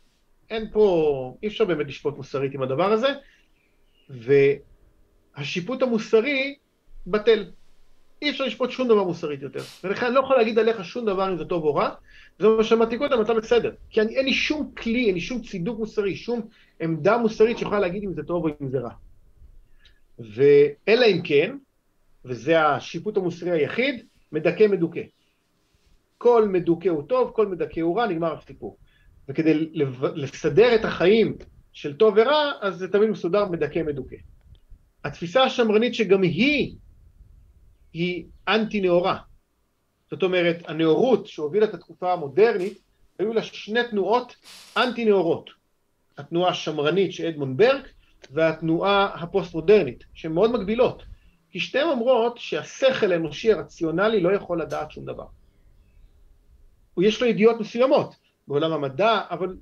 אין 0.49 0.69
פה, 0.71 1.37
אי 1.43 1.47
אפשר 1.47 1.65
באמת 1.65 1.87
לשפוט 1.87 2.17
מוסרית 2.17 2.53
עם 2.53 2.61
הדבר 2.61 2.91
הזה, 2.91 3.07
והשיפוט 5.37 5.81
המוסרי 5.81 6.55
בטל. 7.07 7.51
אי 8.21 8.29
אפשר 8.29 8.43
לשפוט 8.43 8.71
שום 8.71 8.87
דבר 8.87 9.03
מוסרית 9.03 9.41
יותר. 9.41 9.59
ולכן 9.83 10.05
אני 10.05 10.15
לא 10.15 10.19
יכול 10.19 10.35
להגיד 10.35 10.59
עליך 10.59 10.85
שום 10.85 11.05
דבר 11.05 11.31
אם 11.31 11.37
זה 11.37 11.45
טוב 11.45 11.63
או 11.63 11.75
רע, 11.75 11.89
זה 12.39 12.47
מה 12.47 12.63
שאמרתי 12.63 12.97
קודם, 12.97 13.21
אתה 13.21 13.33
בסדר. 13.33 13.73
כי 13.89 14.01
אני, 14.01 14.15
אין 14.17 14.25
לי 14.25 14.33
שום 14.33 14.71
כלי, 14.77 15.05
אין 15.05 15.13
לי 15.13 15.21
שום 15.21 15.41
צידוק 15.41 15.79
מוסרי, 15.79 16.15
שום 16.15 16.41
עמדה 16.79 17.17
מוסרית 17.17 17.57
שיכולה 17.57 17.79
להגיד 17.79 18.03
אם 18.03 18.13
זה 18.13 18.23
טוב 18.23 18.45
או 18.45 18.49
אם 18.61 18.69
זה 18.69 18.79
רע. 18.79 18.91
ואלא 20.19 21.05
אם 21.05 21.21
כן, 21.23 21.57
וזה 22.25 22.65
השיפוט 22.65 23.17
המוסרי 23.17 23.51
היחיד, 23.51 24.05
מדכא 24.31 24.67
מדוכא. 24.67 25.01
כל 26.17 26.47
מדוכא 26.47 26.89
הוא 26.89 27.03
טוב, 27.03 27.31
כל 27.31 27.47
מדכא 27.47 27.79
הוא 27.79 27.99
רע, 27.99 28.07
נגמר 28.07 28.37
הסיפור. 28.37 28.77
וכדי 29.29 29.69
לסדר 30.15 30.75
את 30.75 30.85
החיים 30.85 31.37
של 31.73 31.97
טוב 31.97 32.13
ורע, 32.17 32.51
אז 32.61 32.75
זה 32.75 32.87
תמיד 32.91 33.09
מסודר 33.09 33.45
מדכא 33.45 33.79
מדוכא. 33.79 34.15
התפיסה 35.03 35.43
השמרנית 35.43 35.93
שגם 35.95 36.21
היא 36.21 36.75
היא 37.93 38.25
אנטי 38.47 38.81
נאורה. 38.81 39.17
זאת 40.11 40.23
אומרת, 40.23 40.69
הנאורות 40.69 41.27
שהובילה 41.27 41.65
את 41.65 41.73
התקופה 41.73 42.13
המודרנית, 42.13 42.79
היו 43.19 43.33
לה 43.33 43.43
שני 43.43 43.79
תנועות 43.89 44.35
אנטי 44.77 45.05
נאורות. 45.05 45.49
התנועה 46.17 46.51
השמרנית 46.51 47.13
של 47.13 47.25
אדמונד 47.25 47.57
ברק 47.57 47.89
והתנועה 48.31 49.15
הפוסט-מודרנית, 49.23 50.03
שהן 50.13 50.31
מאוד 50.31 50.51
מגבילות. 50.51 51.03
כי 51.51 51.59
שתיהן 51.59 51.87
אומרות 51.87 52.37
שהשכל 52.37 53.11
האנושי 53.11 53.53
הרציונלי 53.53 54.19
לא 54.19 54.33
יכול 54.33 54.61
לדעת 54.61 54.91
שום 54.91 55.05
דבר. 55.05 55.25
יש 57.03 57.21
לו 57.21 57.27
ידיעות 57.27 57.59
מסוימות 57.59 58.15
בעולם 58.47 58.71
המדע, 58.71 59.21
אבל 59.29 59.57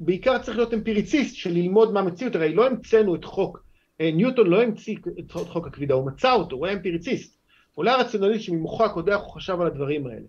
בעיקר 0.00 0.38
צריך 0.38 0.56
להיות 0.56 0.74
אמפיריציסט 0.74 1.36
של 1.36 1.50
ללמוד 1.50 1.92
מה 1.92 2.00
המציאות, 2.00 2.34
הרי 2.34 2.54
לא 2.54 2.66
המצאנו 2.66 3.14
את 3.14 3.24
חוק, 3.24 3.64
אה, 4.00 4.10
ניוטון 4.10 4.46
לא 4.46 4.62
המציא 4.62 4.96
את 5.18 5.32
חוק 5.32 5.66
הכבידה, 5.66 5.94
הוא 5.94 6.06
מצא 6.06 6.32
אותו, 6.32 6.56
הוא 6.56 6.66
היה 6.66 6.76
אמפיריציסט. 6.76 7.42
הוא 7.74 7.84
לא 7.84 7.90
היה 7.90 8.04
רציונליסט 8.04 8.44
שממוחו 8.44 8.84
הקודח 8.84 9.20
הוא 9.24 9.32
חשב 9.32 9.60
על 9.60 9.66
הדברים 9.66 10.06
האלה. 10.06 10.26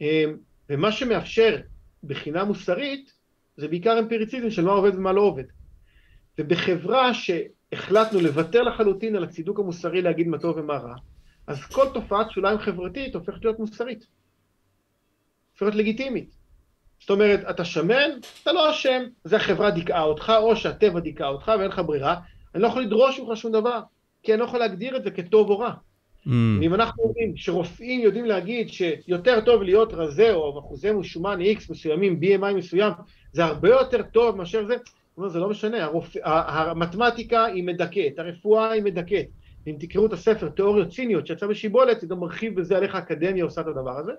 אמ, 0.00 0.36
ומה 0.70 0.92
שמאפשר 0.92 1.56
בחינה 2.04 2.44
מוסרית 2.44 3.12
זה 3.56 3.68
בעיקר 3.68 3.98
אמפיריציזם 3.98 4.50
של 4.50 4.64
מה 4.64 4.72
עובד 4.72 4.94
ומה 4.94 5.12
לא 5.12 5.20
עובד. 5.20 5.44
ובחברה 6.38 7.10
שהחלטנו 7.14 8.20
לוותר 8.20 8.62
לחלוטין 8.62 9.16
על 9.16 9.24
הצידוק 9.24 9.58
המוסרי 9.58 10.02
להגיד 10.02 10.28
מה 10.28 10.38
טוב 10.38 10.56
ומה 10.56 10.74
רע, 10.78 10.94
אז 11.46 11.64
כל 11.64 11.86
תופעת 11.94 12.30
שוליים 12.30 12.58
חברתית 12.58 13.14
הופכת 13.14 13.44
להיות 13.44 13.58
מוסרית. 13.58 14.06
הופכת 15.60 15.74
לגיטימית. 15.74 16.36
זאת 17.00 17.10
אומרת, 17.10 17.40
אתה 17.50 17.64
שמן, 17.64 18.10
אתה 18.42 18.52
לא 18.52 18.70
אשם, 18.70 19.02
זה 19.24 19.36
החברה 19.36 19.70
דיכאה 19.70 20.02
אותך, 20.02 20.32
או 20.38 20.56
שהטבע 20.56 21.00
דיכאה 21.00 21.28
אותך 21.28 21.52
ואין 21.58 21.70
לך 21.70 21.82
ברירה, 21.86 22.16
אני 22.54 22.62
לא 22.62 22.68
יכול 22.68 22.82
לדרוש 22.82 23.20
ממך 23.20 23.36
שום 23.36 23.52
דבר, 23.52 23.80
כי 24.22 24.32
אני 24.32 24.40
לא 24.40 24.44
יכול 24.44 24.60
להגדיר 24.60 24.96
את 24.96 25.04
זה 25.04 25.10
כטוב 25.10 25.50
או 25.50 25.58
רע. 25.58 25.72
Mm. 26.26 26.30
אם 26.62 26.74
אנחנו 26.74 27.02
אומרים 27.02 27.36
שרופאים 27.36 28.00
יודעים 28.00 28.24
להגיד 28.24 28.68
שיותר 28.68 29.40
טוב 29.40 29.62
להיות 29.62 29.92
רזה 29.92 30.32
או 30.32 30.58
אחוזי 30.58 30.92
משומן 30.92 31.38
X 31.40 31.70
מסוימים, 31.70 32.20
BMI 32.22 32.54
מסוים, 32.54 32.92
זה 33.32 33.44
הרבה 33.44 33.68
יותר 33.68 34.02
טוב 34.02 34.36
מאשר 34.36 34.66
זה, 34.66 34.76
אומר, 35.16 35.28
זה 35.28 35.38
לא 35.38 35.48
משנה, 35.48 35.84
הרופ... 35.84 36.16
המתמטיקה 36.24 37.44
היא 37.44 37.64
מדכאת, 37.64 38.18
הרפואה 38.18 38.70
היא 38.70 38.82
מדכאת. 38.82 39.26
אם 39.66 39.76
תקראו 39.78 40.06
את 40.06 40.12
הספר 40.12 40.48
תיאוריות 40.48 40.88
ציניות 40.88 41.26
שיצא 41.26 41.46
בשיבולת, 41.46 42.00
זה 42.00 42.06
גם 42.06 42.20
מרחיב 42.20 42.60
בזה 42.60 42.76
על 42.76 42.82
איך 42.82 42.94
האקדמיה 42.94 43.44
עושה 43.44 43.60
את 43.60 43.66
הדבר 43.66 43.98
הזה. 43.98 44.12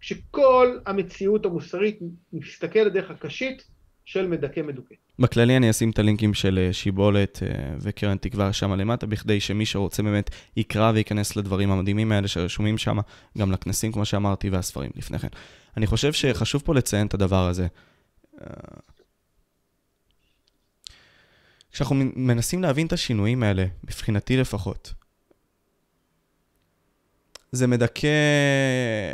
כשכל 0.00 0.78
המציאות 0.86 1.46
המוסרית 1.46 1.98
מסתכלת 2.32 2.92
דרך 2.92 3.10
הקשית 3.10 3.64
של 4.04 4.26
מדכא 4.26 4.60
מדוכא. 4.60 4.94
בכללי 5.18 5.56
אני 5.56 5.70
אשים 5.70 5.90
את 5.90 5.98
הלינקים 5.98 6.34
של 6.34 6.58
אה, 6.58 6.72
שיבולת 6.72 7.42
אה, 7.42 7.74
וקרן 7.80 8.16
תקווה 8.16 8.52
שם 8.52 8.72
למטה, 8.72 9.06
בכדי 9.06 9.40
שמי 9.40 9.66
שרוצה 9.66 10.02
באמת 10.02 10.30
יקרא 10.56 10.92
וייכנס 10.94 11.36
לדברים 11.36 11.70
המדהימים 11.70 12.12
האלה 12.12 12.28
שרשומים 12.28 12.78
שם, 12.78 12.98
גם 13.38 13.52
לכנסים 13.52 13.92
כמו 13.92 14.04
שאמרתי 14.04 14.50
והספרים 14.50 14.90
לפני 14.96 15.18
כן. 15.18 15.28
אני 15.76 15.86
חושב 15.86 16.12
שחשוב 16.12 16.62
פה 16.64 16.74
לציין 16.74 17.06
את 17.06 17.14
הדבר 17.14 17.48
הזה. 17.48 17.66
אה, 18.40 18.46
כשאנחנו 21.72 21.96
מנסים 22.16 22.62
להבין 22.62 22.86
את 22.86 22.92
השינויים 22.92 23.42
האלה, 23.42 23.64
מבחינתי 23.84 24.36
לפחות, 24.36 24.92
זה 27.52 27.66
מדכא 27.66 28.08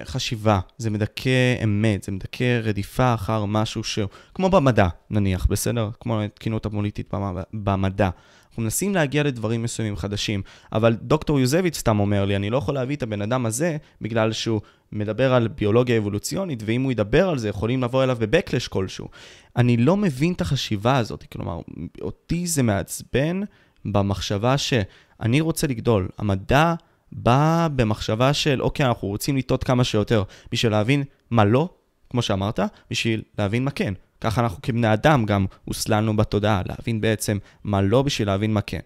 חשיבה, 0.05 0.61
זה 0.78 0.91
מדכא 0.91 1.62
אמת, 1.64 2.03
זה 2.03 2.12
מדכא 2.12 2.61
רדיפה 2.62 3.14
אחר 3.14 3.45
משהו 3.45 3.84
שהוא, 3.84 4.09
כמו 4.34 4.51
במדע 4.51 4.89
נניח, 5.11 5.47
בסדר? 5.47 5.91
כמו 6.01 6.20
התקינות 6.20 6.66
הפוליטית 6.66 7.14
במדע. 7.53 8.11
אנחנו 8.49 8.62
מנסים 8.62 8.95
להגיע 8.95 9.22
לדברים 9.22 9.62
מסוימים 9.62 9.97
חדשים, 9.97 10.43
אבל 10.72 10.97
דוקטור 11.03 11.41
יוזביץ' 11.41 11.78
סתם 11.78 12.01
אומר 12.01 12.24
לי, 12.24 12.37
אני 12.37 12.51
לא 12.51 12.57
יכול 12.57 12.74
להביא 12.74 12.97
את 12.97 13.03
הבן 13.03 13.22
אדם 13.22 13.47
הזה 13.47 13.76
בגלל 14.01 14.32
שהוא 14.32 14.61
מדבר 14.93 15.34
על 15.34 15.49
ביולוגיה 15.49 15.99
אבולוציונית, 15.99 16.62
ואם 16.66 16.82
הוא 16.82 16.93
ידבר 16.93 17.28
על 17.28 17.39
זה, 17.39 17.49
יכולים 17.49 17.82
לבוא 17.82 18.05
אליו 18.05 18.16
בבקלש 18.20 18.68
כלשהו. 18.68 19.09
אני 19.57 19.76
לא 19.76 19.97
מבין 19.97 20.32
את 20.32 20.41
החשיבה 20.41 20.97
הזאת, 20.97 21.24
כלומר, 21.32 21.61
אותי 22.01 22.47
זה 22.47 22.62
מעצבן 22.62 23.41
במחשבה 23.84 24.59
שאני 24.59 25.41
רוצה 25.41 25.66
לגדול. 25.66 26.09
המדע... 26.18 26.74
בא 27.13 27.69
במחשבה 27.77 28.33
של, 28.33 28.63
אוקיי, 28.63 28.87
אנחנו 28.87 29.09
רוצים 29.09 29.37
לטעות 29.37 29.65
כמה 29.65 29.85
שיותר 29.85 30.23
בשביל 30.53 30.73
להבין 30.73 31.05
מה 31.31 31.45
לא, 31.45 31.69
כמו 32.11 32.23
שאמרת, 32.23 32.61
בשביל 32.91 33.23
להבין 33.39 33.65
מה 33.65 33.71
כן. 33.71 33.95
ככה 34.21 34.41
אנחנו 34.41 34.63
כבני 34.63 34.93
אדם 34.93 35.25
גם 35.25 35.47
הוסללנו 35.65 36.17
בתודעה, 36.17 36.63
להבין 36.67 37.01
בעצם 37.01 37.39
מה 37.65 37.83
לא 37.83 38.03
בשביל 38.03 38.29
להבין 38.29 38.53
מה 38.53 38.61
כן. 38.61 38.81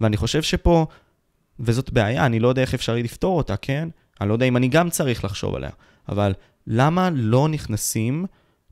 ואני 0.00 0.16
חושב 0.16 0.42
שפה, 0.42 0.86
וזאת 1.60 1.90
בעיה, 1.90 2.26
אני 2.26 2.40
לא 2.40 2.48
יודע 2.48 2.62
איך 2.62 2.74
אפשר 2.74 2.94
לפתור 2.94 3.36
אותה, 3.36 3.56
כן? 3.56 3.88
אני 4.20 4.28
לא 4.28 4.34
יודע 4.34 4.46
אם 4.46 4.56
אני 4.56 4.68
גם 4.68 4.90
צריך 4.90 5.24
לחשוב 5.24 5.54
עליה, 5.54 5.70
אבל 6.08 6.32
למה 6.66 7.10
לא 7.12 7.48
נכנסים 7.48 8.26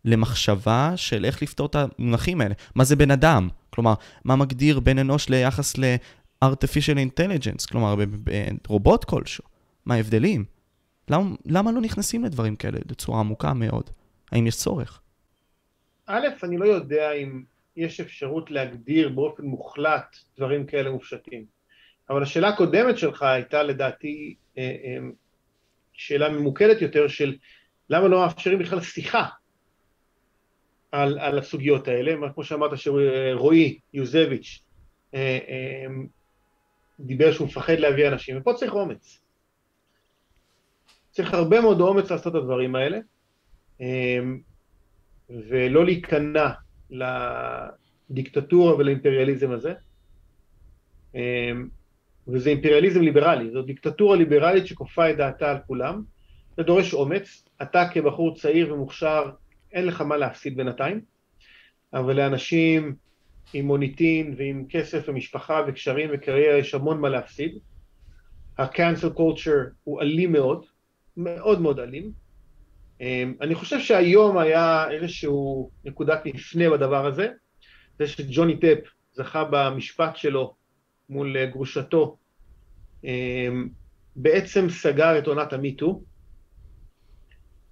למחשבה 0.04 0.92
של 0.96 1.24
איך 1.24 1.42
לפתור 1.42 1.66
את 1.66 1.76
המונחים 1.76 2.40
האלה? 2.40 2.54
מה 2.74 2.84
זה 2.84 2.96
בן 2.96 3.10
אדם? 3.10 3.48
כלומר, 3.70 3.94
מה 4.24 4.36
מגדיר 4.36 4.80
בן 4.80 4.98
אנוש 4.98 5.28
ליחס 5.28 5.76
ל-artificial 6.42 6.96
intelligence? 6.96 7.70
כלומר, 7.70 7.94
רובוט 8.66 9.04
כלשהו. 9.04 9.44
מה 9.86 9.94
ההבדלים? 9.94 10.44
למה, 11.10 11.30
למה 11.46 11.72
לא 11.72 11.80
נכנסים 11.80 12.24
לדברים 12.24 12.56
כאלה 12.56 12.78
בצורה 12.86 13.20
עמוקה 13.20 13.54
מאוד? 13.54 13.90
האם 14.32 14.46
יש 14.46 14.56
צורך? 14.56 15.00
א', 16.06 16.26
אני 16.42 16.56
לא 16.56 16.64
יודע 16.64 17.12
אם 17.12 17.42
יש 17.76 18.00
אפשרות 18.00 18.50
להגדיר 18.50 19.08
באופן 19.08 19.44
מוחלט 19.44 20.16
דברים 20.36 20.66
כאלה 20.66 20.90
מופשטים. 20.90 21.44
אבל 22.10 22.22
השאלה 22.22 22.48
הקודמת 22.48 22.98
שלך 22.98 23.22
הייתה 23.22 23.62
לדעתי 23.62 24.34
אה, 24.58 24.62
אה, 24.84 24.96
שאלה 25.92 26.28
ממוקדת 26.28 26.82
יותר 26.82 27.08
של 27.08 27.36
למה 27.90 28.08
לא 28.08 28.20
מאפשרים 28.20 28.58
בכלל 28.58 28.80
שיחה 28.80 29.26
על, 30.92 31.18
על 31.18 31.38
הסוגיות 31.38 31.88
האלה, 31.88 32.32
כמו 32.34 32.44
שאמרת 32.44 32.70
שרועי 32.78 33.78
יוזביץ' 33.94 34.62
אה, 35.14 35.38
דיבר 37.00 37.32
שהוא 37.32 37.46
מפחד 37.46 37.78
להביא 37.78 38.08
אנשים, 38.08 38.38
ופה 38.40 38.54
צריך 38.54 38.72
אומץ. 38.72 39.20
צריך 41.10 41.34
הרבה 41.34 41.60
מאוד 41.60 41.80
אומץ 41.80 42.10
לעשות 42.10 42.36
את 42.36 42.40
הדברים 42.40 42.76
האלה, 42.76 42.98
ולא 45.30 45.84
להיכנע 45.84 46.48
לדיקטטורה 46.90 48.76
ולאימפריאליזם 48.76 49.50
הזה. 49.50 49.74
וזה 52.28 52.50
אימפריאליזם 52.50 53.00
ליברלי, 53.00 53.50
זו 53.50 53.62
דיקטטורה 53.62 54.16
ליברלית 54.16 54.66
שכופה 54.66 55.10
את 55.10 55.16
דעתה 55.16 55.50
על 55.50 55.58
כולם, 55.66 56.02
זה 56.56 56.62
דורש 56.62 56.94
אומץ, 56.94 57.44
אתה 57.62 57.88
כבחור 57.92 58.36
צעיר 58.36 58.74
ומוכשר, 58.74 59.30
אין 59.72 59.86
לך 59.86 60.00
מה 60.00 60.16
להפסיד 60.16 60.56
בינתיים, 60.56 61.00
אבל 61.94 62.16
לאנשים 62.16 62.94
עם 63.52 63.66
מוניטין 63.66 64.34
ועם 64.38 64.64
כסף 64.68 65.08
ומשפחה 65.08 65.62
וקשרים 65.68 66.10
וקריירה 66.12 66.58
יש 66.58 66.74
המון 66.74 67.00
מה 67.00 67.08
להפסיד. 67.08 67.58
ה-cancel 68.58 69.18
culture 69.18 69.70
הוא 69.84 70.00
אלים 70.00 70.32
מאוד, 70.32 70.64
מאוד 71.16 71.60
מאוד 71.60 71.78
אלים. 71.78 72.12
אמ, 73.00 73.34
אני 73.40 73.54
חושב 73.54 73.80
שהיום 73.80 74.38
היה 74.38 74.90
איזשהו 74.90 75.70
נקודת 75.84 76.26
מפנה 76.26 76.70
בדבר 76.70 77.06
הזה, 77.06 77.28
זה 77.98 78.06
שג'וני 78.06 78.56
טפ 78.56 78.78
זכה 79.12 79.44
במשפט 79.50 80.16
שלו 80.16 80.54
מול 81.08 81.46
גרושתו, 81.46 82.16
אמ, 83.04 83.68
בעצם 84.16 84.68
סגר 84.70 85.18
את 85.18 85.26
עונת 85.26 85.52
המיטו. 85.52 86.02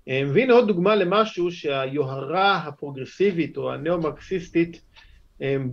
אמ, 0.08 0.30
והנה 0.34 0.52
עוד 0.52 0.66
דוגמה 0.66 0.96
למשהו 0.96 1.50
שהיוהרה 1.50 2.56
הפרוגרסיבית 2.56 3.56
או 3.56 3.72
הנאו-מרקסיסטית 3.72 4.80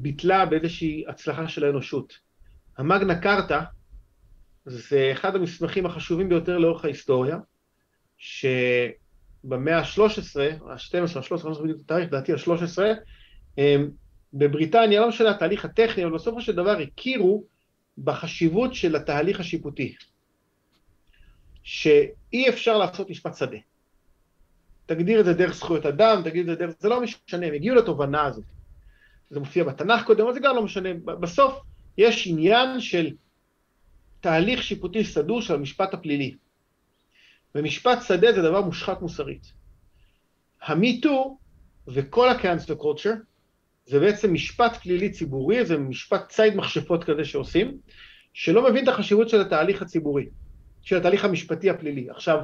ביטלה 0.01 0.45
באיזושהי 0.45 1.03
הצלחה 1.07 1.47
של 1.47 1.63
האנושות. 1.63 2.19
המגנה 2.77 3.21
קרטה 3.21 3.63
זה 4.65 5.09
אחד 5.11 5.35
המסמכים 5.35 5.85
החשובים 5.85 6.29
ביותר 6.29 6.57
לאורך 6.57 6.85
ההיסטוריה, 6.85 7.37
שבמאה 8.17 9.77
ה-13, 9.77 9.99
ה-12, 10.69 10.69
ה-13, 10.69 10.95
אני 10.95 11.31
לא 11.31 11.37
זוכר 11.37 11.63
בדיוק 11.63 11.79
את 11.79 11.83
התאריך, 11.85 12.07
לדעתי 12.07 12.33
ה-13, 12.33 12.77
בבריטניה, 14.33 15.01
לא 15.01 15.09
משנה 15.09 15.31
התהליך 15.31 15.65
הטכני, 15.65 16.05
אבל 16.05 16.13
בסופו 16.13 16.41
של 16.41 16.55
דבר 16.55 16.77
הכירו 16.79 17.43
בחשיבות 17.97 18.73
של 18.73 18.95
התהליך 18.95 19.39
השיפוטי, 19.39 19.95
שאי 21.63 22.49
אפשר 22.49 22.77
לעשות 22.77 23.09
משפט 23.09 23.35
שדה. 23.35 23.57
תגדיר 24.85 25.19
את 25.19 25.25
זה 25.25 25.33
דרך 25.33 25.53
זכויות 25.53 25.85
אדם, 25.85 26.21
תגיד 26.23 26.49
את 26.49 26.57
זה 26.57 26.65
דרך... 26.65 26.75
זה 26.79 26.89
לא 26.89 27.01
משנה, 27.01 27.45
הם 27.47 27.53
הגיעו 27.53 27.75
לתובנה 27.75 28.25
הזאת. 28.25 28.43
זה 29.29 29.39
מופיע 29.39 29.63
בתנ"ך 29.63 30.03
קודם, 30.05 30.23
אבל 30.23 30.33
זה 30.33 30.39
גם 30.39 30.55
לא 30.55 30.63
משנה. 30.63 30.89
בסוף 30.93 31.59
יש 31.97 32.27
עניין 32.27 32.79
של 32.79 33.11
תהליך 34.21 34.63
שיפוטי 34.63 35.03
סדור 35.03 35.41
של 35.41 35.53
המשפט 35.53 35.93
הפלילי. 35.93 36.35
ומשפט 37.55 38.01
שדה 38.07 38.33
זה 38.33 38.41
דבר 38.41 38.61
מושחת 38.61 39.01
מוסרית. 39.01 39.53
המיטו 40.61 41.37
וכל 41.87 42.29
ה-cancel 42.29 42.81
culture 42.81 43.17
זה 43.85 43.99
בעצם 43.99 44.33
משפט 44.33 44.75
פלילי 44.75 45.11
ציבורי, 45.11 45.65
זה 45.65 45.77
משפט 45.77 46.29
ציד 46.29 46.55
מכשפות 46.55 47.03
כזה 47.03 47.25
שעושים, 47.25 47.77
שלא 48.33 48.69
מבין 48.69 48.83
את 48.83 48.89
החשיבות 48.89 49.29
של 49.29 49.41
התהליך 49.41 49.81
הציבורי, 49.81 50.25
של 50.81 50.97
התהליך 50.97 51.25
המשפטי 51.25 51.69
הפלילי. 51.69 52.09
עכשיו, 52.09 52.39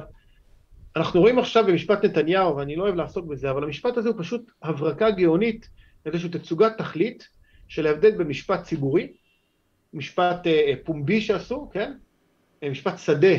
אנחנו 0.96 1.20
רואים 1.20 1.38
עכשיו 1.38 1.66
במשפט 1.66 2.04
נתניהו, 2.04 2.56
ואני 2.56 2.76
לא 2.76 2.82
אוהב 2.82 2.94
לעסוק 2.94 3.26
בזה, 3.26 3.50
אבל 3.50 3.64
המשפט 3.64 3.96
הזה 3.96 4.08
הוא 4.08 4.16
פשוט 4.18 4.50
הברקה 4.62 5.10
גאונית, 5.10 5.68
איזושהי 6.06 6.30
תצוגת 6.30 6.72
תכלית 6.78 7.28
של 7.68 7.86
ההבדל 7.86 8.10
במשפט 8.10 8.62
ציבורי, 8.62 9.12
משפט 9.92 10.46
אה, 10.46 10.72
פומבי 10.84 11.20
שעשו, 11.20 11.70
כן? 11.72 11.92
אה, 12.62 12.70
משפט 12.70 12.98
שדה, 12.98 13.36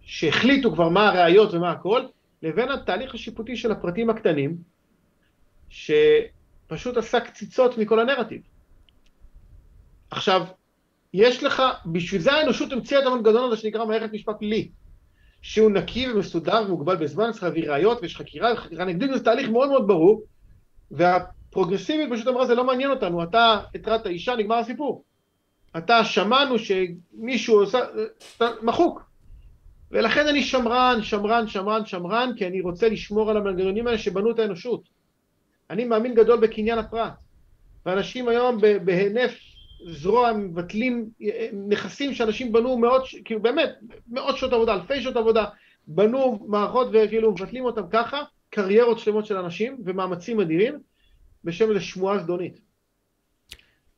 שהחליטו 0.00 0.72
כבר 0.72 0.88
מה 0.88 1.08
הראיות 1.08 1.54
ומה 1.54 1.70
הכל, 1.70 2.02
לבין 2.42 2.70
התהליך 2.70 3.14
השיפוטי 3.14 3.56
של 3.56 3.72
הפרטים 3.72 4.10
הקטנים, 4.10 4.56
ש... 5.68 5.90
פשוט 6.68 6.96
עשה 6.96 7.20
קציצות 7.20 7.78
מכל 7.78 8.00
הנרטיב. 8.00 8.42
עכשיו, 10.10 10.46
יש 11.14 11.42
לך, 11.42 11.62
בשביל 11.86 12.20
זה 12.20 12.32
האנושות 12.32 12.72
המציאה 12.72 13.00
את 13.00 13.06
המנגנון 13.06 13.52
הזה 13.52 13.56
שנקרא 13.56 13.84
מערכת 13.84 14.12
משפט 14.12 14.38
פלילי, 14.38 14.70
שהוא 15.42 15.70
נקי 15.70 16.10
ומסודר 16.12 16.62
ומוגבל 16.66 16.96
בזמן, 16.96 17.32
צריך 17.32 17.42
להביא 17.42 17.70
ראיות 17.70 17.98
ויש 18.02 18.16
חקירה, 18.16 18.52
וחקירה 18.52 18.84
נגדית 18.84 19.10
זה 19.14 19.24
תהליך 19.24 19.48
מאוד 19.48 19.68
מאוד 19.68 19.86
ברור, 19.86 20.22
והפרוגרסיבית 21.58 22.12
פשוט 22.12 22.28
אמרה 22.28 22.46
זה 22.46 22.54
לא 22.54 22.64
מעניין 22.64 22.90
אותנו, 22.90 23.22
אתה 23.22 23.60
התרעת 23.74 24.06
אישה, 24.06 24.36
נגמר 24.36 24.54
הסיפור. 24.54 25.04
אתה 25.76 26.04
שמענו 26.04 26.56
שמישהו 26.58 27.60
עושה, 27.60 27.78
מחוק. 28.62 29.02
ולכן 29.90 30.26
אני 30.26 30.42
שמרן, 30.42 30.98
שמרן, 31.02 31.46
שמרן, 31.46 31.86
שמרן, 31.86 32.32
כי 32.36 32.46
אני 32.46 32.60
רוצה 32.60 32.88
לשמור 32.88 33.30
על 33.30 33.36
המנגנונים 33.36 33.86
האלה 33.86 33.98
שבנו 33.98 34.30
את 34.30 34.38
האנושות. 34.38 34.82
אני 35.70 35.84
מאמין 35.84 36.14
גדול 36.14 36.40
בקניין 36.40 36.78
הפרט. 36.78 37.12
ואנשים 37.86 38.28
היום 38.28 38.58
בהינף 38.84 39.38
זרוע 39.86 40.32
מבטלים 40.32 41.08
נכסים 41.68 42.14
שאנשים 42.14 42.52
בנו 42.52 42.78
מאות, 42.78 43.02
כאילו 43.24 43.42
באמת, 43.42 43.70
מאות 44.08 44.36
שעות 44.36 44.52
עבודה, 44.52 44.74
אלפי 44.74 45.02
שעות 45.02 45.16
עבודה, 45.16 45.44
בנו 45.86 46.46
מערכות 46.48 46.88
וכאילו 46.92 47.32
מבטלים 47.32 47.64
אותם 47.64 47.82
ככה, 47.90 48.22
קריירות 48.50 48.98
שלמות 48.98 49.26
של 49.26 49.36
אנשים 49.36 49.76
ומאמצים 49.84 50.40
אדירים 50.40 50.78
בשם 51.44 51.70
איזו 51.70 51.84
שמועה 51.84 52.18
זדונית. 52.18 52.60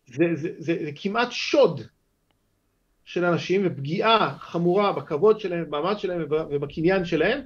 זה, 0.06 0.24
זה, 0.34 0.48
זה, 0.58 0.76
זה 0.84 0.90
כמעט 0.94 1.28
שוד 1.32 1.80
של 3.04 3.24
אנשים 3.24 3.62
ופגיעה 3.64 4.38
חמורה 4.38 4.92
בכבוד 4.92 5.40
שלהם, 5.40 5.64
במעמד 5.64 5.98
שלהם 5.98 6.24
ובקניין 6.28 7.04
שלהם, 7.04 7.40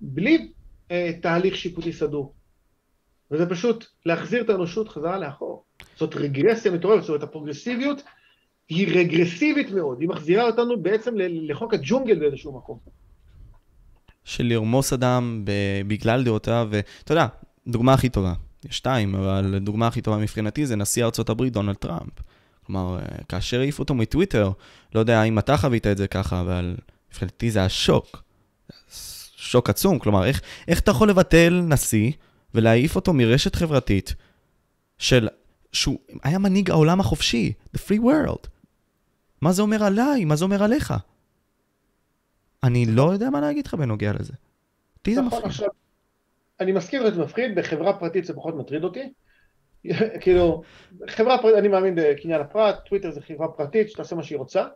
בלי 0.00 0.52
אה, 0.90 1.12
תהליך 1.22 1.56
שיפוטי 1.56 1.92
סדור. 1.92 2.34
וזה 3.30 3.50
פשוט 3.50 3.86
להחזיר 4.06 4.42
את 4.42 4.50
האנושות 4.50 4.88
חזרה 4.88 5.18
לאחור. 5.18 5.64
זאת 5.96 6.14
רגרסיה 6.14 6.72
מטורפת, 6.72 7.00
זאת 7.00 7.08
אומרת 7.08 7.22
הפרוגרסיביות 7.22 8.02
היא 8.68 8.98
רגרסיבית 8.98 9.70
מאוד, 9.70 10.00
היא 10.00 10.08
מחזירה 10.08 10.46
אותנו 10.46 10.82
בעצם 10.82 11.14
לחוק 11.16 11.74
הג'ונגל 11.74 12.18
באיזשהו 12.18 12.56
מקום. 12.56 12.78
של 14.24 14.44
לרמוס 14.44 14.92
אדם 14.92 15.44
בגלל 15.86 16.24
דעותיו, 16.24 16.68
ואתה 16.70 17.12
יודע, 17.12 17.26
דוגמה 17.66 17.92
הכי 17.92 18.08
טובה, 18.08 18.32
יש 18.68 18.76
שתיים, 18.76 19.14
אבל 19.14 19.58
דוגמה 19.58 19.86
הכי 19.86 20.00
טובה 20.00 20.16
מבחינתי 20.16 20.66
זה 20.66 20.76
נשיא 20.76 21.04
ארצות 21.04 21.28
הברית 21.28 21.52
דונלד 21.52 21.76
טראמפ. 21.76 22.12
כלומר, 22.66 22.98
כאשר 23.28 23.60
העיפו 23.60 23.82
אותו 23.82 23.94
מטוויטר, 23.94 24.50
לא 24.94 25.00
יודע 25.00 25.22
אם 25.22 25.38
אתה 25.38 25.56
חווית 25.56 25.86
את 25.86 25.96
זה 25.96 26.08
ככה, 26.08 26.40
אבל 26.40 26.76
מבחינתי 27.10 27.50
זה 27.50 27.64
השוק. 27.64 28.22
שוק 29.36 29.70
עצום, 29.70 29.98
כלומר, 29.98 30.24
איך, 30.24 30.40
איך 30.68 30.80
אתה 30.80 30.90
יכול 30.90 31.10
לבטל 31.10 31.62
נשיא 31.68 32.12
ולהעיף 32.54 32.96
אותו 32.96 33.12
מרשת 33.12 33.54
חברתית 33.54 34.14
של... 34.98 35.28
שהוא 35.72 35.98
היה 36.22 36.38
מנהיג 36.38 36.70
העולם 36.70 37.00
החופשי, 37.00 37.52
the 37.76 37.80
free 37.80 38.00
world. 38.00 38.48
מה 39.40 39.52
זה 39.52 39.62
אומר 39.62 39.84
עליי? 39.84 40.24
מה 40.24 40.36
זה 40.36 40.44
אומר 40.44 40.62
עליך? 40.62 40.94
אני 42.62 42.86
לא 42.86 43.12
יודע 43.12 43.30
מה 43.30 43.40
להגיד 43.40 43.66
לך 43.66 43.74
בנוגע 43.74 44.12
לזה. 44.12 44.32
אותי 44.98 45.14
זה 45.14 45.22
מפחיד. 45.22 45.66
אני 46.60 46.72
מסכים 46.72 47.02
שזה 47.02 47.22
מפחיד, 47.22 47.54
בחברה 47.54 47.98
פרטית 47.98 48.24
זה 48.24 48.34
פחות 48.34 48.54
מטריד 48.54 48.84
אותי. 48.84 49.12
כאילו, 50.20 50.62
חברה 51.08 51.38
פרטית, 51.42 51.58
אני 51.58 51.68
מאמין 51.68 51.94
בקניין 51.96 52.40
הפרט, 52.40 52.76
טוויטר 52.86 53.10
זה 53.10 53.20
חברה 53.20 53.48
פרטית 53.48 53.90
שתעשה 53.90 54.16
מה 54.16 54.22
שהיא 54.22 54.38
רוצה, 54.38 54.66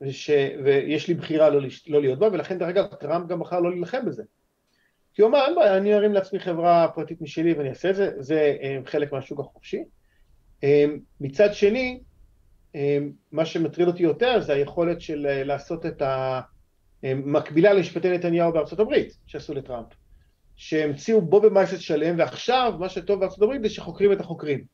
וש, 0.00 0.30
ויש 0.64 1.08
לי 1.08 1.14
בחירה 1.14 1.50
לא, 1.50 1.60
לא 1.86 2.00
להיות 2.00 2.18
בה, 2.18 2.28
ולכן 2.32 2.58
דרך 2.58 2.68
אגב 2.68 2.94
טראמפ 2.94 3.28
גם 3.28 3.40
בחר 3.40 3.60
לא 3.60 3.70
להילחם 3.70 4.06
בזה. 4.06 4.22
כי 5.14 5.22
הוא 5.22 5.28
אמר, 5.30 5.46
אין 5.46 5.54
בעיה, 5.54 5.76
אני 5.76 5.94
ארים 5.94 6.12
לעצמי 6.12 6.38
חברה 6.38 6.88
פרטית 6.94 7.20
משלי 7.20 7.52
ואני 7.52 7.68
אעשה 7.68 7.90
את 7.90 7.96
זה, 7.96 8.10
זה 8.18 8.56
אה, 8.62 8.78
חלק 8.86 9.12
מהשוק 9.12 9.40
החופשי. 9.40 9.82
אה, 10.64 10.84
מצד 11.20 11.54
שני, 11.54 12.00
מה 13.32 13.46
שמטריד 13.46 13.88
אותי 13.88 14.02
יותר 14.02 14.40
זה 14.40 14.52
היכולת 14.52 15.00
של 15.00 15.26
לעשות 15.44 15.86
את 15.86 16.02
המקבילה 17.02 17.72
למשפטי 17.72 18.10
נתניהו 18.10 18.52
בארצות 18.52 18.80
הברית, 18.80 19.16
שעשו 19.26 19.54
לטראמפ. 19.54 19.86
שהמציאו 20.56 21.20
בובי 21.20 21.48
מייסט 21.48 21.80
שלם, 21.80 22.18
ועכשיו 22.18 22.74
מה 22.78 22.88
שטוב 22.88 23.20
בארצות 23.20 23.42
הברית 23.42 23.62
זה 23.62 23.68
שחוקרים 23.70 24.12
את 24.12 24.20
החוקרים. 24.20 24.64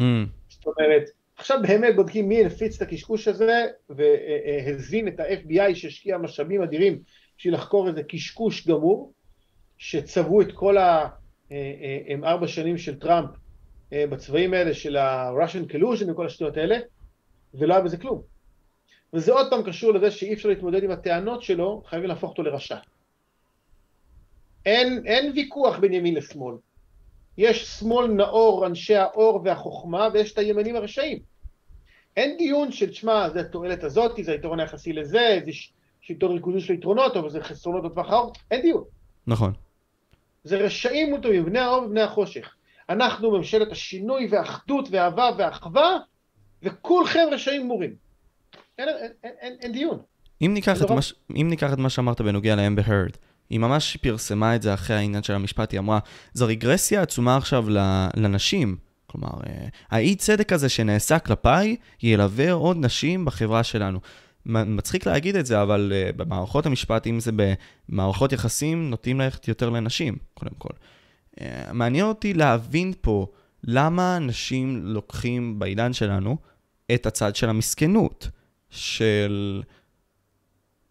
Mm. 0.00 0.02
זאת 0.48 0.66
אומרת, 0.66 1.02
עכשיו 1.36 1.58
באמת 1.62 1.96
בודקים 1.96 2.28
מי 2.28 2.44
הפיץ 2.44 2.76
את 2.76 2.82
הקשקוש 2.82 3.28
הזה, 3.28 3.66
והזין 3.90 5.08
את 5.08 5.20
ה-FBI 5.20 5.74
שהשקיע 5.74 6.18
משאבים 6.18 6.62
אדירים 6.62 6.98
בשביל 7.38 7.54
לחקור 7.54 7.88
איזה 7.88 8.02
קשקוש 8.02 8.66
גמור, 8.66 9.12
שצבעו 9.78 10.42
את 10.42 10.52
כל 10.52 10.76
הארבע 12.22 12.48
שנים 12.48 12.78
של 12.78 12.98
טראמפ 12.98 13.30
אה, 13.92 14.04
בצבעים 14.06 14.54
האלה 14.54 14.74
של 14.74 14.96
ה-Russian 14.96 15.72
collusion 15.72 16.12
וכל 16.12 16.26
השטויות 16.26 16.56
האלה, 16.56 16.78
ולא 17.54 17.74
היה 17.74 17.82
בזה 17.82 17.96
כלום. 17.96 18.22
וזה 19.12 19.32
עוד 19.32 19.46
פעם 19.50 19.62
קשור 19.62 19.92
לזה 19.92 20.10
שאי 20.10 20.34
אפשר 20.34 20.48
להתמודד 20.48 20.84
עם 20.84 20.90
הטענות 20.90 21.42
שלו, 21.42 21.82
חייבים 21.86 22.08
להפוך 22.08 22.30
אותו 22.30 22.42
לרשע. 22.42 22.76
אין, 24.66 25.02
אין 25.06 25.32
ויכוח 25.34 25.78
בין 25.78 25.92
ימין 25.92 26.14
לשמאל. 26.14 26.54
יש 27.38 27.64
שמאל 27.64 28.06
נאור, 28.06 28.66
אנשי 28.66 28.96
האור 28.96 29.40
והחוכמה, 29.44 30.08
ויש 30.12 30.32
את 30.32 30.38
הימנים 30.38 30.76
הרשעים. 30.76 31.18
אין 32.16 32.36
דיון 32.36 32.72
של, 32.72 32.90
תשמע, 32.90 33.30
זה 33.30 33.40
התועלת 33.40 33.84
הזאת, 33.84 34.12
זה 34.22 34.32
היתרון 34.32 34.60
היחסי 34.60 34.92
לזה, 34.92 35.40
זה 35.44 35.50
שלטון 36.00 36.32
ריכוזי 36.32 36.60
של 36.60 36.74
יתרונות, 36.74 37.16
אבל 37.16 37.30
זה 37.30 37.40
חסרונות 37.40 37.82
בטווח 37.82 38.10
האור, 38.10 38.32
אין 38.50 38.62
דיון. 38.62 38.84
נכון. 39.26 39.52
זה 40.44 40.56
רשעים 40.56 41.12
וטובים, 41.12 41.44
בני 41.44 41.58
האור 41.58 41.84
ובני 41.84 42.00
החושך. 42.00 42.54
אנחנו 42.88 43.30
ממשלת 43.30 43.72
השינוי 43.72 44.28
והאחדות 44.30 44.88
והאהבה 44.90 45.30
והאחווה, 45.38 45.98
וכולכם 46.62 47.26
רשעים 47.32 47.62
גמורים. 47.62 47.94
אין, 48.78 48.88
אין, 48.88 49.12
אין, 49.40 49.56
אין, 49.60 49.72
דיון. 49.72 49.98
אם 50.42 50.50
ניקח, 50.54 50.82
את 50.82 50.90
מה, 50.90 51.00
אם 51.40 51.46
ניקח 51.50 51.72
את 51.72 51.78
מה 51.78 51.90
שאמרת 51.90 52.20
בנוגע 52.20 52.54
הרד, 52.84 53.16
היא 53.50 53.58
ממש 53.58 53.96
פרסמה 53.96 54.56
את 54.56 54.62
זה 54.62 54.74
אחרי 54.74 54.96
העניין 54.96 55.22
של 55.22 55.34
המשפט, 55.34 55.72
היא 55.72 55.80
אמרה, 55.80 55.98
זו 56.34 56.46
רגרסיה 56.46 57.02
עצומה 57.02 57.36
עכשיו 57.36 57.64
לנשים. 58.16 58.76
כלומר, 59.06 59.32
אה, 59.46 59.68
האי 59.90 60.16
צדק 60.16 60.52
הזה 60.52 60.68
שנעשה 60.68 61.18
כלפיי, 61.18 61.76
ילווה 62.02 62.52
עוד 62.52 62.76
נשים 62.80 63.24
בחברה 63.24 63.62
שלנו. 63.64 64.00
מצחיק 64.46 65.06
להגיד 65.06 65.36
את 65.36 65.46
זה, 65.46 65.62
אבל 65.62 65.92
uh, 65.92 66.16
במערכות 66.16 66.66
המשפט, 66.66 67.06
אם 67.06 67.20
זה 67.20 67.30
במערכות 67.88 68.32
יחסים, 68.32 68.90
נוטים 68.90 69.20
ללכת 69.20 69.48
יותר 69.48 69.70
לנשים, 69.70 70.16
קודם 70.34 70.54
כל. 70.58 70.72
Uh, 71.36 71.42
מעניין 71.72 72.04
אותי 72.04 72.34
להבין 72.34 72.92
פה 73.00 73.26
למה 73.64 74.16
אנשים 74.16 74.80
לוקחים 74.86 75.58
בעידן 75.58 75.92
שלנו 75.92 76.36
את 76.94 77.06
הצד 77.06 77.36
של 77.36 77.48
המסכנות, 77.48 78.28
של 78.70 79.62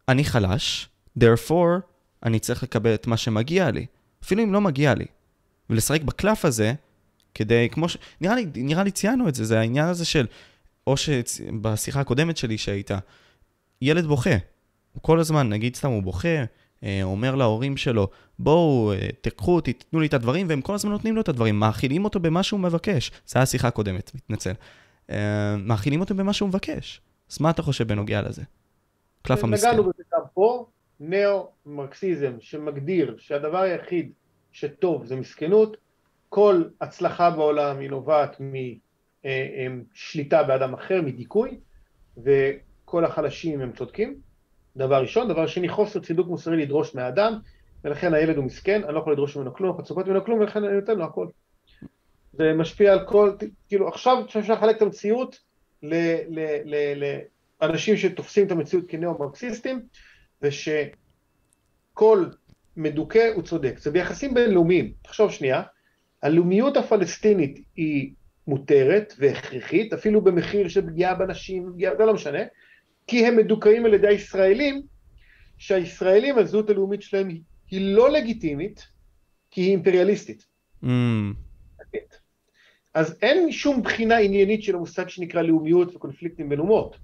אני 0.07 0.23
חלש, 0.23 0.89
therefore 1.19 1.90
אני 2.23 2.39
צריך 2.39 2.63
לקבל 2.63 2.93
את 2.93 3.07
מה 3.07 3.17
שמגיע 3.17 3.71
לי, 3.71 3.85
אפילו 4.23 4.43
אם 4.43 4.53
לא 4.53 4.61
מגיע 4.61 4.93
לי. 4.93 5.05
ולשחק 5.69 6.01
בקלף 6.01 6.45
הזה, 6.45 6.73
כדי, 7.33 7.67
כמו 7.71 7.89
ש... 7.89 7.97
נראה 8.21 8.35
לי, 8.35 8.45
נראה 8.55 8.83
לי 8.83 8.91
ציינו 8.91 9.27
את 9.27 9.35
זה, 9.35 9.45
זה 9.45 9.59
העניין 9.59 9.87
הזה 9.87 10.05
של, 10.05 10.27
או 10.87 10.97
שבשיחה 10.97 11.99
הקודמת 11.99 12.37
שלי 12.37 12.57
שהייתה, 12.57 12.97
ילד 13.81 14.05
בוכה. 14.05 14.35
הוא 14.93 15.01
כל 15.01 15.19
הזמן, 15.19 15.49
נגיד 15.49 15.75
סתם 15.75 15.89
הוא 15.89 16.03
בוכה, 16.03 16.43
אה, 16.83 16.99
אומר 17.03 17.35
להורים 17.35 17.77
שלו, 17.77 18.07
בואו, 18.39 18.93
אה, 18.93 19.07
תקחו 19.21 19.55
אותי, 19.55 19.73
תתנו 19.73 19.99
לי 19.99 20.07
את 20.07 20.13
הדברים, 20.13 20.49
והם 20.49 20.61
כל 20.61 20.73
הזמן 20.75 20.91
נותנים 20.91 21.15
לו 21.15 21.21
את 21.21 21.29
הדברים, 21.29 21.59
מאכילים 21.59 22.05
אותו 22.05 22.19
במה 22.19 22.43
שהוא 22.43 22.59
מבקש. 22.59 23.09
זו 23.09 23.15
הייתה 23.27 23.41
השיחה 23.41 23.67
הקודמת, 23.67 24.11
מתנצל. 24.15 24.53
אה, 25.09 25.57
מאכילים 25.57 25.99
אותו 25.99 26.15
במה 26.15 26.33
שהוא 26.33 26.49
מבקש. 26.49 27.01
אז 27.31 27.41
מה 27.41 27.49
אתה 27.49 27.61
חושב 27.61 27.87
בנוגע 27.87 28.21
לזה? 28.21 28.41
קלף 29.21 29.43
המסכן. 29.43 29.67
נגענו 29.67 29.83
בזה 29.83 30.03
גם 30.13 30.21
פה, 30.33 30.65
נאו-מרקסיזם 31.03 32.33
שמגדיר 32.39 33.15
שהדבר 33.17 33.57
היחיד 33.57 34.11
שטוב 34.51 35.05
זה 35.05 35.15
מסכנות, 35.15 35.77
כל 36.29 36.63
הצלחה 36.81 37.29
בעולם 37.29 37.79
היא 37.79 37.89
נובעת 37.89 38.41
משליטה 39.23 40.43
באדם 40.43 40.73
אחר, 40.73 41.01
מדיכוי, 41.01 41.57
וכל 42.17 43.05
החלשים 43.05 43.61
הם 43.61 43.71
צודקים, 43.71 44.15
דבר 44.77 45.01
ראשון. 45.01 45.27
דבר 45.27 45.47
שני, 45.47 45.69
חוסר 45.69 45.99
צידוק 45.99 46.27
מוסרי 46.27 46.57
לדרוש 46.57 46.95
מהאדם, 46.95 47.33
ולכן 47.83 48.13
הילד 48.13 48.37
הוא 48.37 48.45
מסכן, 48.45 48.83
אני 48.83 48.93
לא 48.93 48.99
יכול 48.99 49.13
לדרוש 49.13 49.37
ממנו 49.37 49.53
כלום, 49.53 49.69
לא 49.69 49.73
יכול 49.73 49.83
לצפות 49.83 50.07
ממנו 50.07 50.25
כלום, 50.25 50.39
ולכן 50.39 50.63
אני 50.63 50.75
נותן 50.75 50.97
לו 50.97 51.05
הכל. 51.05 51.27
זה 52.33 52.53
משפיע 52.53 52.93
על 52.93 53.07
כל, 53.07 53.31
כאילו 53.67 53.87
עכשיו 53.87 54.23
אפשר 54.37 54.53
לחלק 54.53 54.77
את 54.77 54.81
המציאות 54.81 55.39
לאנשים 57.61 57.97
שתופסים 57.97 58.47
את 58.47 58.51
המציאות 58.51 58.85
כנאו-מרקסיסטים, 58.87 59.81
ושכל 60.41 62.25
מדוכא 62.77 63.31
הוא 63.35 63.43
צודק. 63.43 63.79
זה 63.79 63.91
ביחסים 63.91 64.33
בינלאומיים. 64.33 64.93
תחשוב 65.01 65.31
שנייה, 65.31 65.61
הלאומיות 66.21 66.77
הפלסטינית 66.77 67.59
היא 67.75 68.13
מותרת 68.47 69.13
והכרחית, 69.17 69.93
אפילו 69.93 70.21
במחיר 70.21 70.67
של 70.67 70.87
פגיעה 70.87 71.15
בנשים, 71.15 71.71
פגיעה, 71.73 71.95
זה 71.97 72.05
לא 72.05 72.13
משנה, 72.13 72.39
כי 73.07 73.25
הם 73.25 73.37
מדוכאים 73.37 73.85
על 73.85 73.93
ידי 73.93 74.07
הישראלים, 74.07 74.81
שהישראלים, 75.57 76.37
הזהות 76.37 76.69
הלאומית 76.69 77.01
שלהם 77.01 77.29
היא 77.69 77.95
לא 77.95 78.11
לגיטימית, 78.11 78.87
כי 79.51 79.61
היא 79.61 79.71
אימפריאליסטית. 79.71 80.45
Mm. 80.83 80.87
אז 82.93 83.17
אין 83.21 83.51
שום 83.51 83.83
בחינה 83.83 84.17
עניינית 84.17 84.63
של 84.63 84.75
המושג 84.75 85.09
שנקרא 85.09 85.41
לאומיות 85.41 85.95
וקונפליקטים 85.95 86.49
בין 86.49 86.59
אומות. 86.59 86.97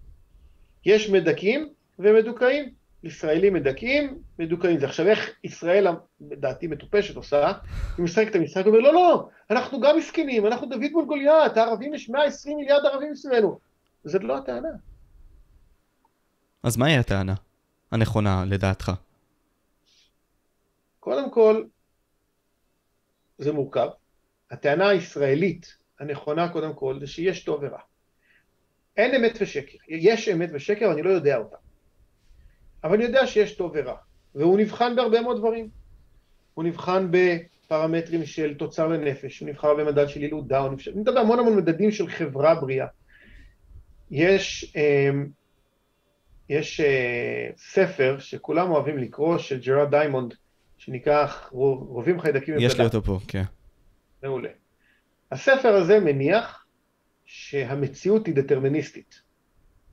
יש 0.85 1.09
מדכאים 1.09 1.69
ומדוכאים. 1.99 2.69
ישראלים 3.03 3.53
מדכאים, 3.53 4.19
מדוכאים. 4.39 4.79
זה 4.79 4.85
עכשיו 4.85 5.07
איך 5.07 5.29
ישראל, 5.43 5.87
לדעתי 6.31 6.67
מטופשת, 6.67 7.15
עושה, 7.15 7.51
היא 7.97 8.03
משחקת 8.03 8.27
את 8.31 8.35
המשחק, 8.35 8.65
אומר 8.65 8.79
לא, 8.79 8.93
לא, 8.93 9.29
אנחנו 9.49 9.81
גם 9.81 9.97
מסכנים, 9.97 10.47
אנחנו 10.47 10.67
דוד 10.67 10.91
מול 10.91 11.05
גוליית, 11.05 11.57
הערבים 11.57 11.93
יש 11.93 12.09
120 12.09 12.57
מיליארד 12.57 12.85
ערבים 12.85 13.11
מסביבנו. 13.11 13.59
זאת 14.03 14.23
לא 14.23 14.37
הטענה. 14.37 14.69
אז 16.63 16.77
מהי 16.77 16.97
הטענה 16.97 17.33
הנכונה 17.91 18.43
לדעתך? 18.47 18.91
קודם 20.99 21.31
כל, 21.31 21.63
זה 23.37 23.51
מורכב. 23.51 23.87
הטענה 24.51 24.89
הישראלית 24.89 25.77
הנכונה 25.99 26.49
קודם 26.49 26.73
כל 26.73 26.99
זה 26.99 27.07
שיש 27.07 27.43
טוב 27.43 27.59
ורע. 27.63 27.79
אין 28.97 29.15
אמת 29.15 29.37
ושקר. 29.41 29.77
יש 29.87 30.29
אמת 30.29 30.49
ושקר, 30.53 30.91
אני 30.91 31.01
לא 31.01 31.09
יודע 31.09 31.37
אותם. 31.37 31.66
אבל 32.83 32.93
אני 32.93 33.03
יודע 33.03 33.27
שיש 33.27 33.55
טוב 33.55 33.71
ורע, 33.75 33.95
והוא 34.35 34.59
נבחן 34.59 34.95
בהרבה 34.95 35.21
מאוד 35.21 35.37
דברים. 35.37 35.69
הוא 36.53 36.63
נבחן 36.63 37.07
בפרמטרים 37.11 38.25
של 38.25 38.53
תוצר 38.53 38.87
לנפש, 38.87 39.39
הוא 39.39 39.49
נבחן 39.49 39.73
במדד 39.73 40.09
של 40.09 40.23
ילודה, 40.23 40.59
הוא 40.59 40.71
נבחן, 40.71 40.91
אני 40.91 41.01
מדבר 41.01 41.19
המון 41.19 41.39
המון 41.39 41.57
מדדים 41.57 41.91
של 41.91 42.07
חברה 42.07 42.55
בריאה. 42.55 42.87
יש, 44.11 44.75
אמ, 44.75 45.27
יש 46.49 46.79
אה, 46.79 47.49
ספר 47.57 48.19
שכולם 48.19 48.71
אוהבים 48.71 48.97
לקרוא, 48.97 49.37
של 49.37 49.59
ג'ארד 49.59 49.91
דיימונד, 49.91 50.33
שנקרא 50.77 51.27
רובים 51.51 52.19
חיידקים 52.19 52.55
יש 52.57 52.77
לי 52.79 52.85
אותו 52.85 53.03
פה, 53.03 53.19
כן. 53.27 53.43
מעולה. 54.23 54.49
הספר 55.31 55.73
הזה 55.73 55.99
מניח 55.99 56.65
שהמציאות 57.25 58.27
היא 58.27 58.35
דטרמיניסטית. 58.35 59.26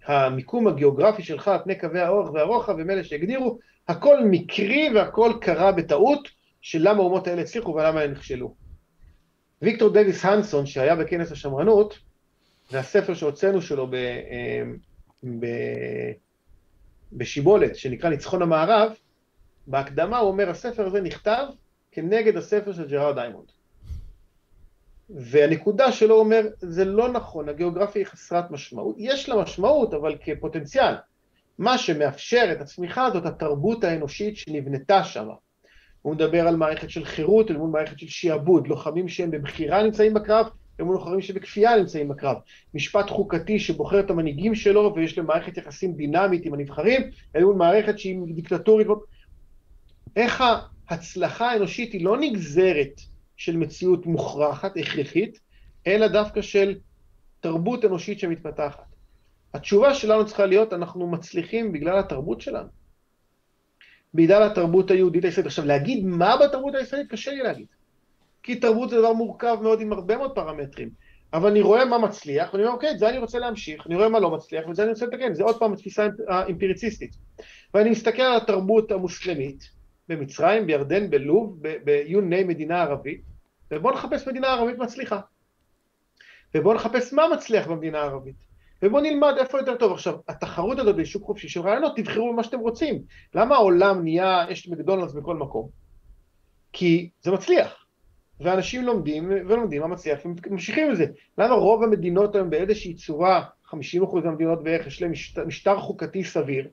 המיקום 0.06 0.66
הגיאוגרפי 0.66 1.22
שלך 1.22 1.48
על 1.48 1.58
פני 1.64 1.78
קווי 1.78 2.00
האורך 2.00 2.32
והרוחב 2.32 2.78
הם 2.78 2.90
אלה 2.90 3.04
שהגדירו, 3.04 3.58
הכל 3.88 4.24
מקרי 4.24 4.88
והכל 4.94 5.32
קרה 5.40 5.72
בטעות 5.72 6.28
של 6.60 6.78
למה 6.82 6.98
האומות 6.98 7.26
האלה 7.26 7.42
הצליחו 7.42 7.74
ולמה 7.74 8.00
הם 8.00 8.10
נכשלו. 8.10 8.54
ויקטור 9.62 9.88
דוויס 9.88 10.24
הנסון 10.24 10.66
שהיה 10.66 10.96
בכנס 10.96 11.32
השמרנות, 11.32 11.98
והספר 12.72 13.14
שהוצאנו 13.14 13.62
שלו 13.62 13.86
ב, 13.86 13.94
אמ, 13.94 14.76
ב, 15.40 15.46
בשיבולת 17.12 17.76
שנקרא 17.76 18.10
ניצחון 18.10 18.42
המערב, 18.42 18.92
בהקדמה 19.66 20.18
הוא 20.18 20.30
אומר 20.30 20.50
הספר 20.50 20.86
הזה 20.86 21.00
נכתב 21.00 21.46
כנגד 21.92 22.36
הספר 22.36 22.72
של 22.72 22.88
ג'ארד 22.88 23.14
דיימונד. 23.14 23.46
והנקודה 25.10 25.92
שלו 25.92 26.14
אומר, 26.14 26.40
זה 26.58 26.84
לא 26.84 27.12
נכון, 27.12 27.48
הגיאוגרפיה 27.48 28.02
היא 28.02 28.06
חסרת 28.06 28.50
משמעות, 28.50 28.96
יש 28.98 29.28
לה 29.28 29.42
משמעות, 29.42 29.94
אבל 29.94 30.16
כפוטנציאל. 30.24 30.94
מה 31.58 31.78
שמאפשר 31.78 32.48
את 32.52 32.60
הצמיחה 32.60 33.06
הזאת, 33.06 33.26
התרבות 33.26 33.84
האנושית 33.84 34.36
שנבנתה 34.36 35.04
שם. 35.04 35.28
הוא 36.02 36.14
מדבר 36.14 36.48
על 36.48 36.56
מערכת 36.56 36.90
של 36.90 37.04
חירות 37.04 37.50
אל 37.50 37.56
מול 37.56 37.70
מערכת 37.70 37.98
של 37.98 38.06
שעבוד, 38.08 38.66
לוחמים 38.66 39.08
שהם 39.08 39.30
בבחירה 39.30 39.82
נמצאים 39.82 40.14
בקרב, 40.14 40.46
אל 40.80 40.84
מול 40.84 40.94
לוחמים 40.94 41.20
שבכפייה 41.20 41.76
נמצאים 41.76 42.08
בקרב. 42.08 42.36
משפט 42.74 43.10
חוקתי 43.10 43.58
שבוחר 43.58 44.00
את 44.00 44.10
המנהיגים 44.10 44.54
שלו 44.54 44.92
ויש 44.96 45.18
להם 45.18 45.26
מערכת 45.26 45.56
יחסים 45.56 45.94
דינמית 45.94 46.46
עם 46.46 46.54
הנבחרים, 46.54 47.02
אל 47.36 47.44
מול 47.44 47.54
מערכת 47.54 47.98
שהיא 47.98 48.18
דיקטטורית. 48.34 48.86
איך 50.16 50.44
ההצלחה 50.88 51.50
האנושית 51.50 51.92
היא 51.92 52.04
לא 52.04 52.16
נגזרת 52.20 53.00
של 53.36 53.56
מציאות 53.56 54.06
מוכרחת, 54.06 54.76
הכרחית, 54.76 55.40
אלא 55.86 56.08
דווקא 56.08 56.42
של 56.42 56.74
תרבות 57.40 57.84
אנושית 57.84 58.18
שמתפתחת. 58.18 58.84
התשובה 59.54 59.94
שלנו 59.94 60.26
צריכה 60.26 60.46
להיות, 60.46 60.72
אנחנו 60.72 61.06
מצליחים 61.06 61.72
בגלל 61.72 61.98
התרבות 61.98 62.40
שלנו. 62.40 62.68
בגלל 64.14 64.42
התרבות 64.42 64.90
היהודית 64.90 65.24
הישראלית. 65.24 65.46
עכשיו, 65.46 65.64
להגיד 65.64 66.04
מה 66.04 66.36
בתרבות 66.36 66.74
הישראלית 66.74 67.10
קשה 67.10 67.30
לי 67.30 67.42
להגיד. 67.42 67.66
כי 68.42 68.56
תרבות 68.56 68.90
זה 68.90 68.98
דבר 68.98 69.12
מורכב 69.12 69.58
מאוד 69.62 69.80
עם 69.80 69.92
הרבה 69.92 70.16
מאוד 70.16 70.34
פרמטרים. 70.34 70.90
אבל 71.32 71.50
אני 71.50 71.60
רואה 71.60 71.84
מה 71.84 71.98
מצליח, 71.98 72.50
ואני 72.52 72.64
אומר, 72.64 72.74
אוקיי, 72.74 72.90
את 72.90 72.98
זה 72.98 73.08
אני 73.08 73.18
רוצה 73.18 73.38
להמשיך, 73.38 73.86
אני 73.86 73.94
רואה 73.94 74.08
מה 74.08 74.20
לא 74.20 74.30
מצליח, 74.30 74.66
ואת 74.66 74.76
זה 74.76 74.82
אני 74.82 74.90
רוצה 74.90 75.06
לתקן, 75.06 75.34
זה 75.34 75.42
עוד 75.42 75.58
פעם 75.58 75.72
התפיסה 75.72 76.06
האמפיריציסטית. 76.28 77.16
ואני 77.74 77.90
מסתכל 77.90 78.22
על 78.22 78.36
התרבות 78.36 78.92
המוסלמית, 78.92 79.70
במצרים, 80.08 80.66
בירדן, 80.66 81.10
בלוב, 81.10 81.58
ב-you 81.62 82.20
מדינה 82.20 82.82
ערבית, 82.82 83.22
ובואו 83.70 83.94
נחפש 83.94 84.28
מדינה 84.28 84.48
ערבית 84.48 84.78
מצליחה. 84.78 85.20
ובואו 86.54 86.74
נחפש 86.74 87.12
מה 87.12 87.22
מצליח 87.32 87.66
במדינה 87.66 87.98
הערבית. 87.98 88.36
ובואו 88.82 89.02
נלמד 89.02 89.34
איפה 89.38 89.58
יותר 89.58 89.76
טוב. 89.76 89.92
עכשיו, 89.92 90.14
התחרות 90.28 90.78
הזאת 90.78 90.96
בשוק 90.96 91.24
חופשי 91.24 91.48
של 91.48 91.60
רעיונות, 91.60 91.96
תבחרו 91.96 92.32
במה 92.32 92.44
שאתם 92.44 92.58
רוצים. 92.58 93.02
למה 93.34 93.54
העולם 93.54 94.02
נהיה, 94.02 94.44
יש 94.50 94.68
מקדונלדס 94.68 95.12
בכל 95.12 95.36
מקום? 95.36 95.68
כי 96.72 97.10
זה 97.22 97.32
מצליח. 97.32 97.84
ואנשים 98.40 98.84
לומדים 98.84 99.28
ולומדים 99.28 99.80
מה 99.80 99.86
מצליח 99.86 100.18
וממשיכים 100.24 100.86
עם 100.88 100.94
זה. 100.94 101.06
למה 101.38 101.54
רוב 101.54 101.82
המדינות 101.82 102.34
היום 102.34 102.50
באיזושהי 102.50 102.94
צורה, 102.94 103.44
50% 103.66 103.74
מהמדינות 104.24 104.62
בערך, 104.62 104.86
יש 104.86 105.02
להם 105.02 105.12
משטר 105.46 105.78
חוקתי 105.78 106.24
סביר, 106.24 106.68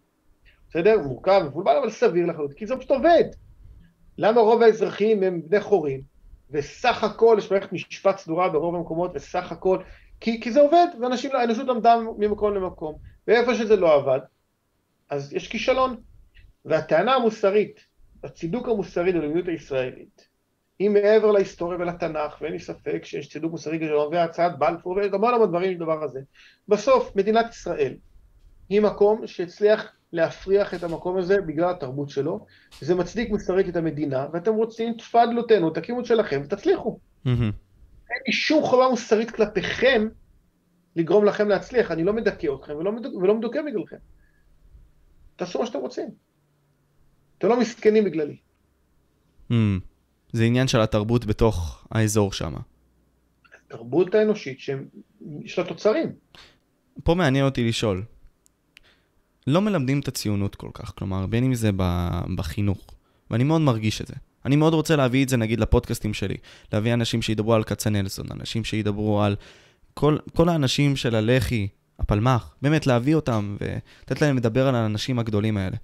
בסדר? 0.71 0.99
מורכב, 0.99 1.41
מבולבל, 1.45 1.77
אבל 1.77 1.89
סביר 1.89 2.25
לחלוטין, 2.25 2.57
כי 2.57 2.67
זה 2.67 2.75
פשוט 2.77 2.91
עובד. 2.91 3.23
למה 4.17 4.41
רוב 4.41 4.61
האזרחים 4.61 5.23
הם 5.23 5.41
בני 5.45 5.59
חורים, 5.59 6.01
וסך 6.49 7.03
הכל 7.03 7.35
יש 7.39 7.51
מערכת 7.51 7.73
משפט 7.73 8.17
סדורה 8.17 8.49
ברוב 8.49 8.75
המקומות, 8.75 9.11
וסך 9.13 9.51
הכל, 9.51 9.77
כי, 10.19 10.41
כי 10.41 10.51
זה 10.51 10.61
עובד, 10.61 10.87
ואנשים, 11.01 11.35
האנושות 11.35 11.67
למדה 11.67 11.95
ממקום 12.17 12.53
למקום, 12.53 12.95
ואיפה 13.27 13.55
שזה 13.55 13.75
לא 13.75 13.93
עבד, 13.93 14.19
אז 15.09 15.33
יש 15.33 15.47
כישלון. 15.47 15.95
והטענה 16.65 17.15
המוסרית, 17.15 17.79
הצידוק 18.23 18.67
המוסרי 18.67 19.11
ללאומיות 19.11 19.47
הישראלית, 19.47 20.27
היא 20.79 20.89
מעבר 20.89 21.31
להיסטוריה 21.31 21.79
ולתנ"ך, 21.79 22.41
ואין 22.41 22.53
לי 22.53 22.59
ספק 22.59 23.05
שיש 23.05 23.29
צידוק 23.29 23.51
מוסרי 23.51 23.77
גדול, 23.77 24.07
והצעת 24.11 24.59
בלפור, 24.59 24.93
ויש 24.93 25.13
המון 25.13 25.33
המון 25.33 25.49
דברים 25.49 25.71
לדבר 25.71 26.03
הזה. 26.03 26.19
בסוף, 26.67 27.15
מדינת 27.15 27.49
ישראל 27.49 27.93
היא 28.71 28.81
מקום 28.81 29.27
שהצליח 29.27 29.91
להפריח 30.13 30.73
את 30.73 30.83
המקום 30.83 31.17
הזה 31.17 31.41
בגלל 31.41 31.69
התרבות 31.69 32.09
שלו, 32.09 32.45
זה 32.81 32.95
מצדיק 32.95 33.29
מוסרית 33.29 33.69
את 33.69 33.75
המדינה, 33.75 34.27
ואתם 34.33 34.53
רוצים, 34.53 34.93
תפדלו 34.93 35.43
תנו, 35.43 35.69
תקימו 35.69 35.99
את 35.99 36.05
שלכם 36.05 36.41
ותצליחו. 36.45 36.99
אין 38.09 38.21
לי 38.27 38.33
שום 38.33 38.63
חובה 38.63 38.89
מוסרית 38.89 39.31
כלפיכם 39.31 40.07
לגרום 40.95 41.25
לכם 41.25 41.49
להצליח, 41.49 41.91
אני 41.91 42.03
לא 42.03 42.13
מדכא 42.13 42.47
אתכם 42.55 42.75
ולא, 42.75 42.91
מדוכא, 42.91 43.15
ולא 43.15 43.35
מדוכא 43.35 43.61
בגללכם. 43.61 43.97
תעשו 45.35 45.59
מה 45.59 45.65
שאתם 45.65 45.79
רוצים. 45.79 46.09
אתם 47.37 47.47
לא 47.47 47.59
מסכנים 47.59 48.03
בגללי. 48.03 48.37
Mm. 49.51 49.53
זה 50.33 50.43
עניין 50.43 50.67
של 50.67 50.81
התרבות 50.81 51.25
בתוך 51.25 51.87
האזור 51.91 52.33
שם. 52.33 52.53
התרבות 53.65 54.15
האנושית 54.15 54.59
שיש 54.59 55.59
לה 55.59 55.65
תוצרים. 55.65 56.11
פה 57.03 57.15
מעניין 57.15 57.45
אותי 57.45 57.67
לשאול, 57.67 58.03
לא 59.47 59.61
מלמדים 59.61 59.99
את 59.99 60.07
הציונות 60.07 60.55
כל 60.55 60.69
כך, 60.73 60.93
כלומר, 60.97 61.25
בין 61.25 61.43
אם 61.43 61.53
זה 61.53 61.69
בחינוך, 62.35 62.95
ואני 63.31 63.43
מאוד 63.43 63.61
מרגיש 63.61 64.01
את 64.01 64.07
זה. 64.07 64.13
אני 64.45 64.55
מאוד 64.55 64.73
רוצה 64.73 64.95
להביא 64.95 65.23
את 65.23 65.29
זה 65.29 65.37
נגיד 65.37 65.59
לפודקאסטים 65.59 66.13
שלי, 66.13 66.37
להביא 66.73 66.93
אנשים 66.93 67.21
שידברו 67.21 67.53
על 67.53 67.63
כצנלסון, 67.63 68.25
אנשים 68.31 68.63
שידברו 68.63 69.21
על 69.21 69.35
כל, 69.93 70.17
כל 70.35 70.49
האנשים 70.49 70.95
של 70.95 71.15
הלח"י, 71.15 71.67
הפלמ"ח, 71.99 72.55
באמת 72.61 72.87
להביא 72.87 73.15
אותם 73.15 73.57
ולתת 73.61 74.21
להם 74.21 74.37
לדבר 74.37 74.67
על 74.67 74.75
האנשים 74.75 75.19
הגדולים 75.19 75.57
האלה. 75.57 75.77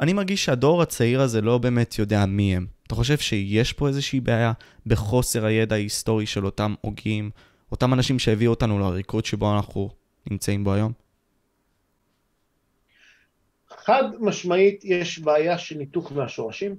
אני 0.00 0.12
מרגיש 0.12 0.44
שהדור 0.44 0.82
הצעיר 0.82 1.20
הזה 1.20 1.40
לא 1.40 1.58
באמת 1.58 1.98
יודע 1.98 2.26
מי 2.26 2.56
הם. 2.56 2.66
אתה 2.86 2.94
חושב 2.94 3.18
שיש 3.18 3.72
פה 3.72 3.88
איזושהי 3.88 4.20
בעיה 4.20 4.52
בחוסר 4.86 5.44
הידע 5.44 5.74
ההיסטורי 5.74 6.26
של 6.26 6.46
אותם 6.46 6.74
הוגים, 6.80 7.30
אותם 7.72 7.92
אנשים 7.92 8.18
שהביאו 8.18 8.50
אותנו 8.50 8.78
לריקוד 8.78 9.24
שבו 9.24 9.56
אנחנו 9.56 9.90
נמצאים 10.30 10.64
בו 10.64 10.72
היום? 10.72 10.92
חד 13.84 14.04
משמעית 14.20 14.84
יש 14.84 15.18
בעיה 15.18 15.58
של 15.58 15.78
ניתוק 15.78 16.12
מהשורשים 16.12 16.76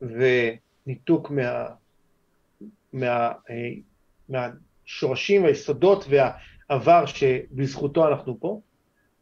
וניתוק 0.00 1.30
מה, 1.30 1.66
מה, 2.92 3.32
אה, 3.50 3.70
מהשורשים, 4.28 5.44
היסודות 5.44 6.04
והעבר 6.08 7.06
שבזכותו 7.06 8.08
אנחנו 8.08 8.40
פה. 8.40 8.60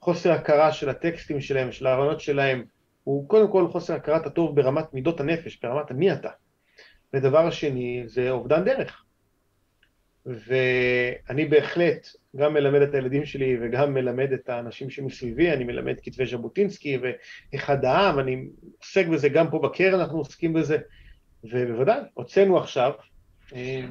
חוסר 0.00 0.32
הכרה 0.32 0.72
של 0.72 0.88
הטקסטים 0.88 1.40
שלהם, 1.40 1.72
של 1.72 1.86
הרעיונות 1.86 2.20
שלהם, 2.20 2.64
הוא 3.04 3.28
קודם 3.28 3.52
כל 3.52 3.68
חוסר 3.68 3.94
הכרת 3.94 4.26
הטוב 4.26 4.56
ברמת 4.56 4.94
מידות 4.94 5.20
הנפש, 5.20 5.58
ברמת 5.62 5.90
המי 5.90 6.12
אתה. 6.12 6.30
ודבר 7.14 7.50
שני 7.50 8.02
זה 8.06 8.30
אובדן 8.30 8.64
דרך. 8.64 9.04
ואני 10.26 11.44
בהחלט 11.44 12.08
גם 12.38 12.54
מלמד 12.54 12.82
את 12.82 12.94
הילדים 12.94 13.24
שלי 13.24 13.56
וגם 13.60 13.94
מלמד 13.94 14.32
את 14.32 14.48
האנשים 14.48 14.90
שמסביבי, 14.90 15.52
אני 15.52 15.64
מלמד 15.64 15.94
כתבי 16.02 16.26
ז'בוטינסקי 16.26 16.98
ואחד 17.52 17.84
העם, 17.84 18.18
אני 18.18 18.46
עוסק 18.78 19.06
בזה, 19.06 19.28
גם 19.28 19.50
פה 19.50 19.58
בקרן 19.58 20.00
אנחנו 20.00 20.18
עוסקים 20.18 20.52
בזה, 20.52 20.78
ובוודאי, 21.44 22.00
הוצאנו 22.14 22.58
עכשיו, 22.58 22.92
אה, 23.54 23.86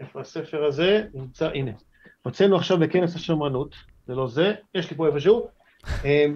איפה 0.00 0.20
הספר 0.20 0.64
הזה? 0.64 1.04
נמצא, 1.14 1.50
הנה, 1.50 1.70
הוצאנו 2.22 2.56
עכשיו 2.56 2.78
בכנס 2.78 3.14
השמרנות, 3.14 3.74
זה 4.06 4.14
לא 4.14 4.28
זה, 4.28 4.54
יש 4.74 4.90
לי 4.90 4.96
פה 4.96 5.06
איפשהו, 5.06 5.48
אה, 6.04 6.26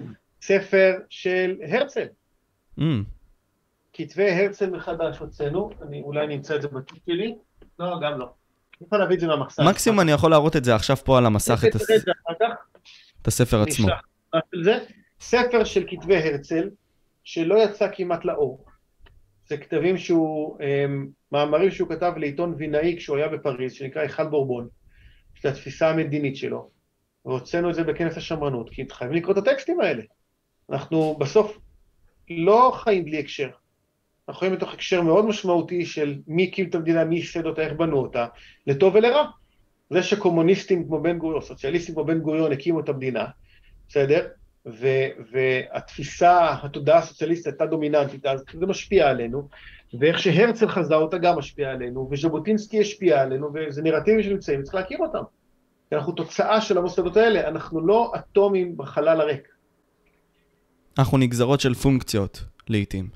ספר 0.41 0.95
של 1.09 1.57
הרצל. 1.71 2.07
Mm. 2.79 2.83
כתבי 3.93 4.31
הרצל 4.31 4.69
מחדש 4.69 5.17
הוצאנו, 5.17 5.69
אני 5.81 6.01
אולי 6.01 6.27
נמצא 6.27 6.55
את 6.55 6.61
זה 6.61 6.67
בתיק 6.67 7.03
שלי, 7.05 7.35
לא, 7.79 7.99
גם 8.01 8.19
לא. 8.19 8.38
אני 8.81 8.85
יכול 8.87 8.99
להביא 8.99 9.15
את 9.15 9.19
זה 9.19 9.27
מהמחסן. 9.27 9.63
מקסימום 9.67 9.99
אני 9.99 10.11
יכול 10.11 10.31
להראות 10.31 10.55
את 10.55 10.63
זה 10.63 10.75
עכשיו 10.75 10.97
פה 10.97 11.17
על 11.17 11.25
המסך, 11.25 11.63
את 13.21 13.27
הספר 13.27 13.61
עצמו. 13.61 13.87
ספר 15.21 15.63
של 15.63 15.83
כתבי 15.87 16.17
הרצל, 16.17 16.69
שלא 17.23 17.63
יצא 17.63 17.87
כמעט 17.93 18.25
לאור. 18.25 18.65
זה 19.47 19.57
כתבים 19.57 19.97
שהוא, 19.97 20.57
אמ, 20.61 21.07
מאמרים 21.31 21.71
שהוא 21.71 21.89
כתב 21.89 22.13
לעיתון 22.17 22.55
וינאי 22.57 22.95
כשהוא 22.97 23.17
היה 23.17 23.27
בפריז, 23.27 23.73
שנקרא 23.73 24.01
היכל 24.01 24.27
בורבון, 24.27 24.67
של 25.35 25.47
התפיסה 25.47 25.89
המדינית 25.89 26.35
שלו. 26.35 26.69
והוצאנו 27.25 27.69
את 27.69 27.75
זה 27.75 27.83
בכנס 27.83 28.17
השמרנות, 28.17 28.69
כי 28.69 28.85
חייבים 28.91 29.17
לקרוא 29.17 29.33
את 29.33 29.37
הטקסטים 29.37 29.81
האלה. 29.81 30.03
אנחנו 30.69 31.17
בסוף 31.19 31.57
לא 32.29 32.71
חיים 32.83 33.05
בלי 33.05 33.19
הקשר. 33.19 33.49
אנחנו 34.29 34.39
חיים 34.39 34.53
בתוך 34.53 34.73
הקשר 34.73 35.01
מאוד 35.01 35.25
משמעותי 35.25 35.85
של 35.85 36.15
מי 36.27 36.43
הקים 36.43 36.69
את 36.69 36.75
המדינה, 36.75 37.03
מי 37.03 37.15
ייסד 37.15 37.45
אותה, 37.45 37.61
איך 37.61 37.73
בנו 37.73 37.97
אותה, 37.97 38.25
לטוב 38.67 38.95
ולרע. 38.95 39.25
זה 39.89 40.03
שקומוניסטים 40.03 40.87
כמו 40.87 41.01
בן 41.01 41.17
גוריון, 41.17 41.41
סוציאליסטים 41.41 41.95
כמו 41.95 42.05
בן 42.05 42.19
גוריון 42.19 42.51
הקימו 42.51 42.79
את 42.79 42.89
המדינה, 42.89 43.25
בסדר? 43.87 44.27
ו- 44.65 45.07
והתפיסה, 45.31 46.55
התודעה 46.63 46.97
הסוציאליסטית 46.97 47.47
הייתה 47.53 47.65
דומיננטית, 47.65 48.25
אז 48.25 48.43
זה 48.59 48.65
משפיע 48.65 49.09
עלינו, 49.09 49.47
ואיך 49.99 50.19
שהרצל 50.19 50.67
חזה 50.67 50.95
אותה 50.95 51.17
גם 51.17 51.37
משפיע 51.37 51.71
עלינו, 51.71 52.09
וז'בוטינסקי 52.11 52.79
השפיע 52.79 53.21
עלינו, 53.21 53.49
וזה 53.53 53.81
נרטיבים 53.81 54.23
שנמצאים, 54.23 54.63
צריך 54.63 54.75
להכיר 54.75 54.97
אותם. 54.99 55.23
אנחנו 55.91 56.11
תוצאה 56.11 56.61
של 56.61 56.77
המוסדות 56.77 57.17
האלה, 57.17 57.47
אנחנו 57.47 57.87
לא 57.87 58.11
אטומים 58.15 58.77
בחלל 58.77 59.21
הריק. 59.21 59.47
אנחנו 60.99 61.17
נגזרות 61.17 61.59
של 61.59 61.73
פונקציות, 61.73 62.43
לעיתים. 62.67 63.09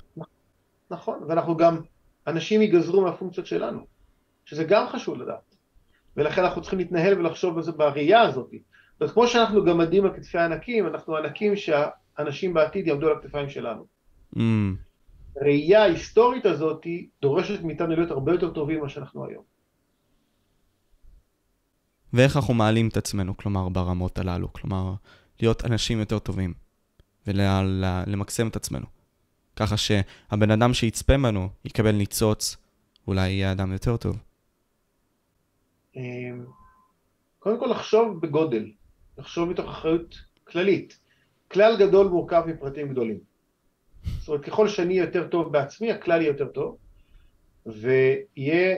נכון, 0.94 1.18
ואנחנו 1.28 1.56
גם, 1.56 1.80
אנשים 2.26 2.62
ייגזרו 2.62 3.02
מהפונקציות 3.02 3.46
שלנו, 3.46 3.86
שזה 4.44 4.64
גם 4.64 4.86
חשוב 4.88 5.22
לדעת. 5.22 5.56
ולכן 6.16 6.42
אנחנו 6.42 6.60
צריכים 6.60 6.78
להתנהל 6.78 7.18
ולחשוב 7.18 7.58
בזה 7.58 7.72
בראייה 7.72 8.20
הזאת. 8.20 8.50
זאת 9.00 9.10
כמו 9.10 9.26
שאנחנו 9.26 9.64
גם 9.64 9.78
מדים 9.78 10.04
על 10.04 10.14
כתפי 10.16 10.38
הענקים, 10.38 10.86
אנחנו 10.86 11.16
ענקים 11.16 11.56
שהאנשים 11.56 12.54
בעתיד 12.54 12.86
יעמדו 12.86 13.06
על 13.06 13.16
הכתפיים 13.16 13.48
שלנו. 13.48 13.86
Mm. 14.36 14.40
ראייה 15.42 15.82
ההיסטורית 15.82 16.46
הזאת 16.46 16.86
דורשת 17.22 17.62
מאיתנו 17.62 17.96
להיות 17.96 18.10
הרבה 18.10 18.32
יותר 18.32 18.50
טובים 18.50 18.78
ממה 18.78 18.88
שאנחנו 18.88 19.26
היום. 19.26 19.42
ואיך 22.12 22.36
אנחנו 22.36 22.54
מעלים 22.54 22.88
את 22.88 22.96
עצמנו, 22.96 23.36
כלומר, 23.36 23.68
ברמות 23.68 24.18
הללו, 24.18 24.52
כלומר, 24.52 24.94
להיות 25.40 25.64
אנשים 25.64 25.98
יותר 25.98 26.18
טובים, 26.18 26.54
ולמקסם 27.26 28.48
את 28.48 28.56
עצמנו. 28.56 28.86
ככה 29.56 29.76
שהבן 29.76 30.50
אדם 30.50 30.74
שיצפה 30.74 31.18
בנו 31.18 31.48
יקבל 31.64 31.92
ניצוץ, 31.92 32.56
אולי 33.06 33.30
יהיה 33.30 33.52
אדם 33.52 33.72
יותר 33.72 33.96
טוב. 33.96 34.16
אמ, 35.96 36.44
קודם 37.38 37.60
כל 37.60 37.66
לחשוב 37.66 38.20
בגודל, 38.20 38.70
לחשוב 39.18 39.48
מתוך 39.48 39.70
אחריות 39.70 40.14
כללית. 40.44 40.98
כלל 41.48 41.76
גדול 41.78 42.06
מורכב 42.06 42.42
מפרטים 42.46 42.88
גדולים. 42.88 43.18
זאת 44.18 44.28
אומרת, 44.28 44.44
ככל 44.44 44.68
שאני 44.68 44.94
יותר 44.94 45.28
טוב 45.28 45.52
בעצמי, 45.52 45.92
הכלל 45.92 46.20
יהיה 46.20 46.30
יותר 46.30 46.48
טוב, 46.48 46.76
ויהיה, 47.66 48.76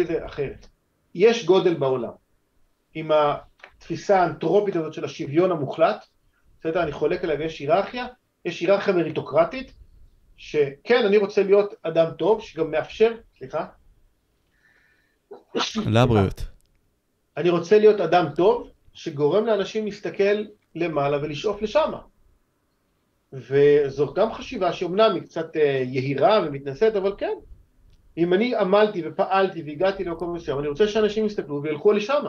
את 0.00 0.06
זה 0.06 0.26
אחרת, 0.26 0.66
יש 1.14 1.46
גודל 1.46 1.74
בעולם. 1.74 2.12
עם 2.94 3.10
התפיסה 3.12 4.20
האנתרופית 4.20 4.76
הזאת 4.76 4.92
של 4.92 5.04
השוויון 5.04 5.50
המוחלט, 5.50 6.04
בסדר, 6.60 6.82
אני 6.82 6.92
חולק 6.92 7.24
עליה 7.24 7.38
ויש 7.38 7.58
היררכיה, 7.58 8.06
יש 8.44 8.60
היררכיה 8.60 8.94
מריטוקרטית, 8.94 9.72
שכן, 10.36 11.06
אני 11.06 11.16
רוצה 11.16 11.42
להיות 11.42 11.74
אדם 11.82 12.06
טוב, 12.18 12.40
שגם 12.40 12.70
מאפשר, 12.70 13.12
סליחה, 13.38 13.66
לבריאות. 15.86 16.44
אני 17.36 17.50
רוצה 17.50 17.78
להיות 17.78 18.00
אדם 18.00 18.26
טוב, 18.36 18.70
שגורם 18.92 19.46
לאנשים 19.46 19.84
להסתכל 19.84 20.44
למעלה 20.74 21.22
ולשאוף 21.22 21.62
לשם. 21.62 21.92
וזו 23.32 24.14
גם 24.14 24.32
חשיבה 24.32 24.72
שאומנם 24.72 25.14
היא 25.14 25.22
קצת 25.22 25.56
אה, 25.56 25.82
יהירה 25.84 26.40
ומתנשאת, 26.46 26.96
אבל 26.96 27.14
כן, 27.18 27.34
אם 28.16 28.34
אני 28.34 28.54
עמלתי 28.54 29.02
ופעלתי 29.08 29.62
והגעתי 29.66 30.04
למקום 30.04 30.34
מסוים, 30.34 30.58
אני 30.58 30.68
רוצה 30.68 30.88
שאנשים 30.88 31.26
יסתכלו 31.26 31.62
וילכו 31.62 31.92
לשם. 31.92 32.24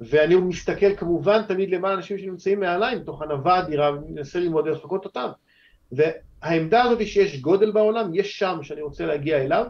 ואני 0.00 0.34
מסתכל 0.34 0.96
כמובן 0.96 1.42
תמיד 1.42 1.70
למען 1.70 1.92
אנשים 1.92 2.18
שנמצאים 2.18 2.60
מעליי, 2.60 2.96
מתוך 2.96 3.22
ענווה 3.22 3.58
אדירה, 3.58 3.92
ומנסה 3.92 4.40
ללמוד 4.40 4.68
לחקות 4.68 5.04
אותם. 5.04 5.28
והעמדה 5.92 6.82
הזאת 6.82 7.06
שיש 7.06 7.40
גודל 7.40 7.70
בעולם, 7.70 8.14
יש 8.14 8.38
שם 8.38 8.58
שאני 8.62 8.82
רוצה 8.82 9.06
להגיע 9.06 9.42
אליו, 9.42 9.66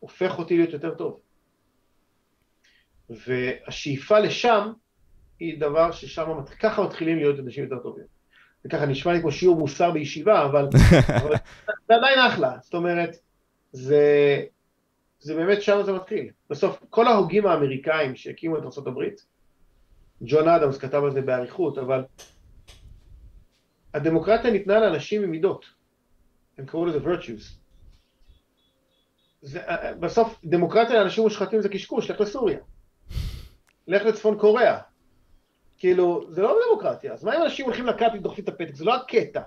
הופך 0.00 0.38
אותי 0.38 0.56
להיות 0.56 0.72
יותר 0.72 0.94
טוב. 0.94 1.20
והשאיפה 3.10 4.18
לשם 4.18 4.72
היא 5.40 5.60
דבר 5.60 5.92
ששם, 5.92 6.28
ככה 6.60 6.82
מתחילים 6.82 7.16
להיות 7.16 7.38
אנשים 7.38 7.64
יותר 7.64 7.78
טובים. 7.78 8.04
וככה 8.64 8.86
נשמע 8.86 9.12
לי 9.12 9.20
כמו 9.20 9.32
שיעור 9.32 9.56
מוסר 9.56 9.90
בישיבה, 9.90 10.44
אבל, 10.44 10.68
אבל 11.22 11.34
זה 11.88 11.94
עדיין 11.94 12.18
אחלה. 12.18 12.56
זאת 12.60 12.74
אומרת, 12.74 13.16
זה, 13.72 14.42
זה 15.20 15.34
באמת 15.34 15.62
שם 15.62 15.82
זה 15.84 15.92
מתחיל. 15.92 16.28
בסוף, 16.50 16.84
כל 16.90 17.06
ההוגים 17.06 17.46
האמריקאים 17.46 18.16
שהקימו 18.16 18.58
את 18.58 18.62
ארה"ב, 18.62 19.00
ג'ון 20.26 20.48
אדמס 20.48 20.78
כתב 20.78 21.04
על 21.04 21.12
זה 21.12 21.20
באריכות, 21.20 21.78
אבל 21.78 22.04
הדמוקרטיה 23.94 24.50
ניתנה 24.50 24.80
לאנשים 24.80 25.22
עם 25.22 25.30
מידות. 25.30 25.64
הם 26.58 26.66
קראו 26.66 26.86
לזה 26.86 26.98
virtues. 26.98 27.42
זה, 29.42 29.60
בסוף, 30.00 30.40
דמוקרטיה 30.44 30.98
לאנשים 31.00 31.24
מושחתים 31.24 31.60
זה 31.60 31.68
קשקוש, 31.68 32.10
לך 32.10 32.20
לסוריה. 32.20 32.58
לך 33.88 34.02
לצפון 34.02 34.38
קוריאה. 34.38 34.78
כאילו, 35.78 36.24
זה 36.28 36.42
לא 36.42 36.58
דמוקרטיה. 36.68 37.12
אז 37.12 37.24
מה 37.24 37.36
אם 37.36 37.42
אנשים 37.42 37.64
הולכים 37.64 37.86
לקלפי 37.86 38.18
ודוחפים 38.18 38.44
את 38.44 38.48
הפתק? 38.48 38.74
זה 38.74 38.84
לא 38.84 38.94
הקטע. 38.94 39.40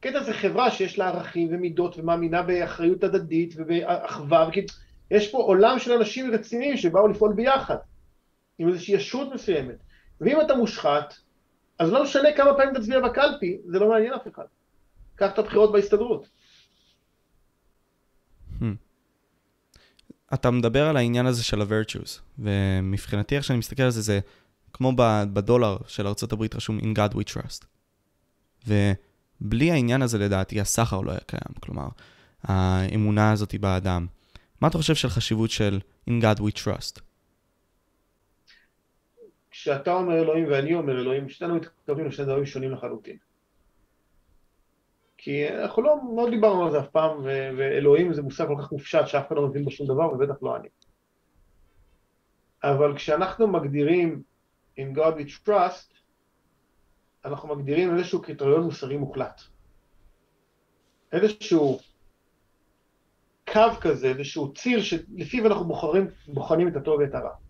קטע 0.00 0.22
זה 0.22 0.32
חברה 0.32 0.70
שיש 0.70 0.98
לה 0.98 1.08
ערכים 1.08 1.48
ומידות 1.50 1.98
ומאמינה 1.98 2.42
באחריות 2.42 3.04
הדדית 3.04 3.54
ובאחווה. 3.56 4.48
וכי... 4.48 4.66
יש 5.10 5.30
פה 5.30 5.38
עולם 5.38 5.78
של 5.78 5.92
אנשים 5.92 6.34
רציניים 6.34 6.76
שבאו 6.76 7.08
לפעול 7.08 7.34
ביחד, 7.34 7.76
עם 8.58 8.68
איזושהי 8.68 8.94
ישות 8.94 9.34
מסוימת. 9.34 9.76
ואם 10.24 10.40
אתה 10.40 10.54
מושחת, 10.54 11.14
אז 11.78 11.92
לא 11.92 12.02
משנה 12.02 12.28
כמה 12.36 12.54
פעמים 12.56 12.74
תצביע 12.74 13.00
בקלפי, 13.00 13.58
זה 13.66 13.78
לא 13.78 13.88
מעניין 13.88 14.12
אף 14.12 14.28
אחד. 14.34 14.44
קח 15.14 15.30
את 15.32 15.38
הבחירות 15.38 15.72
בהסתדרות. 15.72 16.28
אתה 20.34 20.50
מדבר 20.50 20.88
על 20.88 20.96
העניין 20.96 21.26
הזה 21.26 21.44
של 21.44 21.60
ה-virtues, 21.60 22.20
ומבחינתי 22.38 23.36
איך 23.36 23.44
שאני 23.44 23.58
מסתכל 23.58 23.82
על 23.82 23.90
זה, 23.90 24.00
זה 24.00 24.20
כמו 24.72 24.92
בדולר 25.32 25.76
של 25.86 26.06
ארה"ב 26.06 26.54
רשום 26.54 26.78
In 26.78 26.98
God 26.98 27.14
We 27.14 27.34
Trust. 27.34 27.64
ובלי 28.66 29.70
העניין 29.70 30.02
הזה 30.02 30.18
לדעתי 30.18 30.60
הסחר 30.60 31.00
לא 31.00 31.10
היה 31.10 31.20
קיים, 31.26 31.54
כלומר, 31.60 31.88
האמונה 32.42 33.32
הזאת 33.32 33.54
באדם. 33.54 34.06
מה 34.60 34.68
אתה 34.68 34.78
חושב 34.78 34.94
של 34.94 35.08
חשיבות 35.08 35.50
של 35.50 35.80
In 36.10 36.12
God 36.22 36.38
We 36.40 36.62
Trust? 36.64 37.00
כשאתה 39.62 39.92
אומר 39.92 40.22
אלוהים 40.22 40.46
ואני 40.50 40.74
אומר 40.74 41.00
אלוהים, 41.00 41.28
שנינו 41.28 41.54
מתכוונים 41.54 42.06
לשני 42.06 42.24
דברים 42.24 42.46
שונים 42.46 42.72
לחלוטין. 42.72 43.16
כי 45.16 45.48
אנחנו 45.48 45.82
לא, 45.82 45.96
לא 46.16 46.30
דיברנו 46.30 46.64
על 46.64 46.70
זה 46.70 46.78
אף 46.80 46.88
פעם, 46.88 47.20
ו- 47.24 47.50
ואלוהים 47.58 48.12
זה 48.12 48.22
מושג 48.22 48.46
כל 48.46 48.56
כך 48.62 48.72
מופשט 48.72 49.06
שאף 49.06 49.26
אחד 49.26 49.36
לא 49.36 49.48
מבין 49.48 49.64
בו 49.64 49.70
שום 49.70 49.86
דבר, 49.86 50.12
ובטח 50.12 50.42
לא 50.42 50.56
אני. 50.56 50.68
אבל 52.64 52.96
כשאנחנו 52.96 53.48
מגדירים 53.48 54.22
In 54.78 54.96
God 54.96 55.14
we 55.18 55.46
trust, 55.46 55.94
אנחנו 57.24 57.56
מגדירים 57.56 57.98
איזשהו 57.98 58.22
קריטריון 58.22 58.62
מוסרי 58.62 58.96
מוחלט. 58.96 59.40
איזשהו 61.12 61.78
קו 63.52 63.80
כזה, 63.80 64.06
איזשהו 64.06 64.54
ציר 64.54 64.82
שלפיו 64.82 65.46
אנחנו 65.46 65.64
בוחרים, 65.64 66.06
בוחנים 66.28 66.68
את 66.68 66.76
הטוב 66.76 67.00
ואת 67.00 67.14
הרע. 67.14 67.41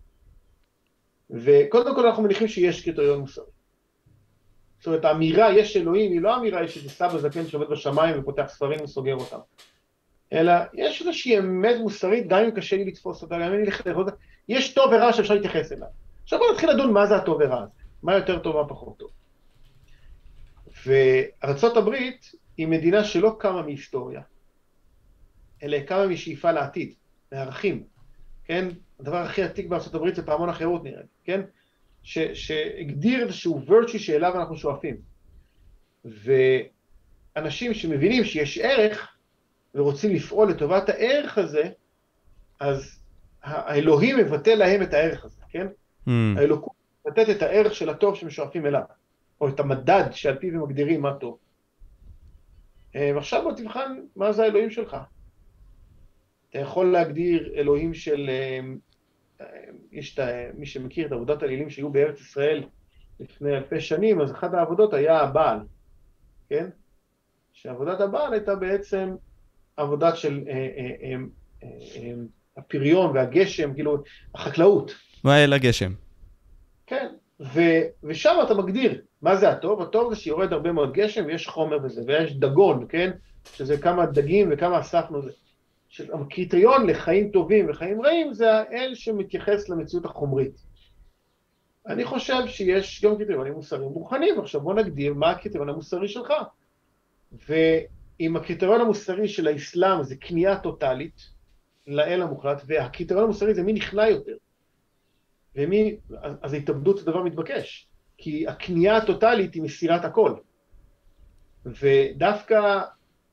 וקודם 1.33 1.95
כל 1.95 2.07
אנחנו 2.07 2.23
מניחים 2.23 2.47
שיש 2.47 2.83
קריטריון 2.83 3.19
מוסרי. 3.19 3.45
זאת 4.79 4.87
אומרת, 4.87 5.05
האמירה 5.05 5.53
יש 5.53 5.77
אלוהים 5.77 6.11
היא 6.11 6.21
לא 6.21 6.35
אמירה 6.35 6.63
יש 6.63 6.77
איזה 6.77 6.89
סבא 6.89 7.17
זקן 7.17 7.47
שעובד 7.47 7.69
בשמיים 7.69 8.19
ופותח 8.19 8.45
ספרים 8.47 8.83
וסוגר 8.83 9.15
אותם. 9.15 9.39
אלא 10.33 10.53
יש 10.73 11.01
איזושהי 11.01 11.39
אמת 11.39 11.75
מוסרית, 11.79 12.27
גם 12.27 12.43
אם 12.43 12.51
קשה 12.51 12.75
לי 12.75 12.85
לתפוס 12.85 13.21
אותה, 13.21 13.35
גם 13.35 13.41
אם 13.41 13.53
אני 13.53 13.65
לכתב 13.65 13.95
אותה, 13.95 14.11
יש 14.47 14.73
טוב 14.73 14.91
ורע 14.91 15.13
שאפשר 15.13 15.33
להתייחס 15.33 15.71
אליו. 15.71 15.87
עכשיו 16.23 16.39
בואו 16.39 16.53
נתחיל 16.53 16.69
לדון 16.69 16.93
מה 16.93 17.05
זה 17.05 17.15
הטוב 17.15 17.37
ורע 17.39 17.63
הזה, 17.63 17.71
מה 18.03 18.15
יותר 18.15 18.39
טוב, 18.39 18.55
מה 18.55 18.69
פחות 18.69 18.97
טוב. 18.97 19.09
וארצות 20.85 21.77
הברית 21.77 22.31
היא 22.57 22.67
מדינה 22.67 23.03
שלא 23.03 23.35
קמה 23.39 23.61
מהיסטוריה, 23.61 24.21
אלא 25.63 25.79
קמה 25.79 26.07
משאיפה 26.07 26.51
לעתיד, 26.51 26.93
מערכים, 27.31 27.83
כן? 28.45 28.67
הדבר 28.99 29.17
הכי 29.17 29.43
עתיק 29.43 29.67
בארצות 29.67 29.95
הברית 29.95 30.15
זה 30.15 30.25
פעמון 30.25 30.49
החירות 30.49 30.83
נראה 30.83 31.01
לי, 31.01 31.07
כן? 31.23 31.41
ש, 32.03 32.19
שהגדיר 32.19 33.23
איזשהו 33.23 33.61
virtue 33.67 33.97
שאליו 33.97 34.35
אנחנו 34.35 34.57
שואפים. 34.57 34.97
ואנשים 36.05 37.73
שמבינים 37.73 38.23
שיש 38.23 38.57
ערך 38.57 39.17
ורוצים 39.75 40.15
לפעול 40.15 40.49
לטובת 40.49 40.89
הערך 40.89 41.37
הזה, 41.37 41.69
אז 42.59 42.99
האלוהים 43.43 44.17
מבטא 44.17 44.49
להם 44.49 44.81
את 44.81 44.93
הערך 44.93 45.25
הזה, 45.25 45.41
כן? 45.49 45.67
Mm. 46.07 46.11
האלוקות 46.37 46.73
מבטאת 47.07 47.29
את 47.29 47.41
הערך 47.41 47.75
של 47.75 47.89
הטוב 47.89 48.15
שהם 48.15 48.29
שואפים 48.29 48.65
אליו, 48.65 48.81
או 49.41 49.49
את 49.49 49.59
המדד 49.59 50.03
שעל 50.11 50.35
פיו 50.35 50.53
הם 50.53 50.63
מגדירים 50.63 51.01
מה 51.01 51.13
טוב. 51.13 51.37
אה, 52.95 53.11
ועכשיו 53.15 53.43
בוא 53.43 53.51
תבחן 53.51 53.99
מה 54.15 54.31
זה 54.31 54.43
האלוהים 54.43 54.69
שלך. 54.69 54.97
אתה 56.53 56.61
יכול 56.61 56.91
להגדיר 56.91 57.53
אלוהים 57.55 57.93
של... 57.93 58.29
אה, 58.29 58.59
יש 59.91 60.19
את, 60.19 60.23
מי 60.57 60.65
שמכיר 60.65 61.07
את 61.07 61.11
עבודת 61.11 61.41
האלילים 61.41 61.69
שהיו 61.69 61.89
בארץ 61.89 62.21
ישראל 62.21 62.63
לפני 63.19 63.57
אלפי 63.57 63.81
שנים, 63.81 64.21
אז 64.21 64.31
אחת 64.31 64.53
העבודות 64.53 64.93
היה 64.93 65.19
הבעל, 65.19 65.59
כן? 66.49 66.69
שעבודת 67.53 68.01
הבעל 68.01 68.33
הייתה 68.33 68.55
בעצם 68.55 69.15
עבודת 69.77 70.17
של 70.17 70.43
אה, 70.47 70.53
אה, 70.53 70.91
אה, 71.03 71.15
אה, 71.63 72.13
הפריון 72.57 73.15
והגשם, 73.15 73.73
כאילו, 73.73 74.03
החקלאות. 74.35 74.91
מה 75.23 75.43
אל 75.43 75.53
הגשם? 75.53 75.91
כן, 76.87 77.07
ו, 77.39 77.61
ושם 78.03 78.35
אתה 78.43 78.53
מגדיר 78.53 79.01
מה 79.21 79.35
זה 79.35 79.49
הטוב, 79.49 79.81
הטוב 79.81 80.13
זה 80.13 80.19
שיורד 80.19 80.53
הרבה 80.53 80.71
מאוד 80.71 80.93
גשם 80.93 81.25
ויש 81.25 81.47
חומר 81.47 81.77
בזה, 81.77 82.01
ויש 82.07 82.35
דגון, 82.35 82.85
כן? 82.89 83.11
שזה 83.55 83.77
כמה 83.77 84.05
דגים 84.05 84.49
וכמה 84.51 84.79
אספנו 84.79 85.21
זה. 85.21 85.31
שהקריטריון 85.93 86.87
לחיים 86.87 87.29
טובים 87.31 87.69
וחיים 87.69 88.01
רעים 88.01 88.33
זה 88.33 88.53
האל 88.53 88.95
שמתייחס 88.95 89.69
למציאות 89.69 90.05
החומרית. 90.05 90.63
אני 91.87 92.05
חושב 92.05 92.47
שיש 92.47 93.05
גם 93.05 93.15
קריטריונים 93.15 93.53
מוסריים 93.53 93.91
מוכנים, 93.91 94.39
עכשיו 94.39 94.61
בוא 94.61 94.73
נגדיר 94.73 95.13
מה 95.13 95.31
הקריטריון 95.31 95.69
המוסרי 95.69 96.07
שלך. 96.07 96.33
ואם 97.47 98.35
הקריטריון 98.35 98.81
המוסרי 98.81 99.27
של 99.27 99.47
האסלאם 99.47 100.03
זה 100.03 100.15
כניעה 100.15 100.59
טוטאלית 100.59 101.21
לאל 101.87 102.21
המוחלט, 102.21 102.61
והקריטריון 102.65 103.23
המוסרי 103.23 103.53
זה 103.53 103.63
מי 103.63 103.73
נכנע 103.73 104.07
יותר, 104.07 104.35
ומי, 105.55 105.97
אז 106.41 106.53
ההתאבדות 106.53 106.97
זה 106.97 107.05
דבר 107.05 107.23
מתבקש, 107.23 107.87
כי 108.17 108.47
הכניעה 108.47 108.97
הטוטאלית 108.97 109.53
היא 109.53 109.63
מסירת 109.63 110.05
הכל. 110.05 110.33
ודווקא 111.65 112.81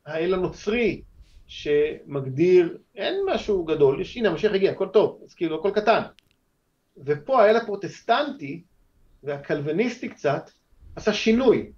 האל 0.07 0.35
הנוצרי, 0.35 1.03
שמגדיר, 1.51 2.79
אין 2.95 3.15
משהו 3.27 3.65
גדול, 3.65 4.01
יש, 4.01 4.17
הנה 4.17 4.29
המשיח 4.29 4.53
הגיע, 4.53 4.71
הכל 4.71 4.89
טוב, 4.89 5.21
אז 5.25 5.35
כאילו 5.35 5.59
הכל 5.59 5.71
קטן. 5.75 6.03
ופה 6.97 7.43
האל 7.43 7.57
הפרוטסטנטי 7.57 8.63
והקלווניסטי 9.23 10.09
קצת 10.09 10.51
עשה 10.97 11.13
שינוי, 11.13 11.73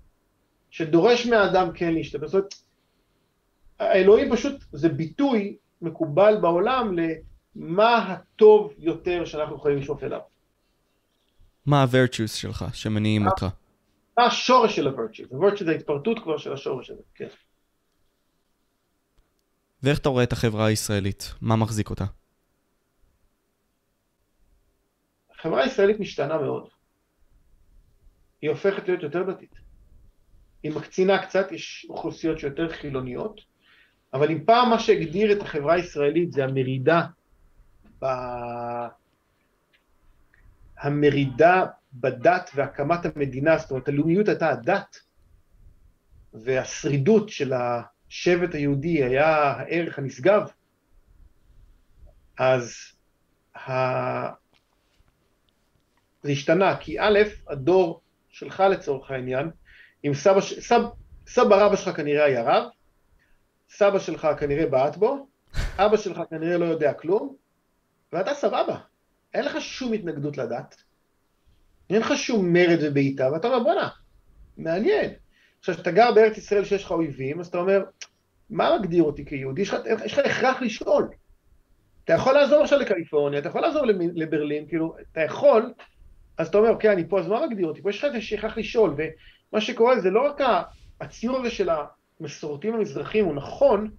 שדורש 0.71 1.27
מהאדם 1.27 1.73
כן 1.75 1.95
להשתתף. 1.95 2.27
זאת 2.27 2.35
אומרת, 2.35 2.55
האלוהים 3.79 4.33
פשוט, 4.33 4.65
זה 4.73 4.89
ביטוי 4.89 5.57
מקובל 5.83 6.37
בעולם 6.41 6.97
למה 7.57 7.97
הטוב 7.97 8.73
יותר 8.79 9.25
שאנחנו 9.25 9.57
יכולים 9.57 9.79
לשאוף 9.79 10.03
אליו. 10.05 10.21
מה 11.67 11.83
ה-virtues 11.83 12.37
שלך 12.37 12.65
שמניעים 12.73 13.27
אותך? 13.27 13.47
מה 14.19 14.25
השורש 14.27 14.77
של 14.77 14.89
ה-virtues? 14.89 15.37
ה-virtues 15.37 15.65
זה 15.65 15.71
ההתפרטות 15.71 16.19
כבר 16.19 16.39
של 16.39 16.53
השורש 16.53 16.91
הזה, 16.91 17.03
כן. 17.15 17.29
ואיך 19.83 19.99
אתה 19.99 20.09
רואה 20.09 20.25
את 20.25 20.33
החברה 20.33 20.67
הישראלית? 20.67 21.35
מה 21.41 21.57
מחזיק 21.57 21.91
אותה? 21.91 22.05
החברה 25.39 25.63
הישראלית 25.63 26.01
משתנה 26.01 26.39
מאוד. 26.39 26.69
היא 28.43 28.51
הופכת 28.51 28.89
להיות 28.89 29.03
יותר 29.03 29.23
דתית. 29.23 29.55
היא 30.63 30.73
מקצינה 30.73 31.27
קצת, 31.27 31.53
יש 31.53 31.87
אוכלוסיות 31.91 32.39
שיותר 32.39 32.69
חילוניות, 32.73 33.41
אבל 34.15 34.31
אם 34.31 34.45
פעם 34.45 34.71
מה 34.71 34.79
שהגדיר 34.79 35.33
את 35.33 35.43
החברה 35.43 35.75
הישראלית 35.75 36.33
זה 36.33 36.45
המרידה, 36.45 37.07
ב... 38.03 38.07
המרידה 40.79 41.67
בדת 41.93 42.51
והקמת 42.55 43.07
המדינה, 43.07 43.59
זאת 43.59 43.71
אומרת 43.71 43.89
הלאומיות 43.89 44.29
הייתה 44.29 44.51
הדת, 44.51 44.97
והשרידות 46.35 47.29
של 47.29 47.53
השבט 48.13 48.55
היהודי 48.55 49.05
היה 49.05 49.29
הערך 49.29 49.99
הנשגב, 49.99 50.43
אז 52.39 52.75
ה... 53.57 53.73
זה 56.23 56.31
השתנה, 56.31 56.77
כי 56.77 57.01
א', 57.01 57.19
הדור 57.49 58.01
שלך 58.29 58.61
לצורך 58.61 59.11
העניין, 59.11 59.51
אם 60.05 60.15
סבא, 60.15 60.41
סב, 60.41 60.81
סבא 61.27 61.57
רבא 61.57 61.77
שלך 61.77 61.97
כנראה 61.97 62.25
היה 62.25 62.43
רב, 62.43 62.69
סבא 63.71 63.99
שלך 63.99 64.29
כנראה 64.39 64.67
בעט 64.67 64.97
בו, 64.97 65.29
אבא 65.77 65.97
שלך 65.97 66.21
כנראה 66.31 66.59
לא 66.59 66.65
יודע 66.65 66.93
כלום, 66.93 67.37
ואתה 68.13 68.35
סבבה, 68.35 68.79
אין 69.35 69.45
לך 69.45 69.61
שום 69.61 69.93
התנגדות 69.93 70.39
לדת, 70.39 70.83
אין 71.91 72.01
לך 72.01 72.13
שום 72.17 72.53
מרד 72.53 72.79
ובעיטה, 72.83 73.33
ואתה 73.33 73.49
אומר 73.49 73.63
בואנה, 73.63 73.89
מעניין. 74.57 75.22
עכשיו, 75.63 75.75
כשאתה 75.75 75.91
גר 75.91 76.13
בארץ 76.15 76.39
ישראל 76.39 76.65
שיש 76.65 76.85
לך 76.85 76.91
אויבים, 76.91 77.41
אז 77.41 77.47
אתה 77.47 77.59
אומר, 77.59 77.85
מה 78.51 78.79
מגדיר 78.79 79.03
אותי 79.03 79.25
כיהודי? 79.25 79.63
יש 79.63 79.73
לך, 79.73 80.19
הכרח 80.25 80.63
לשאול. 80.63 81.09
אתה 82.05 82.13
יכול 82.13 82.33
לעזור 82.35 82.63
עכשיו 82.63 82.79
לקליפורניה, 82.79 83.39
אתה 83.39 83.49
יכול 83.49 83.61
לעזור 83.61 83.87
לברלין, 84.15 84.67
כאילו, 84.69 84.95
אתה 85.13 85.21
יכול, 85.21 85.73
אז 86.39 86.49
אתה 86.49 86.59
אומר, 86.59 86.71
אוקיי, 86.71 86.93
אני 86.93 87.09
פה, 87.09 87.21
אז 87.21 87.29
מה 87.29 87.47
מגדיר 87.47 87.67
אותי? 87.67 87.83
פה 87.83 87.91
יש 87.91 87.99
לך 87.99 88.05
איזה 88.05 88.21
שכח 88.21 88.59
לשאול, 88.59 88.95
ומה 88.97 89.61
שקורה 89.61 90.01
זה 90.01 90.11
לא 90.11 90.27
רק 90.27 90.41
הציור 91.01 91.39
הזה 91.39 91.51
של 91.51 91.69
המסורתיים 92.21 92.75
המזרחים 92.75 93.25
הוא 93.25 93.35
נכון, 93.35 93.91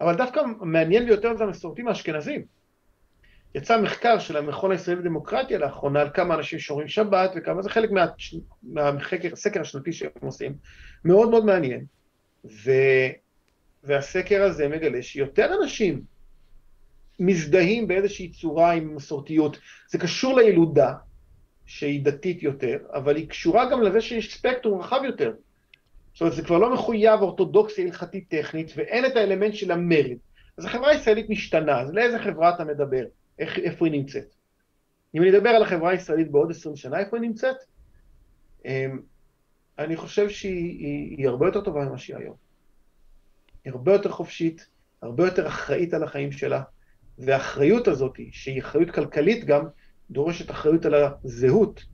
אבל 0.00 0.16
דווקא 0.16 0.40
מעניין 0.60 1.06
ביותר 1.06 1.36
זה 1.36 1.44
המסורתיים 1.44 1.88
האשכנזים. 1.88 2.44
יצא 3.54 3.80
מחקר 3.80 4.18
של 4.18 4.36
המכון 4.36 4.72
הישראלי 4.72 5.00
לדמוקרטיה 5.00 5.58
לאחרונה 5.58 6.00
על 6.00 6.10
כמה 6.14 6.34
אנשים 6.34 6.58
שומרים 6.58 6.88
שבת 6.88 7.30
וכמה, 7.36 7.62
זה 7.62 7.70
חלק 7.70 7.90
מהסקר 8.62 9.60
השנתי 9.60 9.92
שהם 9.92 10.10
עושים, 10.20 10.54
מאוד 11.04 11.30
מאוד 11.30 11.44
מעניין. 11.44 11.84
ו, 12.44 12.70
והסקר 13.84 14.42
הזה 14.42 14.68
מגלה 14.68 15.02
שיותר 15.02 15.50
אנשים 15.62 16.02
מזדהים 17.20 17.88
באיזושהי 17.88 18.28
צורה 18.28 18.72
עם 18.72 18.96
מסורתיות. 18.96 19.58
זה 19.88 19.98
קשור 19.98 20.36
לילודה, 20.36 20.94
שהיא 21.66 22.04
דתית 22.04 22.42
יותר, 22.42 22.78
אבל 22.92 23.16
היא 23.16 23.28
קשורה 23.28 23.70
גם 23.70 23.82
לזה 23.82 24.00
שיש 24.00 24.34
ספקטרום 24.34 24.80
רחב 24.80 25.00
יותר. 25.04 25.32
זאת 26.12 26.20
אומרת, 26.20 26.34
זה 26.34 26.42
כבר 26.42 26.58
לא 26.58 26.74
מחויב 26.74 27.20
אורתודוקסיה 27.20 27.84
הלכתית 27.84 28.24
טכנית, 28.28 28.72
ואין 28.76 29.06
את 29.06 29.16
האלמנט 29.16 29.54
של 29.54 29.70
המרד. 29.70 30.16
אז 30.58 30.64
החברה 30.64 30.90
הישראלית 30.90 31.30
משתנה, 31.30 31.80
אז 31.80 31.94
לאיזה 31.94 32.18
חברה 32.18 32.54
אתה 32.54 32.64
מדבר? 32.64 33.04
איך, 33.40 33.58
איפה 33.58 33.86
היא 33.86 33.92
נמצאת? 33.92 34.34
אם 35.14 35.22
אני 35.22 35.30
אדבר 35.30 35.48
על 35.48 35.62
החברה 35.62 35.90
הישראלית 35.90 36.30
בעוד 36.30 36.50
עשרים 36.50 36.76
שנה, 36.76 36.98
איפה 36.98 37.16
היא 37.16 37.22
נמצאת? 37.22 37.56
אמ, 38.64 39.00
אני 39.78 39.96
חושב 39.96 40.28
שהיא 40.28 40.78
היא, 40.78 41.16
היא 41.16 41.28
הרבה 41.28 41.46
יותר 41.46 41.60
טובה 41.60 41.84
ממה 41.84 41.98
שהיא 41.98 42.16
היום. 42.16 42.36
היא 43.64 43.72
הרבה 43.72 43.92
יותר 43.92 44.10
חופשית, 44.10 44.66
הרבה 45.02 45.24
יותר 45.24 45.46
אחראית 45.46 45.94
על 45.94 46.02
החיים 46.02 46.32
שלה, 46.32 46.62
והאחריות 47.18 47.88
הזאת, 47.88 48.18
שהיא 48.32 48.60
אחריות 48.60 48.90
כלכלית 48.90 49.44
גם, 49.44 49.64
דורשת 50.10 50.50
אחריות 50.50 50.84
על 50.86 50.94
הזהות 50.94 51.84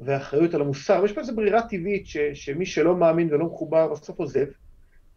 ואחריות 0.00 0.54
על 0.54 0.60
המוסר. 0.60 1.00
ויש 1.02 1.12
פה 1.12 1.20
איזו 1.20 1.36
ברירה 1.36 1.68
טבעית 1.68 2.06
ש, 2.06 2.16
שמי 2.16 2.66
שלא 2.66 2.96
מאמין 2.96 3.34
ולא 3.34 3.46
מחובר 3.46 3.88
בסוף 3.88 4.18
עוזב. 4.18 4.46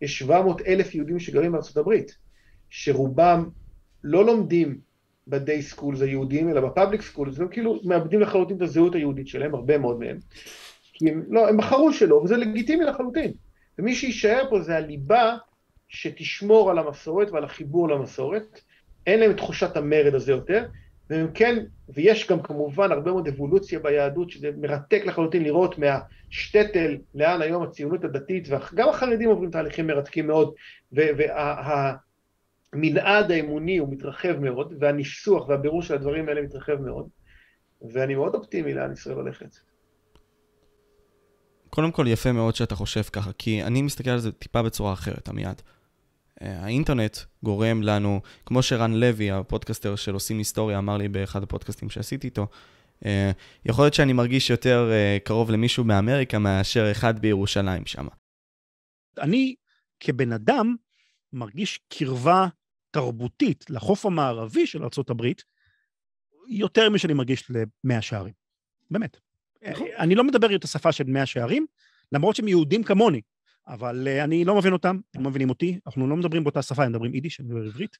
יש 0.01 0.19
700 0.19 0.61
אלף 0.61 0.95
יהודים 0.95 1.19
שגרים 1.19 1.51
בארצות 1.51 1.77
הברית, 1.77 2.17
שרובם 2.69 3.49
לא 4.03 4.25
לומדים 4.25 4.79
ב 5.27 5.36
day 5.36 5.61
schools 5.61 6.01
היהודיים, 6.01 6.49
אלא 6.49 6.61
ב 6.61 6.67
public 6.67 7.01
schools, 7.01 7.39
והם 7.39 7.47
כאילו 7.47 7.79
מאבדים 7.83 8.19
לחלוטין 8.19 8.57
את 8.57 8.61
הזהות 8.61 8.95
היהודית 8.95 9.27
שלהם, 9.27 9.55
הרבה 9.55 9.77
מאוד 9.77 9.99
מהם. 9.99 10.17
כי 10.93 11.09
הם, 11.09 11.23
לא, 11.29 11.49
הם 11.49 11.57
בחרו 11.57 11.93
שלא, 11.93 12.15
וזה 12.15 12.37
לגיטימי 12.37 12.85
לחלוטין. 12.85 13.31
ומי 13.79 13.95
שיישאר 13.95 14.43
פה 14.49 14.61
זה 14.61 14.77
הליבה 14.77 15.37
שתשמור 15.87 16.71
על 16.71 16.79
המסורת 16.79 17.31
ועל 17.31 17.43
החיבור 17.43 17.89
למסורת. 17.89 18.61
אין 19.07 19.19
להם 19.19 19.31
את 19.31 19.37
תחושת 19.37 19.77
המרד 19.77 20.15
הזה 20.15 20.31
יותר, 20.31 20.65
והם 21.09 21.27
כן, 21.33 21.65
ויש 21.89 22.27
גם 22.27 22.41
כמובן 22.41 22.91
הרבה 22.91 23.11
מאוד 23.11 23.27
אבולוציה 23.27 23.79
ביהדות, 23.79 24.29
שזה 24.29 24.49
מרתק 24.57 25.01
לחלוטין 25.05 25.43
לראות 25.43 25.75
מהשטטל, 25.77 26.97
לאן 27.15 27.41
היום 27.41 27.63
הציונות 27.63 28.03
הדתית, 28.03 28.47
וגם 28.49 28.89
החרדים 28.89 29.29
עוברים 29.29 29.51
תהליכים 29.51 29.87
מרתקים 29.87 30.27
מאוד, 30.27 30.53
והמנעד 32.75 33.31
האמוני 33.31 33.77
הוא 33.77 33.89
מתרחב 33.89 34.39
מאוד, 34.39 34.73
והניסוח 34.79 35.49
והבירור 35.49 35.81
של 35.81 35.93
הדברים 35.93 36.29
האלה 36.29 36.41
מתרחב 36.41 36.81
מאוד, 36.81 37.07
ואני 37.93 38.15
מאוד 38.15 38.35
אופטימי 38.35 38.73
לאן 38.73 38.91
ישראל 38.91 39.15
הולכת. 39.15 39.55
קודם 41.69 41.91
כל 41.91 42.05
יפה 42.07 42.31
מאוד 42.31 42.55
שאתה 42.55 42.75
חושב 42.75 43.01
ככה, 43.01 43.31
כי 43.37 43.63
אני 43.63 43.81
מסתכל 43.81 44.09
על 44.09 44.19
זה 44.19 44.31
טיפה 44.31 44.61
בצורה 44.61 44.93
אחרת, 44.93 45.29
עמיעד. 45.29 45.61
אה, 46.41 46.59
האינטרנט 46.63 47.17
גורם 47.43 47.81
לנו, 47.81 48.21
כמו 48.45 48.63
שרן 48.63 48.93
לוי, 48.93 49.31
הפודקאסטר 49.31 49.95
של 49.95 50.13
עושים 50.13 50.37
היסטוריה, 50.37 50.77
אמר 50.77 50.97
לי 50.97 51.07
באחד 51.07 51.43
הפודקאסטים 51.43 51.89
שעשיתי 51.89 52.27
איתו, 52.27 52.47
אה, 53.05 53.31
יכול 53.65 53.85
להיות 53.85 53.93
שאני 53.93 54.13
מרגיש 54.13 54.49
יותר 54.49 54.89
אה, 54.91 55.17
קרוב 55.23 55.51
למישהו 55.51 55.83
מאמריקה 55.83 56.39
מאשר 56.39 56.91
אחד 56.91 57.19
בירושלים 57.19 57.85
שם. 57.85 58.07
אני 59.17 59.55
כבן 59.99 60.31
אדם 60.31 60.75
מרגיש 61.33 61.79
קרבה 61.89 62.47
תרבותית 62.95 63.69
לחוף 63.69 64.05
המערבי 64.05 64.67
של 64.67 64.83
ארה"ב 64.83 65.23
יותר 66.47 66.89
משאני 66.89 67.13
מרגיש 67.13 67.51
למאה 67.83 68.01
שערים. 68.01 68.33
באמת. 68.91 69.17
נכון. 69.69 69.87
אני 69.97 70.15
לא 70.15 70.23
מדבר 70.23 70.55
את 70.55 70.63
השפה 70.63 70.91
של 70.91 71.03
מאה 71.03 71.25
שערים, 71.25 71.65
למרות 72.11 72.35
שהם 72.35 72.47
יהודים 72.47 72.83
כמוני. 72.83 73.21
אבל 73.67 74.07
uh, 74.07 74.23
אני 74.23 74.45
לא 74.45 74.55
מבין 74.55 74.73
אותם, 74.73 74.99
הם 75.15 75.23
לא 75.23 75.29
מבינים 75.29 75.49
אותי, 75.49 75.79
אנחנו 75.87 76.07
לא 76.07 76.15
מדברים 76.15 76.43
באותה 76.43 76.61
שפה, 76.61 76.83
הם 76.83 76.91
מדברים 76.91 77.13
יידיש, 77.13 77.39
אני 77.39 77.47
מדבר 77.47 77.65
עברית. 77.65 77.97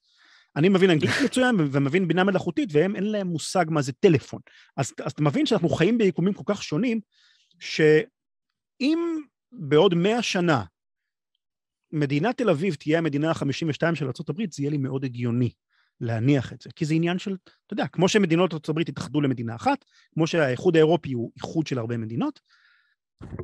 אני 0.55 0.69
מבין 0.69 0.89
אנגלית 0.89 1.13
מצוין 1.25 1.55
ומבין 1.71 2.07
בינה 2.07 2.23
מלאכותית, 2.23 2.69
והם 2.71 2.95
אין 2.95 3.03
להם 3.03 3.27
מושג 3.27 3.65
מה 3.69 3.81
זה 3.81 3.91
טלפון. 3.93 4.41
אז, 4.77 4.93
אז 5.05 5.11
אתה 5.11 5.21
מבין 5.21 5.45
שאנחנו 5.45 5.69
חיים 5.69 5.97
ביקומים 5.97 6.33
כל 6.33 6.43
כך 6.45 6.63
שונים, 6.63 6.99
שאם 7.59 8.99
בעוד 9.51 9.95
מאה 9.95 10.21
שנה 10.21 10.63
מדינת 11.95 12.37
תל 12.37 12.49
אביב 12.49 12.73
תהיה 12.73 12.97
המדינה 12.97 13.29
ה-52 13.29 13.95
של 13.95 14.05
ארה"ב, 14.05 14.41
זה 14.51 14.63
יהיה 14.63 14.71
לי 14.71 14.77
מאוד 14.77 15.03
הגיוני 15.05 15.49
להניח 16.01 16.53
את 16.53 16.61
זה. 16.61 16.69
כי 16.75 16.85
זה 16.85 16.93
עניין 16.93 17.19
של, 17.19 17.35
אתה 17.65 17.73
יודע, 17.73 17.87
כמו 17.87 18.09
שמדינות 18.09 18.53
ארה"ב 18.53 18.79
התאחדו 18.79 19.21
למדינה 19.21 19.55
אחת, 19.55 19.85
כמו 20.13 20.27
שהאיחוד 20.27 20.75
האירופי 20.75 21.13
הוא 21.13 21.31
איחוד 21.35 21.67
של 21.67 21.79
הרבה 21.79 21.97
מדינות, 21.97 22.39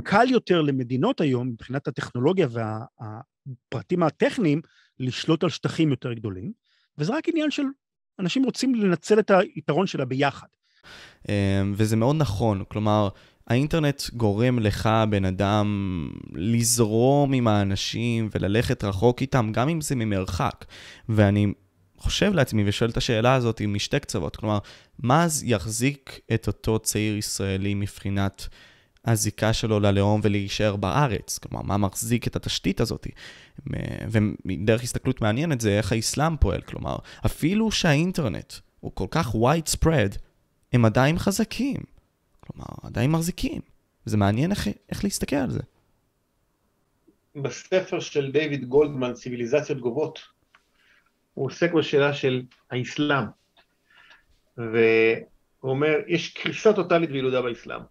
קל 0.04 0.26
יותר 0.30 0.62
למדינות 0.62 1.22
היום, 1.22 1.48
מבחינת 1.48 1.88
הטכנולוגיה 1.88 2.48
והפרטים 2.52 4.04
הטכניים, 4.04 4.62
לשלוט 5.00 5.44
על 5.44 5.50
שטחים 5.50 5.90
יותר 5.90 6.14
גדולים, 6.14 6.52
וזה 6.98 7.14
רק 7.14 7.30
עניין 7.30 7.52
של 7.52 7.64
אנשים 8.20 8.44
רוצים 8.44 8.76
לנצל 8.76 9.20
את 9.20 9.32
היתרון 9.32 9.88
שלה 9.88 10.06
ביחד. 10.06 10.48
אמ, 11.30 11.74
וזה 11.76 11.96
מאוד 11.96 12.16
נכון, 12.16 12.64
כלומר, 12.70 13.10
האינטרנט 13.48 14.02
גורם 14.14 14.60
לך, 14.60 14.90
בן 15.10 15.26
אדם, 15.26 16.10
לזרום 16.34 17.34
עם 17.34 17.48
האנשים 17.48 18.30
וללכת 18.36 18.84
רחוק 18.84 19.22
איתם, 19.22 19.50
גם 19.54 19.70
אם 19.70 19.82
זה 19.82 19.96
ממרחק. 19.96 20.66
ואני 21.10 21.54
חושב 21.98 22.34
לעצמי 22.34 22.64
ושואל 22.66 22.90
את 22.90 22.98
השאלה 22.98 23.34
הזאת 23.34 23.62
משתי 23.68 24.00
קצוות, 24.00 24.36
כלומר, 24.36 24.58
מה 25.00 25.24
אז 25.24 25.44
יחזיק 25.46 26.20
את 26.34 26.48
אותו 26.48 26.80
צעיר 26.80 27.18
ישראלי 27.18 27.74
מבחינת... 27.74 28.48
הזיקה 29.06 29.54
שלו 29.54 29.80
ללאום 29.80 30.22
ולהישאר 30.24 30.76
בארץ. 30.76 31.38
כלומר, 31.38 31.64
מה 31.64 31.78
מחזיק 31.78 32.28
את 32.28 32.36
התשתית 32.36 32.82
הזאת? 32.82 33.08
ודרך 34.08 34.84
הסתכלות 34.84 35.22
מעניינת 35.22 35.62
זה 35.62 35.78
איך 35.78 35.92
האסלאם 35.92 36.38
פועל. 36.38 36.62
כלומר, 36.62 36.96
אפילו 37.26 37.72
שהאינטרנט 37.72 38.54
הוא 38.80 38.92
כל 38.94 39.08
כך 39.12 39.36
widespread, 39.36 40.18
הם 40.74 40.86
עדיין 40.86 41.20
חזקים. 41.20 41.78
כלומר, 42.48 42.66
עדיין 42.84 43.12
מחזיקים. 43.12 43.62
זה 44.06 44.18
מעניין 44.18 44.52
איך, 44.52 44.68
איך 44.90 45.04
להסתכל 45.04 45.36
על 45.36 45.50
זה. 45.50 45.62
בספר 47.36 48.00
של 48.00 48.32
דיוויד 48.32 48.66
גולדמן, 48.66 49.14
ציוויליזציות 49.14 49.80
גובות, 49.80 50.20
הוא 51.34 51.46
עוסק 51.46 51.74
בשאלה 51.74 52.14
של 52.14 52.44
האסלאם. 52.72 53.24
והוא 54.58 54.74
אומר, 55.64 55.94
יש 56.08 56.34
קריסה 56.34 56.74
טוטאלית 56.74 57.10
וילודה 57.10 57.42
באסלאם. 57.42 57.82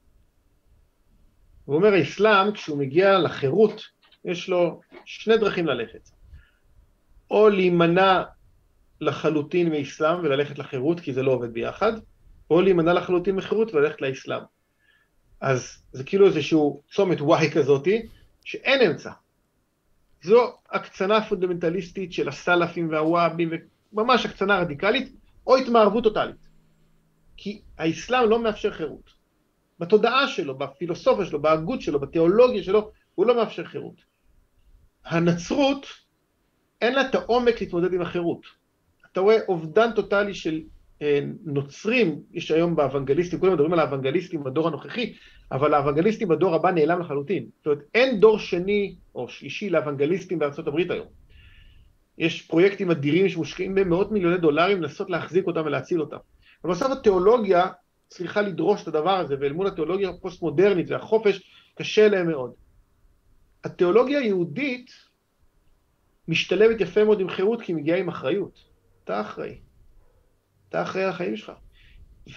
הוא 1.64 1.76
אומר, 1.76 1.92
האסלאם, 1.92 2.52
כשהוא 2.52 2.78
מגיע 2.78 3.18
לחירות, 3.18 3.82
יש 4.24 4.48
לו 4.48 4.80
שני 5.04 5.36
דרכים 5.36 5.66
ללכת. 5.66 6.10
או 7.30 7.48
להימנע 7.48 8.22
לחלוטין 9.00 9.70
מאסלאם 9.70 10.18
וללכת 10.18 10.58
לחירות, 10.58 11.00
כי 11.00 11.12
זה 11.12 11.22
לא 11.22 11.32
עובד 11.32 11.52
ביחד, 11.52 11.92
או 12.50 12.60
להימנע 12.60 12.92
לחלוטין 12.92 13.36
מחירות 13.36 13.74
וללכת 13.74 14.00
לאסלאם. 14.00 14.42
אז 15.40 15.82
זה 15.92 16.04
כאילו 16.04 16.26
איזשהו 16.26 16.82
צומת 16.92 17.20
וואי 17.20 17.50
כזאתי, 17.50 18.06
שאין 18.44 18.90
אמצע. 18.90 19.10
זו 20.22 20.52
הקצנה 20.70 21.24
פונדמנטליסטית 21.28 22.12
של 22.12 22.28
הסלאפים 22.28 22.90
והוואבים, 22.90 23.50
ממש 23.92 24.26
הקצנה 24.26 24.58
רדיקלית, 24.58 25.12
או 25.46 25.56
התמערבות 25.56 26.04
טוטאלית. 26.04 26.36
כי 27.36 27.60
האסלאם 27.78 28.30
לא 28.30 28.42
מאפשר 28.42 28.70
חירות. 28.70 29.10
בתודעה 29.78 30.28
שלו, 30.28 30.58
בפילוסופיה 30.58 31.26
שלו, 31.26 31.42
בהגות 31.42 31.80
שלו, 31.80 32.00
בתיאולוגיה 32.00 32.62
שלו, 32.62 32.90
הוא 33.14 33.26
לא 33.26 33.36
מאפשר 33.36 33.64
חירות. 33.64 33.94
הנצרות, 35.04 35.86
אין 36.80 36.94
לה 36.94 37.08
את 37.08 37.14
העומק 37.14 37.60
להתמודד 37.60 37.92
עם 37.92 38.02
החירות. 38.02 38.42
אתה 39.12 39.20
רואה 39.20 39.36
אובדן 39.48 39.92
טוטאלי 39.92 40.34
של 40.34 40.60
נוצרים, 41.44 42.22
יש 42.32 42.50
היום 42.50 42.76
באוונגליסטים, 42.76 43.40
כולם 43.40 43.52
מדברים 43.52 43.72
על 43.72 43.78
האוונגליסטים 43.78 44.44
בדור 44.44 44.68
הנוכחי, 44.68 45.14
אבל 45.52 45.74
האוונגליסטים 45.74 46.28
בדור 46.28 46.54
הבא 46.54 46.70
נעלם 46.70 47.00
לחלוטין. 47.00 47.46
זאת 47.56 47.66
אומרת, 47.66 47.78
אין 47.94 48.20
דור 48.20 48.38
שני 48.38 48.96
או 49.14 49.28
שלישי 49.28 49.70
לאוונגליסטים 49.70 50.38
בארצות 50.38 50.66
הברית 50.66 50.90
היום. 50.90 51.06
יש 52.18 52.42
פרויקטים 52.42 52.90
אדירים 52.90 53.28
שמושקעים 53.28 53.74
במאות 53.74 54.12
מיליוני 54.12 54.38
דולרים 54.38 54.82
לנסות 54.82 55.10
להחזיק 55.10 55.46
אותם 55.46 55.62
ולהציל 55.64 56.00
אותם. 56.00 56.16
ובסוף 56.64 56.92
התיאולוגיה 56.92 57.66
צריכה 58.08 58.42
לדרוש 58.42 58.82
את 58.82 58.88
הדבר 58.88 59.16
הזה, 59.16 59.36
ואל 59.40 59.52
מול 59.52 59.66
התיאולוגיה 59.66 60.10
הפוסט-מודרנית 60.10 60.90
והחופש, 60.90 61.42
קשה 61.78 62.08
להם 62.08 62.28
מאוד. 62.28 62.52
התיאולוגיה 63.64 64.18
היהודית 64.18 64.90
משתלבת 66.28 66.80
יפה 66.80 67.04
מאוד 67.04 67.20
עם 67.20 67.28
חירות, 67.28 67.62
כי 67.62 67.72
היא 67.72 67.76
מגיעה 67.76 67.98
עם 67.98 68.08
אחריות. 68.08 68.58
אתה 69.04 69.20
אחראי. 69.20 69.58
אתה 70.70 70.82
אחראי 70.82 71.04
על 71.04 71.10
החיים 71.10 71.36
שלך. 71.36 71.52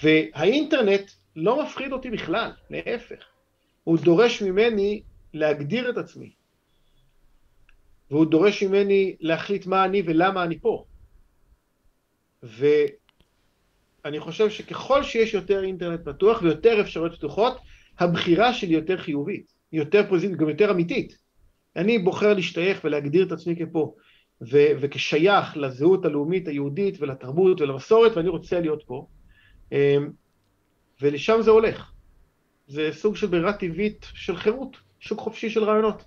והאינטרנט 0.04 1.12
לא 1.36 1.64
מפחיד 1.64 1.92
אותי 1.92 2.10
בכלל, 2.10 2.52
להפך. 2.70 3.26
הוא 3.84 3.98
דורש 3.98 4.42
ממני 4.42 5.02
להגדיר 5.34 5.90
את 5.90 5.98
עצמי. 5.98 6.34
והוא 8.12 8.26
דורש 8.26 8.64
ממני 8.64 9.16
להחליט 9.20 9.66
מה 9.66 9.86
אני 9.86 10.02
ולמה 10.06 10.44
אני 10.44 10.60
פה. 10.60 10.86
ואני 12.44 14.20
חושב 14.20 14.50
שככל 14.50 15.04
שיש 15.04 15.34
יותר 15.34 15.64
אינטרנט 15.64 16.00
פתוח 16.06 16.42
ויותר 16.42 16.82
אפשרויות 16.82 17.18
פתוחות, 17.18 17.58
הבחירה 18.00 18.54
שלי 18.54 18.74
יותר 18.74 18.98
חיובית, 18.98 19.54
יותר 19.72 20.10
פוזיטיבית, 20.10 20.40
גם 20.40 20.50
יותר 20.50 20.72
אמיתית. 20.72 21.18
אני 21.76 22.00
בוחר 22.00 22.34
להשתייך 22.34 22.82
ולהגדיר 22.84 23.28
את 23.28 23.32
עצמי 23.32 23.56
כפה. 23.56 23.96
ו- 24.52 24.72
וכשייך 24.80 25.58
לזהות 25.58 26.06
הלאומית 26.06 26.48
היהודית 26.48 26.96
ולתרבות 27.00 27.62
ולמסורת, 27.62 28.18
ואני 28.18 28.30
רוצה 28.30 28.60
להיות 28.60 28.84
פה. 28.86 29.08
אמ, 29.72 30.10
ולשם 31.02 31.42
זה 31.42 31.52
הולך. 31.52 31.92
זה 32.68 32.90
סוג 32.94 33.16
של 33.16 33.28
ברירה 33.28 33.54
טבעית 33.54 34.06
של 34.14 34.38
חירות, 34.38 34.78
שוק 35.00 35.20
חופשי 35.20 35.50
של 35.50 35.64
רעיונות. 35.64 36.04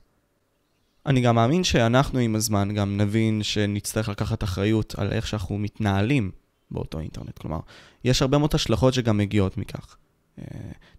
אני 1.06 1.20
גם 1.20 1.34
מאמין 1.34 1.64
שאנחנו 1.64 2.18
עם 2.18 2.34
הזמן 2.34 2.74
גם 2.74 2.96
נבין 2.96 3.42
שנצטרך 3.42 4.08
לקחת 4.08 4.44
אחריות 4.44 4.94
על 4.98 5.12
איך 5.12 5.26
שאנחנו 5.26 5.58
מתנהלים 5.58 6.30
באותו 6.70 7.00
אינטרנט. 7.00 7.38
כלומר, 7.38 7.58
יש 8.04 8.22
הרבה 8.22 8.38
מאוד 8.38 8.50
השלכות 8.54 8.94
שגם 8.94 9.16
מגיעות 9.16 9.58
מכך. 9.58 9.96
אה, 10.38 10.44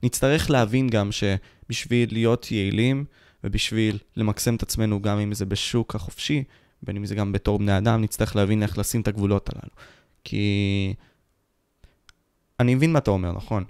נצטרך 0.04 0.50
להבין 0.50 0.90
גם 0.90 1.10
שבשביל 1.12 2.10
להיות 2.12 2.52
יעילים 2.52 3.06
ובשביל 3.44 3.98
למקסם 4.16 4.56
את 4.56 4.64
עצמנו 4.64 5.02
גם 5.02 5.20
אם 5.20 5.34
זה 5.34 5.46
בשוק 5.46 5.96
החופשי, 5.96 6.44
בין 6.84 6.98
אם 6.98 7.06
זה 7.06 7.16
גם 7.16 7.32
בתור 7.32 7.60
בני 7.60 7.78
אדם, 7.78 8.02
נצטרך 8.02 8.36
להבין 8.36 8.64
איך 8.64 8.78
לשים 8.78 9.02
את 9.02 9.08
הגבולות 9.08 9.50
הללו. 9.50 9.76
כי... 10.24 10.94
אני 12.60 12.76
מבין 12.76 12.94
מה 12.94 13.00
אתה 13.00 13.12
אומר, 13.12 13.32
נכון? 13.32 13.64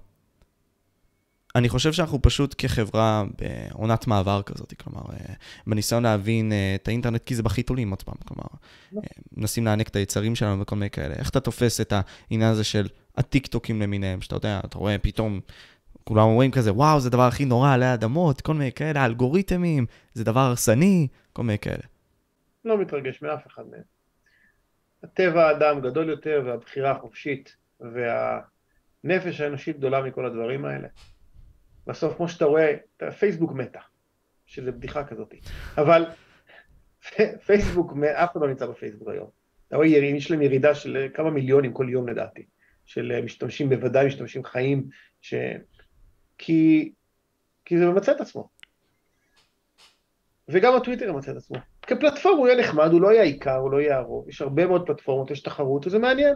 אני 1.56 1.70
חושב 1.70 1.94
שאנחנו 1.94 2.22
פשוט 2.22 2.56
כחברה 2.58 3.24
בעונת 3.40 4.08
מעבר 4.08 4.42
כזאת, 4.42 4.74
כלומר, 4.84 5.02
אה, 5.14 5.34
בניסיון 5.68 6.04
להבין 6.04 6.52
אה, 6.52 6.76
את 6.76 6.88
האינטרנט, 6.88 7.24
כי 7.24 7.36
זה 7.36 7.44
בחיתולים 7.44 7.90
עוד 7.90 8.04
פעם, 8.04 8.16
כלומר, 8.28 8.48
לא. 8.92 9.02
אה, 9.02 9.08
מנסים 9.38 9.66
להעניק 9.66 9.88
את 9.88 9.96
היצרים 9.96 10.36
שלנו 10.36 10.62
וכל 10.62 10.76
מיני 10.76 10.90
כאלה. 10.90 11.16
איך 11.16 11.30
אתה 11.30 11.40
תופס 11.40 11.82
את 11.82 11.94
העניין 12.30 12.52
הזה 12.52 12.64
של 12.64 12.88
הטיקטוקים 13.18 13.82
למיניהם, 13.82 14.22
שאתה 14.22 14.36
יודע, 14.36 14.60
אתה 14.66 14.78
רואה 14.78 14.98
פתאום, 14.98 15.40
כולם 16.04 16.24
אומרים 16.24 16.52
כזה, 16.52 16.74
וואו, 16.74 17.00
זה 17.00 17.08
הדבר 17.08 17.28
הכי 17.28 17.46
נורא 17.46 17.74
עלי 17.74 17.94
אדמות, 17.94 18.42
כל 18.42 18.54
מיני 18.54 18.72
כאלה, 18.72 19.06
אלגוריתמים, 19.06 19.86
זה 20.14 20.24
דבר 20.24 20.40
הרסני, 20.40 21.08
כל 21.34 21.44
מיני 21.44 21.60
כאלה. 21.60 21.84
לא 22.68 22.78
מתרגש 22.78 23.22
מאף 23.22 23.48
אחד 23.48 23.64
מהם. 23.68 23.82
הטבע 25.04 25.48
האדם 25.48 25.82
גדול 25.82 26.10
יותר 26.10 26.44
והבחירה 26.46 26.92
החופשית 26.92 27.56
והנפש 27.80 29.42
האנושית 29.42 29.78
גדולה 29.78 30.02
מכל 30.02 30.26
הדברים 30.26 30.66
האלה. 30.66 30.88
בסוף, 31.88 32.18
כמו 32.18 32.30
שאתה 32.30 32.46
רואה, 32.46 32.76
פייסבוק 33.20 33.52
מתה, 33.52 33.80
שזה 34.46 34.72
בדיחה 34.72 35.04
כזאת. 35.04 35.34
אבל 35.78 36.06
פייסבוק, 37.46 37.94
אף 38.14 38.32
אחד 38.32 38.42
לא 38.42 38.48
נמצא 38.48 38.66
בפייסבוק 38.66 39.10
היום. 39.10 39.30
אתה 39.68 39.76
רואה, 39.76 39.88
יש 39.88 40.32
להם 40.32 40.42
ירידה 40.42 40.76
של 40.76 41.08
כמה 41.14 41.30
מיליונים 41.30 41.74
כל 41.74 41.88
יום 41.90 42.10
לדעתי, 42.10 42.46
של 42.86 43.22
משתמשים, 43.24 43.70
בוודאי 43.70 44.08
משתמשים 44.08 44.44
חיים, 44.44 44.88
ש... 45.22 45.34
כי, 46.38 46.92
כי 47.66 47.78
זה 47.78 47.86
ממצא 47.86 48.12
את 48.12 48.22
עצמו. 48.22 48.50
וגם 50.50 50.76
הטוויטר 50.76 51.14
ממצא 51.14 51.32
את 51.32 51.38
עצמו. 51.38 51.58
כפלטפורמה 51.88 52.38
הוא 52.38 52.48
יהיה 52.48 52.60
נחמד, 52.60 52.92
הוא 52.92 53.02
לא 53.02 53.12
יהיה 53.12 53.22
העיקר, 53.22 53.56
הוא 53.56 53.72
לא 53.72 53.82
יהיה 53.82 53.98
הרוב. 53.98 54.30
יש 54.30 54.42
הרבה 54.42 54.68
מאוד 54.68 54.86
פלטפורמות, 54.86 55.32
יש 55.32 55.40
תחרות, 55.40 55.88
וזה 55.88 56.00
מעניין. 56.00 56.36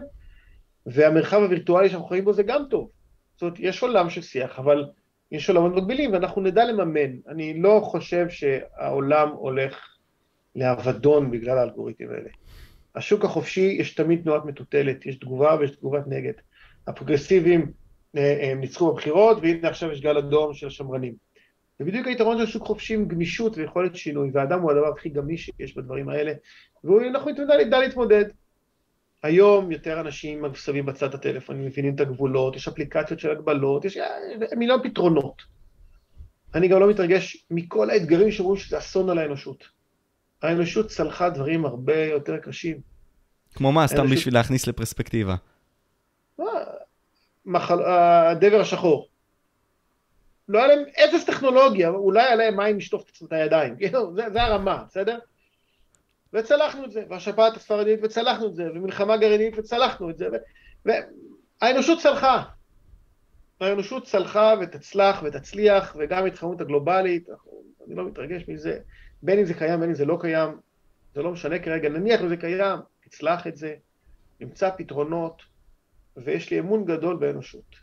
והמרחב 0.86 1.42
הווירטואלי 1.42 1.88
שאנחנו 1.88 2.06
חיים 2.06 2.24
בו 2.24 2.32
זה 2.32 2.42
גם 2.42 2.62
טוב. 2.70 2.90
זאת 3.32 3.42
אומרת, 3.42 3.54
יש 3.58 3.82
עולם 3.82 4.10
של 4.10 4.22
שיח, 4.22 4.58
אבל 4.58 4.84
יש 5.32 5.48
עולמות 5.48 5.74
מקבילים, 5.74 6.12
ואנחנו 6.12 6.42
נדע 6.42 6.64
לממן. 6.64 7.16
אני 7.28 7.62
לא 7.62 7.80
חושב 7.84 8.28
שהעולם 8.28 9.28
הולך 9.28 9.96
לאבדון 10.56 11.30
בגלל 11.30 11.58
האלגוריתמים 11.58 12.10
האלה. 12.10 12.28
השוק 12.96 13.24
החופשי, 13.24 13.76
יש 13.80 13.94
תמיד 13.94 14.22
תנועת 14.22 14.44
מטוטלת, 14.44 15.06
יש 15.06 15.16
תגובה 15.16 15.56
ויש 15.60 15.70
תגובת 15.70 16.02
נגד. 16.06 16.32
הפרוגרסיביים 16.86 17.72
אה, 18.16 18.52
ניצחו 18.56 18.92
בבחירות, 18.92 19.38
והנה 19.42 19.68
עכשיו 19.68 19.92
יש 19.92 20.00
גל 20.00 20.18
אדום 20.18 20.54
של 20.54 20.66
השמרנים. 20.66 21.14
זה 21.82 21.86
בדיוק 21.90 22.06
היתרון 22.06 22.38
של 22.38 22.46
שוק 22.46 22.66
חופשי 22.66 22.94
עם 22.94 23.08
גמישות 23.08 23.58
ויכולת 23.58 23.96
שינוי, 23.96 24.30
והאדם 24.34 24.60
הוא 24.60 24.70
הדבר 24.70 24.88
הכי 24.88 25.08
גמיש 25.08 25.50
שיש 25.56 25.76
בדברים 25.76 26.08
האלה, 26.08 26.32
ואנחנו 26.84 27.30
נדע 27.66 27.78
להתמודד. 27.78 28.24
היום 29.22 29.72
יותר 29.72 30.00
אנשים 30.00 30.44
שמים 30.54 30.86
בצד 30.86 31.14
הטלפון, 31.14 31.64
מבינים 31.64 31.94
את 31.94 32.00
הגבולות, 32.00 32.56
יש 32.56 32.68
אפליקציות 32.68 33.20
של 33.20 33.30
הגבלות, 33.30 33.84
יש 33.84 33.96
אה, 33.96 34.06
מיליון 34.56 34.80
פתרונות. 34.82 35.42
אני 36.54 36.68
גם 36.68 36.80
לא 36.80 36.90
מתרגש 36.90 37.46
מכל 37.50 37.90
האתגרים 37.90 38.30
שאומרים 38.30 38.56
שזה 38.56 38.78
אסון 38.78 39.10
על 39.10 39.18
האנושות. 39.18 39.64
האנושות 40.42 40.88
צלחה 40.88 41.30
דברים 41.30 41.64
הרבה 41.64 42.04
יותר 42.04 42.38
קשים. 42.38 42.80
כמו 43.54 43.72
מה? 43.72 43.86
סתם 43.86 43.96
האנושות... 43.96 44.18
בשביל 44.18 44.34
להכניס 44.34 44.66
לפרספקטיבה. 44.66 45.34
מחל... 47.46 47.82
הדבר 47.82 48.60
השחור. 48.60 49.08
לא 50.52 50.58
היה 50.58 50.66
להם 50.66 50.84
אפס 51.04 51.24
טכנולוגיה, 51.24 51.88
אולי 51.88 52.22
היה 52.22 52.34
להם 52.34 52.56
מים 52.56 52.78
לשטוף 52.78 53.10
את 53.24 53.32
הידיים, 53.32 53.76
כאילו, 53.76 54.14
זה, 54.14 54.30
זה 54.32 54.42
הרמה, 54.42 54.84
בסדר? 54.88 55.18
וצלחנו 56.32 56.84
את 56.84 56.92
זה, 56.92 57.04
והשפעת 57.08 57.56
הספרדית 57.56 58.00
וצלחנו 58.02 58.46
את 58.46 58.54
זה, 58.54 58.64
ומלחמה 58.74 59.16
גרעינית 59.16 59.58
וצלחנו 59.58 60.10
את 60.10 60.18
זה, 60.18 60.28
והאנושות 60.84 61.98
צלחה. 61.98 62.42
האנושות 63.60 64.06
צלחה 64.06 64.54
ותצלח 64.60 65.22
ותצליח, 65.24 65.96
וגם 65.98 66.24
ההתחממות 66.24 66.60
הגלובלית, 66.60 67.28
אני 67.86 67.94
לא 67.94 68.04
מתרגש 68.04 68.48
מזה, 68.48 68.78
בין 69.22 69.38
אם 69.38 69.44
זה 69.44 69.54
קיים, 69.54 69.80
בין 69.80 69.88
אם 69.88 69.94
זה 69.94 70.04
לא 70.04 70.18
קיים, 70.20 70.50
זה 71.14 71.22
לא 71.22 71.30
משנה 71.30 71.58
כרגע, 71.58 71.88
נניח 71.88 72.20
אם 72.20 72.28
זה 72.28 72.36
קיים, 72.36 72.78
תצלח 73.00 73.46
את 73.46 73.56
זה, 73.56 73.74
נמצא 74.40 74.70
פתרונות, 74.76 75.42
ויש 76.16 76.50
לי 76.50 76.58
אמון 76.58 76.84
גדול 76.84 77.16
באנושות. 77.16 77.76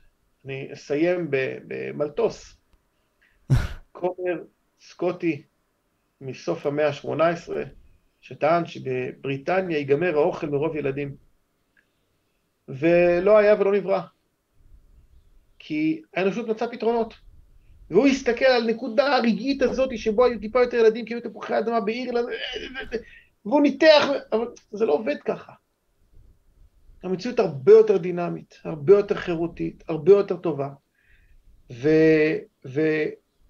אני 0.46 0.70
אסיים 0.74 1.28
במלטוס. 1.68 2.59
כומר 3.92 4.44
סקוטי 4.82 5.44
מסוף 6.22 6.66
המאה 6.66 6.88
ה-18, 6.88 7.52
שטען 8.22 8.66
שבבריטניה 8.66 9.78
ייגמר 9.78 10.18
האוכל 10.18 10.50
מרוב 10.50 10.76
ילדים. 10.76 11.16
ולא 12.68 13.38
היה 13.38 13.56
ולא 13.60 13.72
נברא. 13.72 14.02
כי 15.60 16.02
האנושות 16.14 16.48
מצאה 16.48 16.68
פתרונות. 16.68 17.14
והוא 17.90 18.08
הסתכל 18.08 18.46
על 18.46 18.68
נקודה 18.68 19.16
הרגעית 19.16 19.62
הזאת 19.62 19.98
שבו 19.98 20.26
היו 20.26 20.40
טיפה 20.40 20.62
יותר 20.62 20.78
ילדים, 20.78 21.06
כאילו 21.06 21.22
תפוחי 21.22 21.60
אדמה 21.60 21.80
באירלנד, 21.80 22.28
והוא 23.46 23.62
ניתח, 23.62 24.04
אבל 24.32 24.46
זה 24.72 24.86
לא 24.86 24.94
עובד 24.94 25.16
ככה. 25.26 25.54
המציאות 27.04 27.40
הרבה 27.40 27.72
יותר 27.72 27.98
דינמית, 27.98 28.60
הרבה 28.64 28.94
יותר 28.94 29.16
חירותית, 29.16 29.84
הרבה 29.88 30.12
יותר 30.12 30.38
טובה. 30.38 30.70
ו, 31.72 31.90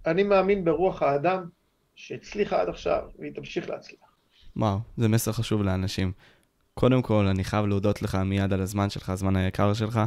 ואני 0.10 0.23
מאמין 0.23 0.65
ברוח 0.65 1.02
האדם 1.02 1.44
שהצליחה 1.95 2.61
עד 2.61 2.69
עכשיו, 2.69 3.02
והיא 3.19 3.31
תמשיך 3.34 3.69
להצליח. 3.69 3.99
וואו, 4.56 4.80
זה 4.98 5.07
מסר 5.07 5.31
חשוב 5.31 5.64
לאנשים. 5.64 6.11
קודם 6.73 7.02
כל, 7.02 7.26
אני 7.26 7.44
חייב 7.44 7.65
להודות 7.65 8.02
לך 8.02 8.15
מיד 8.15 8.53
על 8.53 8.61
הזמן 8.61 8.90
שלך, 8.90 9.10
הזמן 9.10 9.36
היקר 9.36 9.73
שלך. 9.73 9.99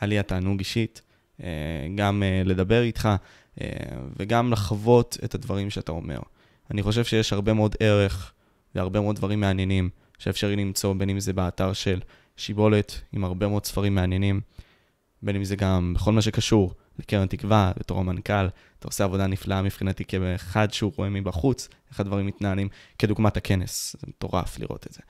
היה 0.00 0.08
לי 0.08 0.18
התענוג 0.18 0.58
אישית, 0.58 1.02
אה, 1.42 1.48
גם 1.94 2.22
אה, 2.22 2.42
לדבר 2.44 2.82
איתך 2.82 3.08
אה, 3.60 3.68
וגם 4.16 4.52
לחוות 4.52 5.16
את 5.24 5.34
הדברים 5.34 5.70
שאתה 5.70 5.92
אומר. 5.92 6.18
אני 6.70 6.82
חושב 6.82 7.04
שיש 7.04 7.32
הרבה 7.32 7.52
מאוד 7.52 7.76
ערך 7.80 8.32
והרבה 8.74 9.00
מאוד 9.00 9.16
דברים 9.16 9.40
מעניינים 9.40 9.90
שאפשרי 10.18 10.56
למצוא, 10.56 10.94
בין 10.94 11.10
אם 11.10 11.20
זה 11.20 11.32
באתר 11.32 11.72
של 11.72 12.00
שיבולת, 12.36 13.00
עם 13.12 13.24
הרבה 13.24 13.48
מאוד 13.48 13.64
ספרים 13.64 13.94
מעניינים, 13.94 14.40
בין 15.22 15.36
אם 15.36 15.44
זה 15.44 15.56
גם 15.56 15.94
בכל 15.96 16.12
מה 16.12 16.22
שקשור 16.22 16.74
לקרן 16.98 17.26
תקווה, 17.26 17.72
בתור 17.78 18.00
המנכ"ל, 18.00 18.46
אתה 18.78 18.88
עושה 18.88 19.04
עבודה 19.04 19.26
נפלאה 19.26 19.62
מבחינתי 19.62 20.04
כאחד 20.04 20.72
שהוא 20.72 20.92
רואה 20.96 21.08
מבחוץ 21.08 21.68
איך 21.90 22.00
הדברים 22.00 22.26
מתנהלים, 22.26 22.68
כדוגמת 22.98 23.36
הכנס, 23.36 23.96
זה 24.00 24.06
מטורף 24.08 24.58
לראות 24.58 24.86
את 24.86 24.92
זה. 24.92 25.00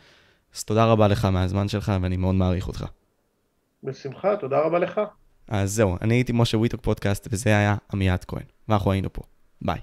אז 0.54 0.64
תודה 0.64 0.84
רבה 0.84 1.08
לך 1.08 1.24
מהזמן 1.24 1.68
שלך, 1.68 1.92
ואני 2.02 2.16
מאוד 2.16 2.34
מעריך 2.34 2.68
אותך. 2.68 2.84
בשמחה, 3.82 4.36
תודה 4.36 4.60
רבה 4.60 4.78
לך. 4.78 5.00
אז 5.48 5.72
זהו, 5.72 5.96
אני 6.02 6.14
הייתי 6.14 6.32
משה 6.34 6.58
וויטוק 6.58 6.80
פודקאסט, 6.80 7.28
וזה 7.30 7.50
היה 7.50 7.76
עמיעד 7.92 8.24
כהן, 8.24 8.44
ואנחנו 8.68 8.92
היינו 8.92 9.12
פה. 9.12 9.22
ביי. 9.62 9.78